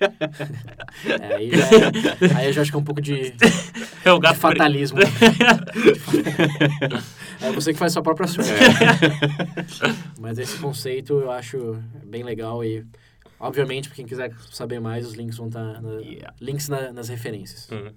É, 0.00 1.34
aí, 1.34 1.50
já 1.50 1.66
é- 1.66 2.36
aí 2.36 2.46
eu 2.46 2.52
já 2.52 2.62
acho 2.62 2.70
que 2.70 2.76
é 2.76 2.80
um 2.80 2.84
pouco 2.84 3.00
de, 3.00 3.30
de 3.30 3.36
É 4.04 4.12
o 4.12 4.20
gato 4.20 4.38
preto. 4.38 4.40
fatalismo. 4.40 4.98
é 7.40 7.52
você 7.52 7.72
que 7.72 7.78
faz 7.78 7.92
sua 7.92 8.02
própria 8.02 8.26
sorte. 8.28 8.50
Mas 10.20 10.38
esse 10.38 10.58
conceito 10.58 11.20
eu 11.20 11.30
acho 11.30 11.78
bem 12.04 12.22
legal 12.22 12.64
e, 12.64 12.84
obviamente, 13.38 13.88
para 13.88 13.96
quem 13.96 14.06
quiser 14.06 14.32
saber 14.50 14.80
mais, 14.80 15.06
os 15.06 15.14
links 15.14 15.36
vão 15.36 15.48
estar 15.48 15.80
na, 15.80 16.00
Yeah. 16.00 16.34
links 16.40 16.68
na- 16.68 16.92
nas 16.92 17.08
referências. 17.08 17.68
Uhum. 17.70 17.92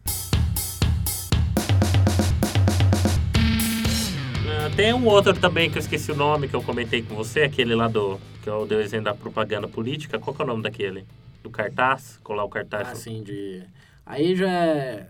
Ah, 4.53 4.69
Tem 4.75 4.93
um 4.93 5.05
outro 5.05 5.33
também 5.39 5.69
que 5.69 5.77
eu 5.77 5.81
esqueci 5.81 6.11
o 6.11 6.15
nome, 6.15 6.47
que 6.47 6.55
eu 6.55 6.61
comentei 6.61 7.01
com 7.01 7.15
você, 7.15 7.41
aquele 7.43 7.73
lá 7.75 7.87
do. 7.87 8.19
que 8.43 8.49
eu 8.49 8.65
dei 8.67 8.77
o 8.77 8.81
exemplo 8.81 9.05
da 9.05 9.13
propaganda 9.13 9.67
política. 9.67 10.19
Qual 10.19 10.35
que 10.35 10.41
é 10.41 10.45
o 10.45 10.47
nome 10.47 10.63
daquele? 10.63 11.05
Do 11.43 11.49
cartaz? 11.49 12.19
Colar 12.23 12.43
o 12.43 12.49
cartaz. 12.49 12.87
Assim, 12.89 13.23
de... 13.23 13.63
Aí 14.05 14.35
já 14.35 14.49
é... 14.51 15.07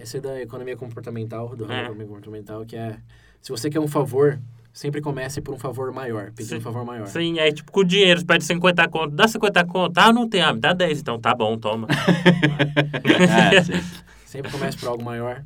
Esse 0.00 0.18
é 0.18 0.20
da 0.20 0.40
economia 0.40 0.76
comportamental, 0.76 1.54
do 1.56 1.70
É. 1.72 1.82
economia 1.82 2.06
comportamental, 2.06 2.64
que 2.66 2.76
é... 2.76 2.96
Se 3.44 3.50
você 3.50 3.68
quer 3.68 3.78
um 3.78 3.86
favor, 3.86 4.40
sempre 4.72 5.02
comece 5.02 5.38
por 5.42 5.54
um 5.54 5.58
favor 5.58 5.92
maior, 5.92 6.32
Sim. 6.40 6.56
um 6.56 6.60
favor 6.62 6.82
maior. 6.82 7.06
Sim, 7.08 7.38
aí 7.38 7.52
tipo, 7.52 7.70
com 7.70 7.84
dinheiro, 7.84 8.20
você 8.20 8.24
pede 8.24 8.42
50 8.42 8.88
conto. 8.88 9.10
Dá 9.10 9.28
50 9.28 9.66
conto? 9.66 9.98
Ah, 9.98 10.14
não 10.14 10.26
tem, 10.26 10.40
ah, 10.40 10.54
me 10.54 10.60
dá 10.60 10.72
10, 10.72 11.00
então 11.00 11.20
tá 11.20 11.34
bom, 11.34 11.58
toma. 11.58 11.86
É. 13.04 13.60
Sempre 14.24 14.50
comece 14.50 14.78
por 14.78 14.88
algo 14.88 15.04
maior. 15.04 15.44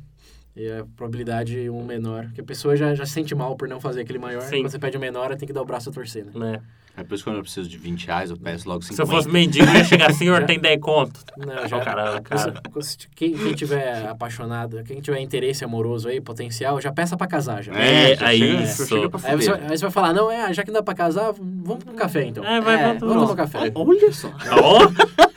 E 0.55 0.69
a 0.71 0.85
probabilidade 0.97 1.69
um 1.69 1.83
menor. 1.85 2.25
Porque 2.25 2.41
a 2.41 2.43
pessoa 2.43 2.75
já, 2.75 2.93
já 2.93 3.05
se 3.05 3.13
sente 3.13 3.33
mal 3.33 3.55
por 3.55 3.67
não 3.67 3.79
fazer 3.79 4.01
aquele 4.01 4.19
maior. 4.19 4.41
Sim. 4.41 4.61
Quando 4.61 4.71
você 4.71 4.79
pede 4.79 4.97
um 4.97 4.99
menor, 4.99 5.25
ela 5.27 5.37
tem 5.37 5.47
que 5.47 5.53
dar 5.53 5.61
o 5.61 5.65
braço 5.65 5.89
a 5.89 5.93
torcer, 5.93 6.25
né? 6.25 6.31
né? 6.35 6.61
É 6.97 7.03
por 7.03 7.13
isso 7.15 7.23
que 7.23 7.29
quando 7.29 7.37
eu 7.37 7.43
preciso 7.43 7.69
de 7.69 7.77
20 7.77 8.07
reais, 8.07 8.29
eu 8.29 8.35
peço 8.35 8.67
logo 8.67 8.81
50. 8.81 8.95
Se 8.95 9.01
eu 9.01 9.07
fosse 9.07 9.29
mendigo, 9.29 9.65
eu 9.65 9.73
ia 9.73 9.83
chegar, 9.85 10.11
senhor, 10.13 10.41
Já- 10.41 10.47
tem 10.47 10.59
10 10.59 10.81
conto. 10.81 11.21
Não, 11.37 11.53
Ó, 11.77 11.79
cara, 11.81 12.19
cara. 12.19 12.61
Quem, 13.15 13.37
quem 13.37 13.53
tiver 13.53 14.05
apaixonado, 14.07 14.83
quem 14.83 14.99
tiver 14.99 15.21
interesse 15.21 15.63
amoroso 15.63 16.09
aí, 16.09 16.19
potencial, 16.19 16.81
já 16.81 16.91
peça 16.91 17.15
pra 17.15 17.25
casar 17.25 17.63
já. 17.63 17.71
É, 17.73 18.15
já 18.17 18.27
aí 18.27 18.39
chega- 18.39 18.63
isso. 18.63 18.85
chega 18.87 19.09
pra 19.09 19.19
Aí 19.29 19.35
você, 19.37 19.51
aí 19.51 19.77
você 19.77 19.81
vai 19.85 19.91
falar, 19.91 20.11
não, 20.13 20.29
é, 20.29 20.53
já 20.53 20.61
que 20.63 20.71
dá 20.71 20.83
pra 20.83 20.93
casar, 20.93 21.31
vamos 21.31 21.83
pra 21.85 21.93
um 21.93 21.95
café 21.95 22.25
então. 22.25 22.43
É, 22.43 22.59
vai, 22.59 22.77
vamos- 22.83 22.99
vamos 22.99 23.15
tomar 23.15 23.31
um 23.31 23.35
café. 23.35 23.71
Olha 23.73 24.11
só. 24.11 24.29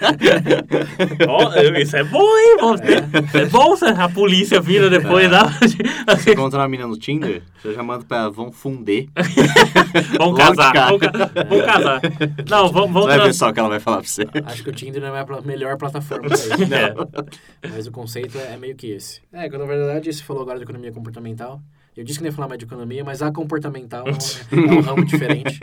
Ó, 1.29 1.79
isso 1.79 1.97
é 1.97 2.05
bom, 2.05 2.21
hein? 2.39 2.57
Bom, 2.61 2.75
é. 2.75 3.45
bom 3.47 3.77
se 3.77 3.85
a 3.87 4.09
polícia 4.09 4.61
vira 4.61 4.89
depois. 4.91 5.31
né? 5.31 5.39
Você 6.17 6.33
encontra 6.33 6.59
uma 6.61 6.69
menina 6.69 6.89
no 6.89 6.97
Tinder, 6.97 7.43
você 7.61 7.73
já 7.75 7.83
manda 7.83 8.05
pra 8.05 8.19
ela, 8.19 8.31
vão 8.31 8.51
funder. 8.53 9.07
De 9.17 10.37
casar. 10.37 10.73
ca- 10.73 10.87
vamos 10.89 11.65
casar. 11.65 12.01
Não, 12.49 12.69
vamos, 12.73 12.73
Você 12.73 12.93
vamos 12.93 13.07
vai 13.07 13.21
ver 13.21 13.35
só 13.35 13.49
o 13.49 13.53
que 13.53 13.61
ela 13.61 13.69
vai 13.69 13.81
falar 13.81 13.99
pra 13.99 14.09
você. 14.09 14.23
Acho 14.45 14.63
que 14.65 14.71
o 14.71 14.73
Tinder 14.73 15.01
não 15.03 15.15
é 15.17 15.21
a 15.21 15.41
melhor 15.43 15.77
plataforma 15.77 16.29
pra 16.29 16.37
isso. 16.37 16.49
É. 16.73 17.69
Mas 17.69 17.87
o 17.87 17.93
conceito 17.93 18.39
é 18.39 18.57
meio 18.57 18.75
que 18.75 18.89
esse. 18.89 19.21
É, 19.33 19.49
quando 19.49 19.63
na 19.63 19.69
verdade 19.69 20.13
você 20.13 20.23
falou 20.23 20.43
agora 20.43 20.59
de 20.59 20.65
economia 20.65 20.93
comportamental. 20.93 21.61
Eu 21.97 22.05
disse 22.05 22.19
que 22.19 22.25
não 22.25 22.31
ia 22.31 22.35
falar 22.35 22.49
mais 22.49 22.59
de 22.59 22.65
economia, 22.65 23.05
mas 23.05 23.21
a 23.21 23.31
comportamental 23.31 24.07
é 24.09 24.11
um, 24.13 24.67
é 24.71 24.73
um 24.73 24.81
ramo 24.81 25.05
diferente. 25.05 25.61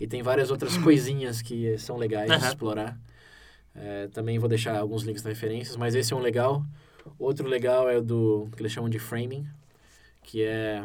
E 0.00 0.06
tem 0.06 0.22
várias 0.22 0.50
outras 0.50 0.76
coisinhas 0.78 1.42
que 1.42 1.76
são 1.78 1.98
legais 1.98 2.28
de 2.28 2.32
Aham. 2.36 2.46
explorar. 2.48 2.96
É, 3.78 4.08
também 4.08 4.38
vou 4.38 4.48
deixar 4.48 4.78
alguns 4.78 5.02
links 5.02 5.22
nas 5.22 5.32
referências, 5.32 5.76
mas 5.76 5.94
esse 5.94 6.12
é 6.12 6.16
um 6.16 6.20
legal. 6.20 6.64
Outro 7.18 7.46
legal 7.46 7.88
é 7.88 7.98
o 7.98 8.02
do 8.02 8.48
que 8.56 8.62
eles 8.62 8.72
chamam 8.72 8.90
de 8.90 8.98
framing, 8.98 9.46
que 10.22 10.42
é 10.42 10.84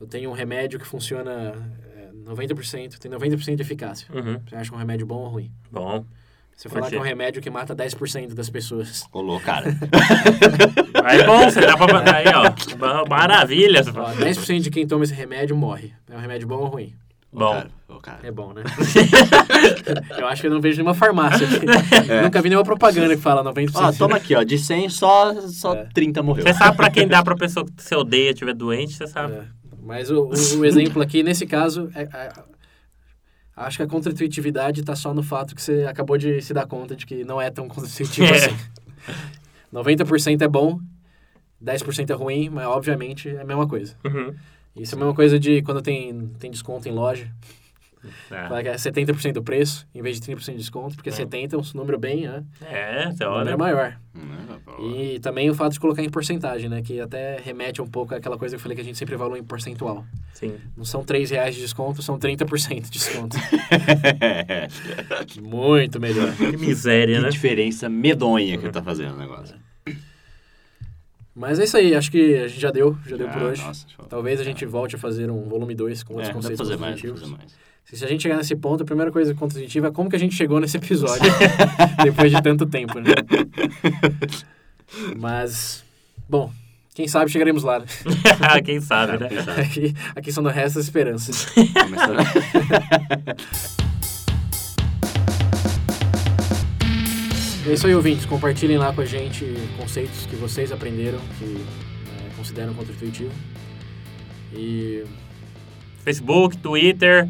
eu 0.00 0.06
tenho 0.06 0.30
um 0.30 0.34
remédio 0.34 0.78
que 0.78 0.86
funciona 0.86 1.54
é, 1.96 2.10
90%, 2.30 2.98
tem 2.98 3.10
90% 3.10 3.56
de 3.56 3.62
eficácia. 3.62 4.06
Uhum. 4.14 4.38
Você 4.46 4.56
acha 4.56 4.74
um 4.74 4.78
remédio 4.78 5.06
bom 5.06 5.20
ou 5.20 5.28
ruim? 5.28 5.50
Bom. 5.70 6.04
Você 6.54 6.70
falar 6.70 6.88
que 6.88 6.96
é 6.96 6.98
um 6.98 7.02
remédio 7.02 7.42
que 7.42 7.50
mata 7.50 7.76
10% 7.76 8.32
das 8.32 8.48
pessoas. 8.48 9.06
Rolou, 9.12 9.38
cara. 9.40 9.66
Aí 11.04 11.20
é 11.20 11.26
bom, 11.26 11.44
você 11.44 11.60
dá 11.60 11.76
pra. 11.76 12.16
Aí, 12.16 12.24
ó. 12.28 13.06
Maravilha. 13.06 13.82
Ó, 13.94 14.12
10% 14.14 14.60
de 14.60 14.70
quem 14.70 14.86
toma 14.86 15.04
esse 15.04 15.12
remédio 15.12 15.54
morre. 15.54 15.92
É 16.10 16.16
um 16.16 16.20
remédio 16.20 16.48
bom 16.48 16.56
ou 16.56 16.66
ruim? 16.68 16.94
Bom. 17.32 17.52
cara, 17.52 17.70
cara. 18.02 18.20
É 18.26 18.30
bom, 18.30 18.52
né? 18.54 18.62
eu 20.18 20.26
acho 20.26 20.40
que 20.40 20.46
eu 20.46 20.50
não 20.50 20.60
vejo 20.60 20.76
nenhuma 20.78 20.94
farmácia 20.94 21.46
aqui. 21.46 21.66
Nunca 22.22 22.40
vi 22.40 22.48
nenhuma 22.48 22.64
propaganda 22.64 23.14
que 23.14 23.20
fala 23.20 23.42
90%. 23.52 23.70
Ó, 23.74 23.92
toma 23.92 24.16
aqui, 24.16 24.34
ó. 24.34 24.42
De 24.42 24.58
100, 24.58 24.88
só, 24.90 25.34
só 25.48 25.74
É. 25.74 25.84
30 25.92 26.22
morreu. 26.22 26.44
Você 26.46 26.54
sabe 26.54 26.76
pra 26.76 26.90
quem 26.90 27.06
dá 27.06 27.22
pra 27.22 27.34
pessoa 27.36 27.66
que 27.66 27.82
você 27.82 27.94
odeia 27.94 28.30
estiver 28.30 28.54
doente, 28.54 28.94
você 28.94 29.06
sabe. 29.06 29.34
É. 29.34 29.44
Mas 29.82 30.10
o, 30.10 30.24
o- 30.30 30.58
o 30.60 30.64
exemplo 30.64 31.02
aqui, 31.02 31.22
nesse 31.22 31.46
caso, 31.46 31.90
é, 31.94 32.02
é- 32.02 32.32
acho 33.56 33.76
que 33.76 33.82
a 33.82 33.86
contra-intuitividade 33.86 34.80
está 34.80 34.96
só 34.96 35.12
no 35.14 35.22
fato 35.22 35.54
que 35.54 35.62
você 35.62 35.84
acabou 35.88 36.16
de 36.18 36.40
se 36.40 36.52
dar 36.54 36.66
conta 36.66 36.96
de 36.96 37.04
que 37.06 37.24
não 37.24 37.40
é 37.40 37.50
tão 37.50 37.68
contra-intuitivo 37.68 38.26
É. 38.32 38.36
assim. 38.36 38.56
90% 39.72 40.42
é 40.42 40.48
bom, 40.48 40.78
10% 41.62 42.10
é 42.10 42.14
ruim, 42.14 42.48
mas 42.48 42.66
obviamente 42.66 43.28
é 43.28 43.40
a 43.40 43.44
mesma 43.44 43.66
coisa. 43.68 43.94
Uhum. 44.04 44.34
Isso 44.76 44.94
é 44.94 44.96
a 44.96 44.98
mesma 44.98 45.14
coisa 45.14 45.38
de 45.38 45.62
quando 45.62 45.82
tem, 45.82 46.28
tem 46.38 46.50
desconto 46.50 46.88
em 46.88 46.92
loja. 46.92 47.30
É. 48.30 48.46
Fala 48.48 48.62
que 48.62 48.68
é 48.68 48.74
70% 48.74 49.32
do 49.32 49.42
preço, 49.42 49.84
em 49.92 50.00
vez 50.00 50.20
de 50.20 50.32
30% 50.32 50.52
de 50.52 50.58
desconto, 50.58 50.94
porque 50.94 51.10
70% 51.10 51.54
é 51.54 51.56
um 51.56 51.62
número 51.74 51.98
bem, 51.98 52.28
né? 52.28 52.44
É, 52.62 53.10
você 53.10 53.24
Um 53.26 53.30
número 53.30 53.48
olha. 53.48 53.56
maior. 53.56 53.98
Hum, 54.14 54.58
pô. 54.64 54.88
E 54.88 55.18
também 55.18 55.50
o 55.50 55.54
fato 55.54 55.72
de 55.72 55.80
colocar 55.80 56.02
em 56.04 56.08
porcentagem, 56.08 56.68
né? 56.68 56.82
Que 56.82 57.00
até 57.00 57.38
remete 57.42 57.82
um 57.82 57.86
pouco 57.86 58.14
àquela 58.14 58.38
coisa 58.38 58.54
que 58.54 58.60
eu 58.60 58.62
falei 58.62 58.76
que 58.76 58.82
a 58.82 58.84
gente 58.84 58.96
sempre 58.96 59.16
valor 59.16 59.36
em 59.36 59.42
percentual. 59.42 60.04
Sim. 60.34 60.54
Não 60.76 60.84
são 60.84 61.02
3 61.02 61.30
reais 61.30 61.56
de 61.56 61.62
desconto, 61.62 62.00
são 62.00 62.16
30% 62.16 62.82
de 62.82 62.90
desconto. 62.90 63.36
Muito 65.42 66.00
melhor. 66.00 66.34
Que 66.36 66.56
miséria, 66.56 67.16
Que 67.16 67.22
né? 67.22 67.28
diferença 67.30 67.88
medonha 67.88 68.58
que 68.58 68.68
tá 68.70 68.82
fazendo 68.82 69.14
o 69.14 69.18
negócio. 69.18 69.56
Mas 71.38 71.58
é 71.58 71.64
isso 71.64 71.76
aí, 71.76 71.94
acho 71.94 72.10
que 72.10 72.34
a 72.36 72.48
gente 72.48 72.58
já 72.60 72.70
deu, 72.70 72.96
já 73.06 73.14
deu 73.16 73.28
por 73.28 73.42
Ah, 73.42 73.44
hoje. 73.46 73.62
nossa. 73.62 73.86
Talvez 74.08 74.40
a 74.40 74.44
gente 74.44 74.64
volte 74.64 74.96
a 74.96 74.98
fazer 74.98 75.30
um 75.30 75.42
volume 75.48 75.74
2 75.74 76.02
com 76.02 76.14
outros 76.14 76.30
É, 76.30 76.32
conceitos 76.32 76.58
fazer 76.58 76.78
mais, 76.80 76.98
fazer 76.98 77.26
mais. 77.26 77.54
Se 77.84 78.04
a 78.04 78.08
gente 78.08 78.22
chegar 78.22 78.36
nesse 78.38 78.56
ponto, 78.56 78.82
a 78.82 78.86
primeira 78.86 79.12
coisa 79.12 79.32
constitutiva 79.34 79.88
é 79.88 79.90
como 79.92 80.08
que 80.10 80.16
a 80.16 80.18
gente 80.18 80.34
chegou 80.34 80.58
nesse 80.58 80.76
episódio 80.78 81.30
depois 82.02 82.32
de 82.32 82.42
tanto 82.42 82.64
tempo, 82.66 82.98
né? 82.98 83.10
Mas, 85.16 85.84
bom, 86.28 86.50
quem 86.94 87.06
sabe 87.06 87.30
chegaremos 87.30 87.62
lá. 87.62 87.78
né? 87.80 87.86
quem 88.64 88.80
sabe, 88.80 89.18
né? 89.18 89.28
Aqui, 89.60 89.94
aqui 90.16 90.32
só 90.32 90.40
não 90.42 90.50
resta 90.50 90.80
esperanças. 90.80 91.46
É 97.66 97.72
isso 97.72 97.84
aí, 97.84 97.94
ouvintes. 97.96 98.24
Compartilhem 98.24 98.78
lá 98.78 98.92
com 98.92 99.00
a 99.00 99.04
gente 99.04 99.44
conceitos 99.76 100.24
que 100.26 100.36
vocês 100.36 100.70
aprenderam, 100.70 101.18
que 101.36 101.44
né, 101.44 102.30
consideram 102.36 102.72
contra-intuitivo. 102.74 103.32
E 104.54 105.02
Facebook, 106.04 106.56
Twitter, 106.58 107.28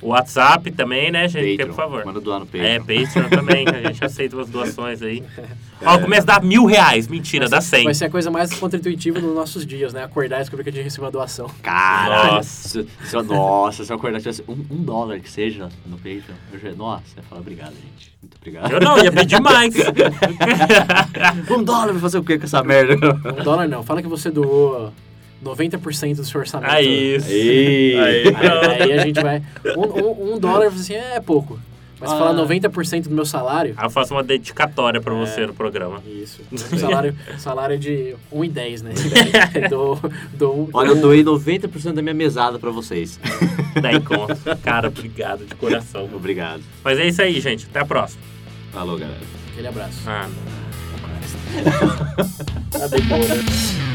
WhatsApp 0.00 0.70
também, 0.70 1.10
né, 1.10 1.28
gente? 1.28 1.56
Patreon. 1.56 1.66
Por 1.68 1.74
favor. 1.74 2.04
Manda 2.04 2.20
doar 2.20 2.40
no 2.40 2.48
É, 2.54 2.78
Patreon. 2.78 3.04
Patreon 3.04 3.28
também, 3.28 3.66
a 3.68 3.88
gente 3.88 4.02
aceita 4.04 4.40
as 4.40 4.48
doações 4.48 5.02
aí. 5.02 5.22
Ó, 5.84 5.98
começa 5.98 6.22
a 6.22 6.38
dar 6.38 6.42
mil 6.44 6.64
reais. 6.64 7.08
Mentira, 7.08 7.48
dá 7.48 7.60
cem. 7.60 7.84
vai 7.84 7.94
ser 7.94 8.06
a 8.06 8.10
coisa 8.10 8.30
mais 8.30 8.52
contra-intuitiva 8.54 9.20
dos 9.20 9.34
nossos 9.34 9.66
dias, 9.66 9.92
né? 9.92 10.04
Acordar 10.04 10.36
e 10.36 10.40
descobrir 10.40 10.64
que 10.64 10.70
a 10.70 10.72
gente 10.72 10.84
recebeu 10.84 11.06
uma 11.06 11.10
doação. 11.10 11.50
Caralho. 11.62 12.34
Nossa. 12.36 12.68
Se, 12.68 12.88
se 13.04 13.16
eu, 13.16 13.22
nossa, 13.22 13.84
se 13.84 13.92
eu 13.92 13.96
acordar 13.96 14.18
tivesse 14.18 14.42
um, 14.48 14.52
um 14.70 14.82
dólar 14.82 15.20
que 15.20 15.30
seja 15.30 15.68
no 15.86 15.96
Patreon, 15.96 16.36
eu 16.52 16.58
já, 16.58 16.72
nossa, 16.72 17.04
eu 17.16 17.22
ia 17.22 17.28
falar 17.28 17.40
obrigado, 17.40 17.74
gente. 17.74 18.12
Muito 18.22 18.36
obrigado. 18.36 18.72
Eu 18.72 18.80
não, 18.80 18.98
ia 18.98 19.12
pedir 19.12 19.40
mais. 19.40 19.74
um 21.50 21.62
dólar 21.62 21.88
pra 21.90 22.00
fazer 22.00 22.18
o 22.18 22.24
quê 22.24 22.38
com 22.38 22.44
essa 22.44 22.62
merda? 22.62 22.94
Um 23.38 23.42
dólar 23.42 23.68
não. 23.68 23.82
Fala 23.82 24.02
que 24.02 24.08
você 24.08 24.30
doou 24.30 24.92
90% 25.44 26.16
do 26.16 26.24
seu 26.24 26.40
orçamento. 26.40 26.70
Aí, 26.72 27.16
isso. 27.16 27.28
Aí. 27.28 27.94
Aí, 27.96 28.82
Aí, 28.82 28.92
a 28.92 29.04
gente 29.04 29.20
vai... 29.20 29.42
Um, 29.76 29.82
um, 29.82 30.34
um 30.34 30.38
dólar, 30.38 30.66
assim, 30.68 30.94
é 30.94 31.20
pouco. 31.20 31.58
Mas 32.00 32.10
se 32.10 32.14
Ah. 32.14 32.18
falar 32.18 32.32
90% 32.34 33.04
do 33.08 33.10
meu 33.14 33.24
salário... 33.24 33.74
Aí 33.76 33.84
eu 33.86 33.90
faço 33.90 34.14
uma 34.14 34.22
dedicatória 34.22 35.00
pra 35.00 35.12
você 35.14 35.46
no 35.46 35.52
programa. 35.54 36.00
Isso. 36.06 36.40
Salário, 36.78 37.16
salário 37.38 37.74
é 37.74 37.76
de 37.76 38.14
1,10, 38.32 38.82
né? 38.82 38.92
do, 39.68 39.98
do, 40.34 40.68
Olha, 40.72 40.88
eu 40.90 40.96
doei 41.00 41.24
90% 41.24 41.92
da 41.94 42.00
minha 42.02 42.14
mesada 42.14 42.56
pra 42.58 42.70
vocês. 42.70 43.18
Daí 43.82 44.00
conta. 44.00 44.36
Cara, 44.62 44.86
obrigado 44.88 45.44
de 45.44 45.54
coração. 45.56 46.08
Obrigado. 46.14 46.62
Mas 46.84 47.00
é 47.00 47.06
isso 47.08 47.20
aí, 47.20 47.40
gente. 47.40 47.66
Até 47.68 47.80
a 47.80 47.84
próxima. 47.84 48.22
Falou, 48.72 48.96
galera. 48.96 49.18
Aquele 49.52 49.66
abraço. 49.66 49.98
Ah, 50.06 50.28
Tá 52.70 52.86
de 52.86 53.02
boa, 53.02 53.18
né? 53.18 53.87